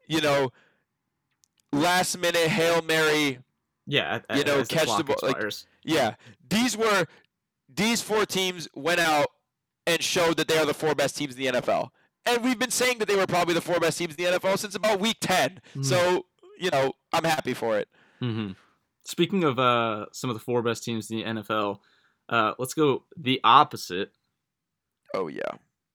you 0.07 0.21
know, 0.21 0.51
last 1.73 2.19
minute 2.19 2.49
Hail 2.49 2.83
Mary 2.83 3.39
Yeah, 3.87 4.21
You 4.35 4.45
know, 4.45 4.59
as 4.61 4.69
the 4.69 4.75
catch 4.75 4.97
the 4.97 5.05
ball, 5.05 5.17
like- 5.23 5.43
Yeah, 5.83 6.15
these 6.49 6.77
were 6.77 7.07
these 7.75 8.03
four 8.03 8.27
teams 8.27 8.69
went 8.75 9.01
out 9.01 9.29
and 9.87 10.03
showed 10.03 10.37
that 10.37 10.49
they 10.49 10.59
are 10.59 10.67
the 10.67 10.75
four 10.75 10.95
best 10.95 11.17
teams 11.17 11.35
in 11.37 11.41
the 11.41 11.61
NFL. 11.61 11.91
And 12.27 12.45
we've 12.45 12.59
been 12.59 12.71
saying 12.71 12.99
that 12.99 13.09
they 13.09 13.17
were 13.17 13.27
probably 13.27 13.55
the 13.55 13.61
four 13.63 13.81
best 13.81 13.97
teams 13.99 14.15
in 14.17 14.25
the 14.25 14.39
NFL 14.39 14.59
since 14.59 14.75
about 14.75 15.01
week 15.01 15.17
10. 15.21 15.61
Mhm. 15.75 15.85
So, 15.85 16.27
you 16.59 16.71
know, 16.71 16.93
I'm 17.13 17.25
happy 17.25 17.55
for 17.55 17.79
it. 17.79 17.89
Mm-hmm. 18.21 18.53
Speaking 19.05 19.45
of 19.45 19.59
uh, 19.59 20.07
some 20.13 20.29
of 20.29 20.35
the 20.37 20.41
four 20.41 20.63
best 20.63 20.85
teams 20.85 21.11
in 21.11 21.17
the 21.19 21.25
NFL, 21.25 21.79
uh, 22.29 22.55
let's 22.59 22.75
go 22.75 23.05
the 23.17 23.41
opposite. 23.45 24.13
Oh 25.15 25.29
yeah. 25.29 25.53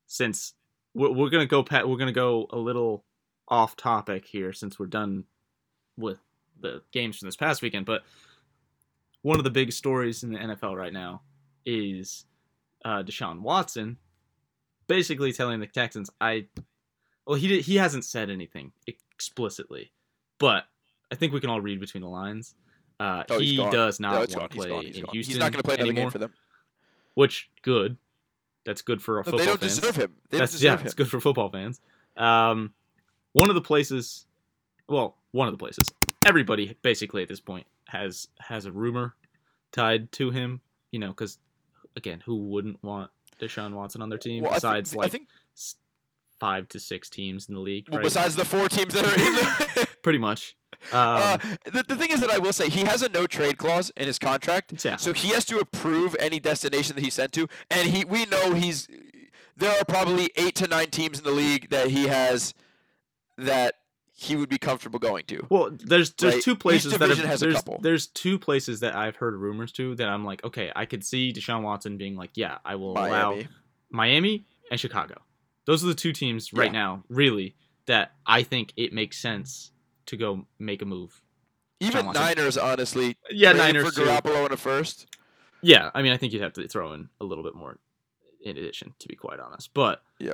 Since 0.07 0.53
we're, 0.93 1.11
we're 1.11 1.29
gonna 1.29 1.45
go, 1.45 1.63
Pat, 1.63 1.87
we're 1.87 1.97
gonna 1.97 2.11
go 2.11 2.47
a 2.49 2.57
little 2.57 3.03
off 3.47 3.75
topic 3.75 4.25
here 4.25 4.53
since 4.53 4.79
we're 4.79 4.87
done 4.87 5.25
with 5.97 6.19
the 6.59 6.81
games 6.91 7.17
from 7.17 7.27
this 7.27 7.35
past 7.35 7.61
weekend. 7.61 7.85
But 7.85 8.03
one 9.21 9.37
of 9.37 9.43
the 9.43 9.51
big 9.51 9.71
stories 9.71 10.23
in 10.23 10.31
the 10.31 10.39
NFL 10.39 10.75
right 10.75 10.93
now 10.93 11.21
is 11.65 12.25
uh, 12.83 13.03
Deshaun 13.03 13.41
Watson 13.41 13.97
basically 14.87 15.33
telling 15.33 15.59
the 15.59 15.67
Texans, 15.67 16.09
"I." 16.19 16.47
Well, 17.25 17.37
he 17.37 17.47
did, 17.47 17.63
he 17.63 17.77
hasn't 17.77 18.03
said 18.03 18.29
anything 18.29 18.73
explicitly, 18.85 19.93
but 20.39 20.65
I 21.09 21.15
think 21.15 21.31
we 21.31 21.39
can 21.39 21.49
all 21.49 21.61
read 21.61 21.79
between 21.79 22.03
the 22.03 22.09
lines. 22.09 22.53
Uh, 23.03 23.23
Oh, 23.29 23.39
he 23.39 23.57
does 23.57 23.99
not 23.99 24.23
it's 24.23 24.35
want 24.35 24.49
to 24.51 24.57
play. 24.57 24.85
He's 24.85 24.97
in. 24.97 25.05
Houston 25.11 25.31
He's 25.33 25.37
not 25.39 25.51
going 25.51 25.61
to 25.61 25.63
play 25.63 25.75
another 25.75 25.89
anymore, 25.89 26.05
game 26.05 26.11
for 26.11 26.17
them. 26.19 26.33
which 27.15 27.49
good. 27.61 27.97
That's 28.65 28.81
good 28.81 29.01
for 29.01 29.15
a 29.15 29.19
No, 29.19 29.23
football 29.23 29.39
they 29.39 29.45
don't 29.45 29.59
fans. 29.59 29.75
deserve 29.79 29.95
him. 29.97 30.13
They 30.29 30.37
That's 30.37 30.53
don't 30.53 30.61
yeah, 30.61 30.77
him. 30.77 30.85
it's 30.85 30.93
good 30.93 31.09
for 31.09 31.19
football 31.19 31.49
fans. 31.49 31.81
Um, 32.15 32.73
one 33.33 33.49
of 33.49 33.55
the 33.55 33.61
places, 33.61 34.25
well, 34.87 35.17
one 35.31 35.47
of 35.49 35.53
the 35.53 35.57
places. 35.57 35.83
Everybody 36.25 36.77
basically 36.81 37.21
at 37.23 37.27
this 37.27 37.41
point 37.41 37.67
has 37.89 38.29
has 38.39 38.65
a 38.65 38.71
rumor 38.71 39.15
tied 39.73 40.11
to 40.13 40.29
him. 40.31 40.61
You 40.91 40.99
know, 40.99 41.09
because 41.09 41.39
again, 41.97 42.21
who 42.25 42.37
wouldn't 42.37 42.81
want 42.83 43.11
Deshaun 43.41 43.73
Watson 43.73 44.01
on 44.01 44.07
their 44.09 44.17
team 44.19 44.43
Well, 44.43 44.51
I 44.51 44.55
besides 44.55 44.91
think, 44.91 44.97
like 44.99 45.05
I 45.07 45.09
think 45.09 45.27
five 46.39 46.67
to 46.69 46.79
six 46.79 47.09
teams 47.09 47.49
in 47.49 47.55
the 47.55 47.61
league? 47.61 47.87
well, 47.89 47.97
right? 47.97 48.03
besides 48.05 48.35
the 48.37 48.45
four 48.45 48.69
teams 48.69 48.93
that 48.93 49.03
are 49.05 49.13
in 49.13 49.33
the 49.35 49.87
pretty 50.03 50.19
much. 50.19 50.55
Um, 50.91 50.99
Uh, 50.99 51.37
the, 51.65 51.83
the 51.87 51.95
thing 51.95 52.11
is 52.11 52.19
that 52.19 52.29
I 52.29 52.37
will 52.39 52.53
say 52.53 52.69
he 52.69 52.81
has 52.81 53.01
a 53.01 53.09
no 53.09 53.25
trade 53.25 53.57
clause 53.57 53.89
in 53.97 54.05
his 54.05 54.19
contract, 54.19 54.83
yeah. 54.85 54.97
so 54.97 55.13
he 55.13 55.29
has 55.29 55.45
to 55.45 55.57
approve 55.59 56.15
any 56.19 56.39
destination 56.39 56.95
that 56.95 57.03
he's 57.03 57.13
sent 57.15 57.31
to, 57.33 57.47
and 57.71 57.89
he 57.89 58.03
we 58.05 58.25
know 58.25 58.53
he's 58.53 58.87
there 59.55 59.71
are 59.79 59.85
probably 59.85 60.29
eight 60.35 60.55
to 60.55 60.67
nine 60.67 60.89
teams 60.89 61.17
in 61.19 61.23
the 61.23 61.31
league 61.31 61.69
that 61.69 61.87
he 61.87 62.07
has 62.07 62.53
that 63.37 63.75
he 64.15 64.35
would 64.35 64.49
be 64.49 64.57
comfortable 64.57 64.99
going 64.99 65.23
to. 65.25 65.45
Well, 65.49 65.71
there's 65.71 66.11
there's 66.13 66.35
Right. 66.35 66.43
two 66.43 66.55
places 66.55 66.97
that 66.97 67.09
have, 67.09 67.39
there's 67.39 67.61
there's 67.81 68.07
two 68.07 68.37
places 68.37 68.79
that 68.81 68.95
I've 68.95 69.15
heard 69.15 69.35
rumors 69.35 69.71
to 69.73 69.95
that 69.95 70.07
I'm 70.09 70.23
like, 70.25 70.43
okay, 70.43 70.71
I 70.75 70.85
could 70.85 71.03
see 71.05 71.31
Deshaun 71.33 71.61
Watson 71.63 71.97
being 71.97 72.15
like, 72.15 72.31
yeah, 72.35 72.57
I 72.65 72.75
will 72.75 72.91
allow 72.93 73.31
Miami. 73.31 73.47
Miami 73.89 74.45
and 74.69 74.79
Chicago. 74.79 75.21
Those 75.65 75.83
are 75.83 75.87
the 75.87 75.95
two 75.95 76.11
teams 76.13 76.51
right 76.53 76.65
Yeah. 76.73 76.79
now, 76.79 77.03
really, 77.09 77.55
that 77.85 78.13
I 78.25 78.43
think 78.43 78.73
it 78.75 78.91
makes 78.93 79.17
sense 79.17 79.71
to 80.07 80.17
go 80.17 80.45
make 80.59 80.81
a 80.81 80.85
move. 80.85 81.21
Even 81.79 82.11
Niners, 82.13 82.57
honestly. 82.57 83.17
Yeah, 83.29 83.51
Niners 83.53 83.89
for 83.89 83.95
too. 84.01 84.07
Garoppolo 84.07 84.45
in 84.45 84.51
a 84.53 84.57
first. 84.57 85.07
Yeah, 85.61 85.91
I 85.93 86.01
mean, 86.01 86.11
I 86.11 86.17
think 86.17 86.33
you'd 86.33 86.41
have 86.41 86.53
to 86.53 86.67
throw 86.67 86.93
in 86.93 87.09
a 87.19 87.25
little 87.25 87.43
bit 87.43 87.55
more 87.55 87.77
in 88.43 88.57
addition, 88.57 88.93
to 88.99 89.07
be 89.07 89.15
quite 89.15 89.39
honest. 89.39 89.73
But 89.73 90.01
yeah, 90.19 90.33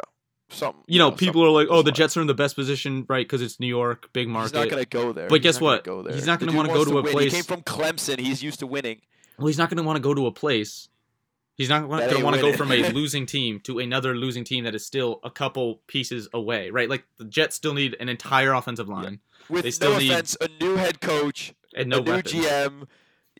Something. 0.49 0.83
you 0.87 0.97
know, 0.99 1.11
people 1.11 1.43
are 1.43 1.49
like, 1.49 1.67
oh, 1.69 1.81
the. 1.81 1.91
Jets 1.91 2.17
are 2.17 2.21
in 2.21 2.27
the 2.27 2.33
best 2.33 2.55
position, 2.55 3.05
right? 3.07 3.25
Because 3.25 3.41
it's 3.41 3.59
New 3.59 3.67
York, 3.67 4.09
big 4.13 4.27
market." 4.27 4.47
He's 4.47 4.53
market. 4.53 4.69
not 4.69 4.75
going 4.75 4.83
to 4.85 4.89
go 4.89 5.13
there. 5.13 5.27
But 5.29 5.35
He's 5.35 5.43
guess 5.43 5.61
what? 5.61 5.83
Go 5.83 6.01
there. 6.03 6.13
He's 6.15 6.25
not 6.25 6.39
gonna 6.39 6.55
wanna 6.55 6.69
go 6.69 6.75
wants 6.75 6.91
to 6.91 6.97
a 6.97 7.01
win. 7.01 7.11
place- 7.11 7.25
He 7.25 7.37
came 7.37 7.43
from 7.43 7.61
Clemson. 7.61 8.19
He's 8.19 8.41
used 8.41 8.59
to 8.59 8.67
winning. 8.67 9.01
Well, 9.37 9.47
he's 9.47 9.57
not 9.57 9.69
going 9.69 9.77
to 9.77 9.83
want 9.83 9.95
to 9.97 10.01
go 10.01 10.13
to 10.13 10.25
a 10.27 10.31
place. 10.31 10.89
He's 11.59 11.67
not 11.69 11.87
going 11.89 12.09
to 12.09 12.23
want 12.23 12.35
to 12.37 12.41
go 12.41 12.53
from 12.53 12.71
a 12.71 12.89
losing 12.93 13.25
team 13.25 13.59
to 13.65 13.79
another 13.79 14.15
losing 14.15 14.45
team 14.45 14.63
that 14.63 14.73
is 14.73 14.85
still 14.85 15.19
a 15.25 15.29
couple 15.29 15.81
pieces 15.87 16.29
away, 16.33 16.69
right? 16.69 16.89
Like 16.89 17.03
the 17.17 17.25
Jets 17.25 17.55
still 17.57 17.73
need 17.73 17.97
an 17.99 18.07
entire 18.07 18.53
offensive 18.53 18.87
line 18.87 19.19
With 19.49 19.63
They 19.63 19.71
still 19.71 19.91
no 19.91 19.99
need- 19.99 20.11
a 20.39 20.47
new 20.61 20.75
head 20.77 21.01
coach, 21.01 21.53
and 21.75 21.89
no 21.89 21.97
a 21.97 22.01
new 22.01 22.11
weapons. 22.13 22.33
GM. 22.33 22.87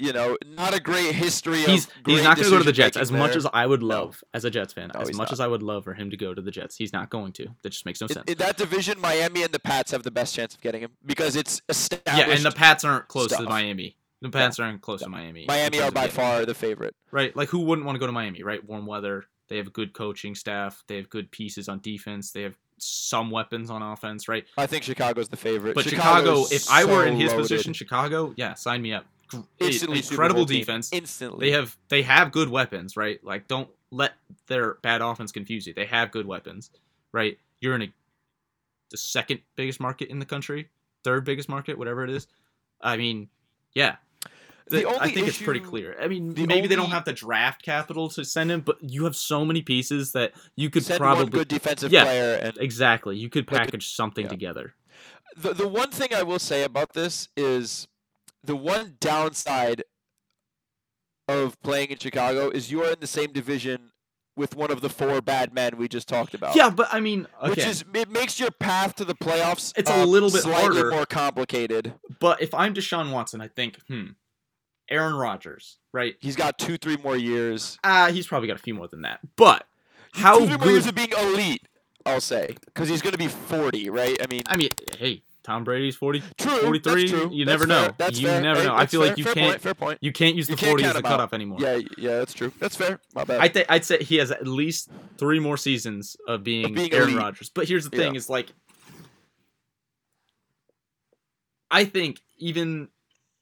You 0.02 0.14
know, 0.14 0.38
not 0.46 0.74
a 0.74 0.80
great 0.80 1.14
history 1.14 1.62
He's 1.64 1.86
of. 1.88 1.92
he's 2.06 2.24
not 2.24 2.38
going 2.38 2.46
to 2.46 2.52
go 2.52 2.58
to 2.60 2.64
the 2.64 2.72
Jets 2.72 2.96
as 2.96 3.12
much 3.12 3.32
there. 3.32 3.38
as 3.40 3.48
I 3.52 3.66
would 3.66 3.82
No. 3.82 3.88
love 3.88 4.24
as 4.34 4.46
a 4.46 4.50
Jets 4.50 4.72
fan. 4.72 4.92
No, 4.94 5.02
as 5.02 5.10
much 5.10 5.28
not. 5.28 5.32
as 5.34 5.40
I 5.42 5.48
would 5.48 5.62
love 5.62 5.84
for 5.84 5.94
him 5.94 6.10
to 6.10 6.16
go 6.16 6.34
to 6.34 6.42
the 6.42 6.52
Jets, 6.52 6.78
he's 6.78 6.94
not 6.94 7.10
going 7.10 7.34
to. 7.34 7.48
That 7.64 7.72
just 7.72 7.86
makes 7.86 8.00
no 8.00 8.06
In, 8.08 8.14
sense. 8.14 8.32
in 8.32 8.38
that 8.38 8.56
division, 8.58 8.98
Miami 9.02 9.44
and 9.44 9.54
the 9.54 9.60
Pats 9.60 9.92
have 9.92 10.04
the 10.04 10.12
best 10.12 10.34
chance 10.36 10.54
of 10.56 10.62
getting 10.62 10.82
him 10.82 10.92
because 11.06 11.36
it's 11.36 11.62
established. 11.68 12.18
Yeah, 12.28 12.34
and 12.34 12.44
the 12.46 12.52
Pats 12.52 12.84
aren't 12.86 13.08
close 13.10 13.36
to. 13.36 13.42
Miami. 13.44 13.98
The 14.22 14.30
Pats 14.30 14.60
aren't 14.60 14.82
close 14.82 15.02
to 15.02 15.10
Miami. 15.10 15.46
Miami 15.48 15.80
are 15.82 15.92
by 15.92 16.08
far 16.10 16.46
the 16.46 16.54
favorite. 16.54 16.94
right. 17.12 17.36
Like 17.36 17.50
who 17.50 17.60
wouldn't 17.60 17.86
want 17.86 17.96
to 17.96 18.00
go 18.00 18.06
to 18.06 18.12
Miami? 18.12 18.44
Right, 18.44 18.64
warm 18.68 18.86
weather. 18.86 19.26
They 19.48 19.58
have 19.58 19.68
a 19.68 19.72
good 19.72 19.94
coaching 19.94 20.36
staff. 20.36 20.84
They 20.88 20.98
have 20.98 21.10
good 21.10 21.32
pieces 21.32 21.70
on 21.70 21.80
defense. 21.80 22.32
They 22.32 22.44
have 22.44 22.58
some 22.78 23.32
weapons 23.32 23.70
on 23.70 23.82
offense. 23.82 24.28
Right. 24.28 24.46
I 24.58 24.68
think 24.68 24.84
Chicago's 24.84 25.30
the 25.30 25.38
favorite. 25.38 25.74
But 25.76 25.86
Chicago, 25.86 26.44
if 26.52 26.70
I 26.70 26.86
were 26.86 27.06
in 27.06 27.16
his 27.16 27.32
loaded. 27.32 27.42
position, 27.44 27.74
Chicago, 27.74 28.34
yeah, 28.38 28.54
sign 28.56 28.82
me 28.82 28.94
up. 28.94 29.06
Instantly 29.60 30.00
incredible 30.00 30.46
team. 30.46 30.60
defense. 30.60 30.90
Instantly, 30.92 31.48
They 31.48 31.56
have 31.56 31.78
they 31.90 32.02
have 32.02 32.32
good 32.32 32.50
weapons, 32.50 32.98
right? 32.98 33.24
Like 33.24 33.48
don't 33.48 33.70
let 33.92 34.14
their 34.48 34.76
bad 34.82 35.02
offense 35.02 35.32
confuse 35.32 35.66
you. 35.68 35.74
They 35.74 35.86
have 35.86 36.12
good 36.12 36.26
weapons, 36.26 36.72
right? 37.12 37.38
You're 37.62 37.76
in 37.76 37.84
a 37.84 37.94
the 38.92 38.98
second 38.98 39.40
biggest 39.56 39.80
market 39.80 40.10
in 40.10 40.18
the 40.20 40.26
country, 40.26 40.70
third 41.04 41.26
biggest 41.26 41.48
market, 41.48 41.78
whatever 41.78 42.04
it 42.04 42.10
is. 42.10 42.28
I 42.82 42.98
mean, 42.98 43.30
yeah. 43.74 43.98
The 44.70 44.82
The- 44.82 44.88
I 44.90 44.94
only 44.94 45.12
think 45.14 45.28
it's 45.28 45.42
pretty 45.42 45.60
clear. 45.60 45.96
I 46.00 46.08
mean, 46.08 46.34
the 46.34 46.46
maybe 46.46 46.68
they 46.68 46.76
don't 46.76 46.92
have 46.92 47.06
the 47.06 47.14
draft 47.14 47.64
capital 47.64 48.10
to 48.10 48.24
send 48.24 48.52
him, 48.52 48.62
but 48.62 48.78
you 48.82 49.04
have 49.06 49.16
so 49.16 49.44
many 49.44 49.62
pieces 49.62 50.12
that 50.14 50.34
you 50.56 50.70
could 50.70 50.84
Send 50.84 51.00
probably 51.00 51.24
one 51.26 51.32
good 51.32 51.48
defensive 51.48 51.92
Yeah. 51.92 52.04
player 52.04 52.36
and 52.36 52.58
exactly. 52.58 53.18
You 53.18 53.30
could 53.30 53.52
Like, 53.52 53.62
package 53.64 53.90
something 53.90 54.26
yeah. 54.26 54.30
together. 54.30 54.76
the 55.38 55.54
the 55.54 55.68
one 55.68 55.92
thing 55.92 56.14
I 56.14 56.24
will 56.24 56.40
say 56.40 56.64
about 56.64 56.94
this 56.94 57.30
is 57.38 57.88
the 58.44 58.56
one 58.56 58.96
downside 59.00 59.84
of 61.28 61.62
playing 61.62 61.90
in 61.90 61.98
Chicago 61.98 62.50
is 62.50 62.72
you 62.72 62.84
are 62.84 62.92
in 62.92 63.00
the 63.00 63.08
same 63.08 63.32
division 63.32 63.92
with 64.36 64.56
one 64.56 64.72
of 64.72 64.82
the 64.82 64.90
four 64.90 65.22
bad 65.22 65.54
men 65.54 65.78
we 65.78 65.88
just 65.88 66.08
talked 66.08 66.34
about. 66.34 66.56
Yeah, 66.56 66.70
but 66.70 66.88
I 66.92 67.00
mean, 67.00 67.28
okay. 67.42 67.50
Which 67.50 67.66
is 67.66 67.84
it 67.94 68.10
makes 68.10 68.40
your 68.40 68.52
path 68.52 68.96
to 68.96 69.06
the 69.06 69.14
playoffs 69.16 69.74
It's 69.78 69.90
a 69.90 70.02
um, 70.02 70.10
little 70.10 70.32
bit 70.32 70.42
slightly 70.44 70.78
harder. 70.78 70.90
more 70.92 71.06
complicated. 71.06 71.94
but 72.20 72.42
if 72.42 72.54
I'm 72.54 72.74
Deshaun 72.74 73.12
Watson, 73.12 73.42
I 73.42 73.48
think, 73.50 73.80
hmm, 73.88 74.12
Aaron 74.90 75.14
Rodgers, 75.16 75.78
right? 75.94 76.16
He's 76.20 76.36
got 76.36 76.58
two, 76.58 76.78
three 76.78 76.98
more 76.98 77.16
years. 77.18 77.78
Uh, 77.84 78.12
he's 78.12 78.28
probably 78.28 78.48
got 78.48 78.56
a 78.58 78.62
few 78.62 78.74
more 78.74 78.88
than 78.88 79.02
that. 79.04 79.20
But 79.36 79.66
how 80.14 80.40
two, 80.40 80.48
three 80.48 80.58
more 80.58 80.68
years 80.70 80.88
of 80.88 80.96
being 80.96 81.12
elite, 81.18 81.68
I'll 82.06 82.22
say, 82.22 82.56
because 82.66 82.90
he's 82.90 83.02
going 83.02 83.12
to 83.14 83.18
be 83.18 83.28
40, 83.28 83.90
right? 83.90 84.18
I 84.22 84.28
mean, 84.28 84.42
I 84.48 84.58
mean, 84.58 84.70
hey, 84.98 85.24
Tom 85.44 85.64
Brady's 85.64 85.96
40, 85.96 86.22
true. 86.38 86.58
43. 86.62 87.08
True. 87.08 87.30
You 87.32 87.46
never 87.46 87.66
know. 87.66 87.92
That's 87.98 88.20
you 88.20 88.28
fair. 88.28 88.42
never 88.42 88.60
Hey, 88.62 88.68
know. 88.68 88.76
I 88.76 88.86
feel 88.86 89.02
fair. 89.02 89.10
like 89.10 89.18
you 89.18 89.24
fair 89.24 89.34
can't 89.34 89.52
Point, 89.52 89.62
fair 89.62 89.74
point. 89.74 89.98
you 90.02 90.12
can't 90.12 90.36
use 90.36 90.48
the 90.48 90.54
You 90.54 90.58
can't 90.58 90.70
40 90.72 90.84
as 90.86 90.96
out. 90.98 91.04
cutoff 91.04 91.34
anymore. 91.34 91.60
Yeah, 91.62 91.80
yeah, 91.98 92.18
that's 92.20 92.34
true. 92.34 92.52
That's 92.60 92.76
fair. 92.76 93.00
My 93.16 93.24
bad. 93.24 93.40
I 93.42 93.48
think 93.48 93.66
I'd 93.70 93.86
say 93.86 94.04
he 94.04 94.18
has 94.18 94.32
at 94.32 94.46
least 94.48 94.90
three 95.18 95.40
more 95.40 95.58
seasons 95.58 96.16
of 96.28 96.44
being, 96.44 96.74
being 96.74 96.94
Aaron. 96.94 97.16
Rodgers. 97.16 97.50
But 97.50 97.68
here's 97.68 97.90
the 97.90 97.96
Yeah. 97.98 98.04
thing: 98.06 98.16
is 98.16 98.30
like, 98.30 98.52
I 101.72 101.86
think 101.86 102.22
even 102.38 102.90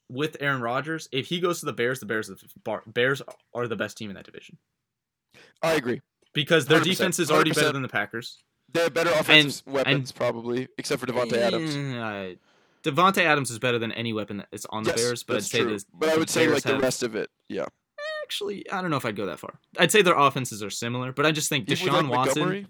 with 0.08 0.36
Aaron 0.40 0.60
Rodgers, 0.60 1.08
if 1.12 1.26
he 1.26 1.40
goes 1.40 1.60
to 1.60 1.66
the 1.66 1.72
Bears, 1.72 2.00
the 2.00 2.06
Bears, 2.06 2.30
are 2.30 2.34
the 2.34 2.90
Bears 2.90 3.22
are 3.54 3.68
the 3.68 3.76
best 3.76 3.96
team 3.98 4.10
in 4.10 4.16
that 4.16 4.24
division 4.24 4.58
I 5.62 5.74
agree. 5.74 6.00
because 6.32 6.66
their 6.66 6.80
100%, 6.80 6.84
defense 6.84 7.18
is 7.18 7.30
already 7.30 7.52
better 7.52 7.72
than 7.72 7.82
the 7.82 7.88
Packers. 7.88 8.42
They're 8.72 8.90
better 8.90 9.10
offensive 9.10 9.66
weapons, 9.66 10.12
probably, 10.12 10.68
except 10.76 11.00
for 11.00 11.06
Davante 11.06 11.38
Adams. 11.38 11.74
Uh, 11.74 12.34
Davante 12.82 13.18
Adams 13.22 13.50
is 13.50 13.58
better 13.58 13.78
than 13.78 13.92
any 13.92 14.12
weapon 14.12 14.38
that 14.38 14.48
is 14.52 14.66
on 14.66 14.82
the 14.84 14.90
Yes, 14.90 15.00
Bears, 15.00 15.22
but 15.22 15.36
I'd 15.36 15.44
say 15.44 15.60
true. 15.60 15.72
this. 15.72 15.86
But 15.92 16.10
I 16.10 16.16
would 16.16 16.30
say 16.30 16.46
Bears 16.46 16.64
like 16.64 16.74
the 16.74 16.80
rest 16.80 17.02
of 17.02 17.14
it, 17.14 17.30
yeah. 17.48 17.66
Actually, 18.22 18.70
I 18.70 18.82
don't 18.82 18.90
know 18.90 18.98
if 18.98 19.06
I'd 19.06 19.16
go 19.16 19.24
that 19.26 19.38
far. 19.38 19.58
I'd 19.78 19.90
say 19.90 20.02
their 20.02 20.16
offenses 20.16 20.62
are 20.62 20.68
similar, 20.70 21.12
but 21.12 21.24
I 21.24 21.32
just 21.32 21.48
think 21.48 21.66
Deshaun 21.66 21.86
like, 21.92 22.10
Watson. 22.10 22.40
Montgomery, 22.42 22.66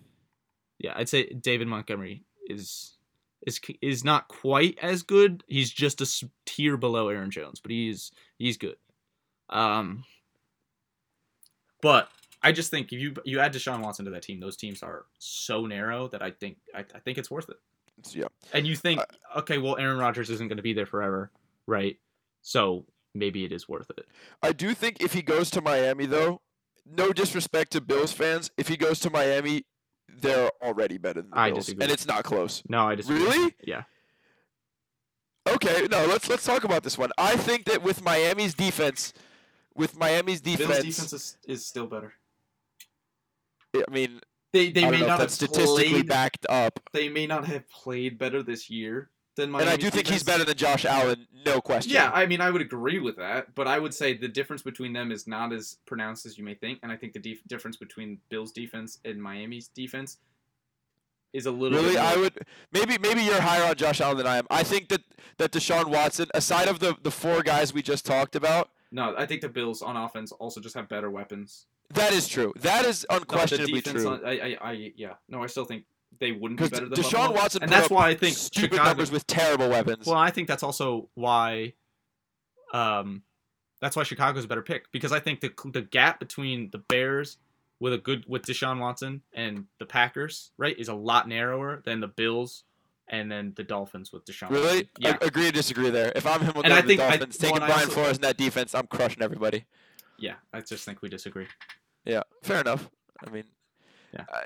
Yeah, 0.78 0.93
I'd 0.95 1.09
say 1.09 1.24
David 1.30 1.66
Montgomery 1.66 2.22
is 2.49 2.97
is 3.47 3.61
is 3.80 4.05
not 4.05 4.28
quite 4.28 4.78
as 4.82 5.03
good. 5.03 5.45
He's 5.47 5.70
just 5.70 6.01
a 6.01 6.30
tier 6.47 6.76
below 6.76 7.09
Aaron 7.09 7.30
Jones, 7.30 7.61
but 7.61 7.70
he's 7.70 8.11
he's 8.39 8.57
good. 8.57 8.76
Um, 9.49 10.05
but 11.80 12.09
I 12.43 12.53
just 12.53 12.70
think 12.70 12.93
if 12.93 13.01
you 13.01 13.14
you 13.24 13.41
add 13.41 13.53
Deshaun 13.53 13.80
Watson 13.80 14.05
to 14.05 14.11
that 14.12 14.22
team, 14.22 14.41
those 14.41 14.57
teams 14.57 14.82
are 14.82 15.07
so 15.18 15.66
narrow 15.66 16.09
that 16.09 16.22
I 16.22 16.30
think 16.30 16.59
I, 16.74 16.80
I 16.80 16.99
think 17.01 17.18
it's 17.18 17.30
worth 17.30 17.49
it. 17.49 17.57
yeah. 18.12 18.26
And 18.53 18.66
you 18.66 18.76
think, 18.76 19.01
okay, 19.36 19.59
well, 19.59 19.76
Aaron 19.78 19.99
Rodgers 19.99 20.30
isn't 20.30 20.49
going 20.49 20.57
to 20.57 20.62
be 20.62 20.72
there 20.72 20.86
forever, 20.86 21.30
right? 21.66 21.97
So 22.43 22.84
maybe 23.14 23.45
it 23.45 23.53
is 23.53 23.68
worth 23.68 23.91
it. 23.91 24.07
I 24.43 24.53
do 24.53 24.74
think 24.74 25.03
if 25.03 25.12
he 25.12 25.22
goes 25.22 25.51
to 25.51 25.61
Miami, 25.61 26.07
though, 26.07 26.41
no 26.86 27.12
disrespect 27.12 27.72
to 27.72 27.80
Bills 27.80 28.12
fans, 28.12 28.51
if 28.57 28.68
he 28.68 28.76
goes 28.76 29.01
to 29.01 29.11
Miami, 29.11 29.64
they're 30.20 30.50
already 30.62 30.98
better 30.98 31.22
than 31.22 31.30
the 31.30 31.38
I 31.38 31.50
Bills, 31.50 31.66
disagree. 31.66 31.84
and 31.84 31.92
it's 31.92 32.06
not 32.06 32.24
close. 32.24 32.62
No, 32.68 32.88
I 32.88 32.94
disagree. 32.94 33.22
Really? 33.22 33.54
Yeah. 33.64 33.82
Okay, 35.48 35.86
no, 35.90 36.04
let's 36.06 36.28
let's 36.28 36.44
talk 36.44 36.64
about 36.64 36.82
this 36.82 36.98
one. 36.98 37.11
I 37.16 37.36
think 37.36 37.64
that 37.66 37.82
with 37.82 38.04
Miami's 38.04 38.54
defense, 38.54 39.12
with 39.74 39.96
Miami's 39.98 40.40
defense, 40.40 41.12
is, 41.12 41.36
is 41.46 41.64
still 41.64 41.86
better. 41.86 42.12
I 43.74 43.90
mean, 43.90 44.20
They 44.52 44.70
they 44.70 44.80
I 44.80 44.90
don't 44.90 44.92
may 44.92 44.98
know 44.98 45.04
if 45.04 45.09
not 45.09 45.20
have 45.20 45.30
statistically 45.30 45.90
played, 45.90 46.09
backed 46.09 46.46
up, 46.48 46.80
They 46.92 47.09
may 47.09 47.26
not 47.26 47.46
have 47.46 47.68
played 47.70 48.18
better 48.18 48.42
this 48.42 48.68
year 48.68 49.11
than 49.39 49.51
Miami. 49.51 49.70
and 49.70 49.72
I 49.72 49.76
do 49.82 49.89
think 49.91 50.07
he's 50.07 50.22
better 50.22 50.45
than 50.45 50.57
Josh 50.57 50.84
Allen, 50.84 51.26
no 51.47 51.61
question. 51.62 51.93
Yeah, 51.93 52.11
I 52.12 52.26
mean, 52.26 52.43
I 52.43 52.51
would 52.51 52.61
agree 52.61 52.99
with 52.99 53.16
that, 53.16 53.55
but 53.55 53.66
I 53.66 53.78
would 53.78 53.95
say 53.95 54.12
the 54.14 54.28
difference 54.28 54.61
between 54.62 54.93
them 54.93 55.11
is 55.11 55.26
not 55.26 55.53
as 55.55 55.78
pronounced 55.86 56.26
as 56.26 56.36
you 56.36 56.45
may 56.45 56.55
think, 56.55 56.80
and 56.82 56.93
I 56.93 56.97
think 56.97 57.14
the 57.14 57.18
def- 57.20 57.43
difference 57.49 57.76
between 57.78 58.18
Bills' 58.28 58.53
defense 58.53 58.99
and 59.07 59.22
Miami's 59.22 59.68
defense 59.68 60.18
is 61.32 61.47
a 61.47 61.51
little. 61.51 61.78
Really, 61.78 61.95
bit 61.95 62.01
I 62.03 62.16
would 62.16 62.47
maybe 62.72 62.99
maybe 62.99 63.22
you're 63.22 63.41
higher 63.41 63.64
on 63.68 63.74
Josh 63.76 64.01
Allen 64.01 64.16
than 64.18 64.26
I 64.26 64.36
am. 64.39 64.47
I 64.51 64.62
think 64.62 64.89
that 64.89 65.03
that 65.39 65.53
Deshaun 65.53 65.86
Watson, 65.86 66.26
aside 66.34 66.68
of 66.68 66.78
the 66.80 66.97
the 67.03 67.11
four 67.11 67.43
guys 67.43 67.72
we 67.74 67.82
just 67.82 68.05
talked 68.07 68.34
about, 68.36 68.70
No, 68.93 69.14
I 69.16 69.26
think 69.26 69.41
the 69.43 69.49
Bills 69.49 69.82
on 69.82 69.97
offense 69.97 70.32
also 70.32 70.61
just 70.61 70.74
have 70.74 70.89
better 70.89 71.11
weapons. 71.11 71.66
that 71.95 72.12
is 72.12 72.28
true. 72.28 72.53
That 72.61 72.84
is 72.86 73.05
No, 73.11 73.16
unquestionably 73.16 73.80
defense 73.80 74.03
true. 74.03 74.12
on- 74.12 74.24
I, 74.24 74.41
I, 74.41 74.59
I, 74.70 74.93
yeah. 74.97 75.14
No, 75.28 75.43
I 75.43 75.47
still 75.49 75.64
think 75.66 75.84
they 76.21 76.33
wouldn't 76.33 76.61
be 76.61 76.69
better 76.69 76.89
than 76.89 76.99
Deshaun 76.99 77.12
Buffalo. 77.12 77.33
Watson, 77.33 77.62
and 77.62 77.73
that's 77.73 77.91
why 77.91 78.09
I 78.09 78.14
think 78.14 78.37
stupid 78.37 78.73
Chicago, 78.73 78.89
numbers 78.91 79.11
with 79.11 79.27
terrible 79.27 79.69
weapons. 79.69 80.07
Well, 80.07 80.16
I 80.16 80.31
think 80.31 80.49
that's 80.49 80.62
also 80.62 81.09
why, 81.14 81.75
um, 82.73 83.23
that's 83.81 83.97
why 83.97 84.03
Chicago's 84.03 84.45
a 84.45 84.49
better 84.49 84.62
pick 84.62 84.91
because 84.93 85.12
I 85.12 85.21
think 85.21 85.41
the 85.41 85.53
the 85.73 85.83
gap 85.83 86.19
between 86.19 86.71
the 86.71 86.79
Bears 86.79 87.39
with 87.81 87.93
a 87.93 87.99
good 87.99 88.25
with 88.29 88.43
Deshaun 88.43 88.81
Watson 88.81 89.23
and 89.33 89.66
the 89.79 89.87
Packers 89.87 90.51
right 90.59 90.77
is 90.79 90.89
a 90.89 90.95
lot 90.95 91.29
narrower 91.29 91.81
than 91.85 92.01
the 92.01 92.09
Bills 92.09 92.64
and 93.11 93.31
then 93.33 93.53
the 93.57 93.64
Dolphins 93.64 94.12
with 94.12 94.25
Deshaun. 94.27 94.51
really, 94.51 94.64
Watson. 94.66 94.89
Yeah. 94.99 95.16
I 95.23 95.25
agree 95.27 95.49
or 95.49 95.53
disagree 95.53 95.89
there. 95.91 96.12
If 96.14 96.27
I'm 96.27 96.41
him 96.41 96.53
with 96.55 96.64
And 96.66 96.75
I 96.75 96.81
the 96.83 96.89
think 96.89 97.01
I- 97.01 97.11
Dolphins, 97.16 97.39
well, 97.41 97.53
taking 97.53 97.66
Brian 97.66 97.81
also- 97.85 97.93
Flores 97.93 98.16
in 98.16 98.23
that 98.23 98.37
defense, 98.37 98.75
I'm 98.75 98.87
crushing 98.87 99.23
everybody. 99.23 99.64
yeah. 100.19 100.35
I 100.53 100.61
just 100.61 100.85
think 100.85 101.01
we 101.01 101.09
disagree. 101.09 101.47
Yeah, 102.05 102.25
fair 102.43 102.61
enough. 102.61 102.91
I 103.27 103.31
mean, 103.31 103.45
Yeah. 104.12 104.25
I, 104.29 104.43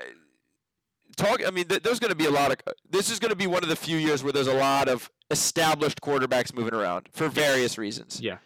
talk. 1.15 1.41
I 1.45 1.51
mean, 1.51 1.65
th- 1.67 1.83
there's 1.83 1.99
going 1.99 2.09
to 2.11 2.15
be 2.17 2.25
a 2.25 2.31
lot 2.31 2.51
of. 2.51 2.57
This 2.89 3.09
is 3.09 3.19
going 3.19 3.29
to 3.31 3.35
be 3.35 3.47
one 3.47 3.63
of 3.63 3.69
the 3.69 3.75
few 3.75 3.97
years 3.97 4.23
where 4.23 4.33
there's 4.33 4.47
a 4.47 4.53
lot 4.53 4.87
of 4.89 5.09
established 5.31 6.01
quarterbacks 6.01 6.53
moving 6.53 6.73
around 6.73 7.09
for 7.11 7.27
various 7.29 7.77
reasons. 7.77 8.19
Yeah. 8.21 8.37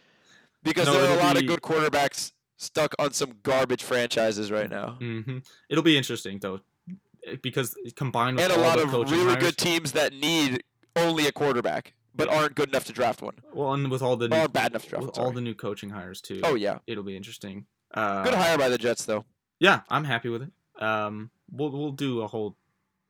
Because 0.63 0.87
No, 0.87 0.93
there 0.93 1.09
are 1.11 1.19
a 1.19 1.23
lot 1.23 1.35
be- 1.35 1.41
of 1.41 1.47
good 1.47 1.61
quarterbacks 1.61 2.31
stuck 2.57 2.93
on 2.99 3.13
some 3.13 3.33
garbage 3.43 3.83
franchises 3.83 4.51
right 4.51 4.69
now, 4.69 4.91
hmm 4.99 5.37
It'll 5.69 5.83
be 5.83 5.95
interesting 5.97 6.39
though 6.39 6.61
because 7.43 7.75
combined 7.95 8.37
with 8.37 8.45
and 8.49 8.53
a 8.53 8.59
lot 8.61 8.79
of 8.79 8.91
really 8.93 9.25
hires, 9.25 9.43
good 9.43 9.57
teams 9.57 9.91
that 9.91 10.13
need 10.13 10.63
only 10.95 11.27
a 11.27 11.31
quarterback 11.31 11.93
but 12.15 12.27
aren't 12.29 12.55
good 12.55 12.69
enough 12.69 12.85
to 12.85 12.93
draft 12.93 13.21
one. 13.21 13.35
well, 13.53 13.73
and 13.73 13.91
with 13.91 14.01
all 14.01 14.15
the 14.17 14.27
new, 14.27 14.47
bad 14.47 14.71
enough 14.71 14.83
to 14.85 14.89
draft. 14.89 15.05
with 15.05 15.19
all 15.19 15.31
the 15.31 15.41
new 15.41 15.53
coaching 15.53 15.91
hires 15.91 16.19
too. 16.21 16.41
oh 16.43 16.55
yeah, 16.55 16.79
it'll 16.87 17.03
be 17.03 17.15
interesting. 17.15 17.65
Uh, 17.93 18.23
good 18.23 18.33
hire 18.33 18.57
by 18.57 18.69
the 18.69 18.77
Jets 18.79 19.05
though. 19.05 19.23
Yeah, 19.59 19.81
I'm 19.89 20.03
happy 20.05 20.29
with 20.29 20.41
it. 20.41 20.81
Um, 20.83 21.29
we'll 21.51 21.69
we'll 21.71 21.91
do 21.91 22.21
a 22.21 22.27
whole 22.27 22.55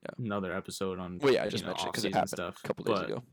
Yeah. 0.04 0.12
another 0.26 0.52
episode 0.54 1.00
on 1.00 1.20
Well, 1.20 1.34
yeah, 1.34 1.44
I 1.44 1.50
just 1.50 1.64
know, 1.64 1.70
mentioned 1.72 1.92
because 1.92 2.06
it 2.06 2.14
off-season 2.16 2.40
happened 2.44 2.56
stuff 2.56 2.64
a 2.64 2.68
couple 2.68 2.84
days 2.86 3.04
ago, 3.06 3.24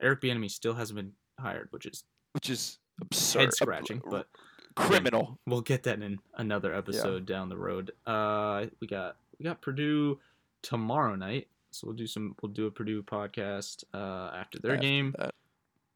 Eric 0.00 0.20
Bieniemy 0.20 0.50
still 0.50 0.74
hasn't 0.74 0.96
been 0.96 1.12
hired, 1.38 1.68
which 1.70 1.86
is 1.86 2.04
which 2.32 2.48
is 2.50 2.78
absurd, 3.00 3.40
head 3.40 3.54
scratching. 3.54 3.98
ab- 3.98 4.10
But 4.10 4.28
criminal. 4.74 5.38
we'll 5.46 5.60
get 5.60 5.82
that 5.84 6.00
in 6.00 6.18
another 6.36 6.72
episode 6.74 7.26
down 7.26 7.48
the 7.50 7.56
road. 7.58 7.90
Uh, 8.06 8.66
we 8.80 8.86
got 8.86 9.16
we 9.38 9.44
got 9.44 9.60
Purdue 9.60 10.18
tomorrow 10.62 11.14
night, 11.14 11.48
so 11.70 11.86
we'll 11.86 11.96
do 11.96 12.06
some 12.06 12.34
we'll 12.42 12.52
do 12.52 12.66
a 12.66 12.70
Purdue 12.70 13.02
podcast 13.02 13.84
uh, 13.92 14.30
after 14.34 14.58
their 14.58 14.74
After 14.74 14.82
game. 14.82 15.14
that. 15.18 15.34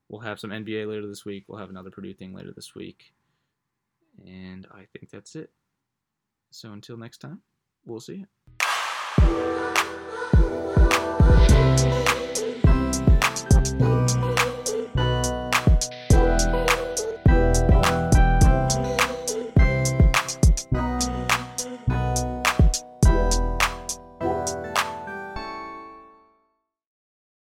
We'll 0.09 0.20
have 0.20 0.38
some 0.38 0.51
NBA 0.51 0.86
later 0.86 1.07
this 1.07 1.24
week. 1.24 1.44
We'll 1.49 1.59
have 1.59 1.70
another 1.70 1.90
Purdue 1.90 2.14
thing 2.14 2.32
later 2.34 2.53
this 2.53 2.74
week, 2.76 3.12
and 4.24 4.66
I 4.70 4.86
think 4.92 5.11
that's 5.11 5.34
it. 5.34 5.51
So 6.51 6.72
until 6.72 6.97
next 6.97 7.18
time, 7.18 7.40
we'll 7.87 8.01
see 8.01 8.16
you. 8.16 8.36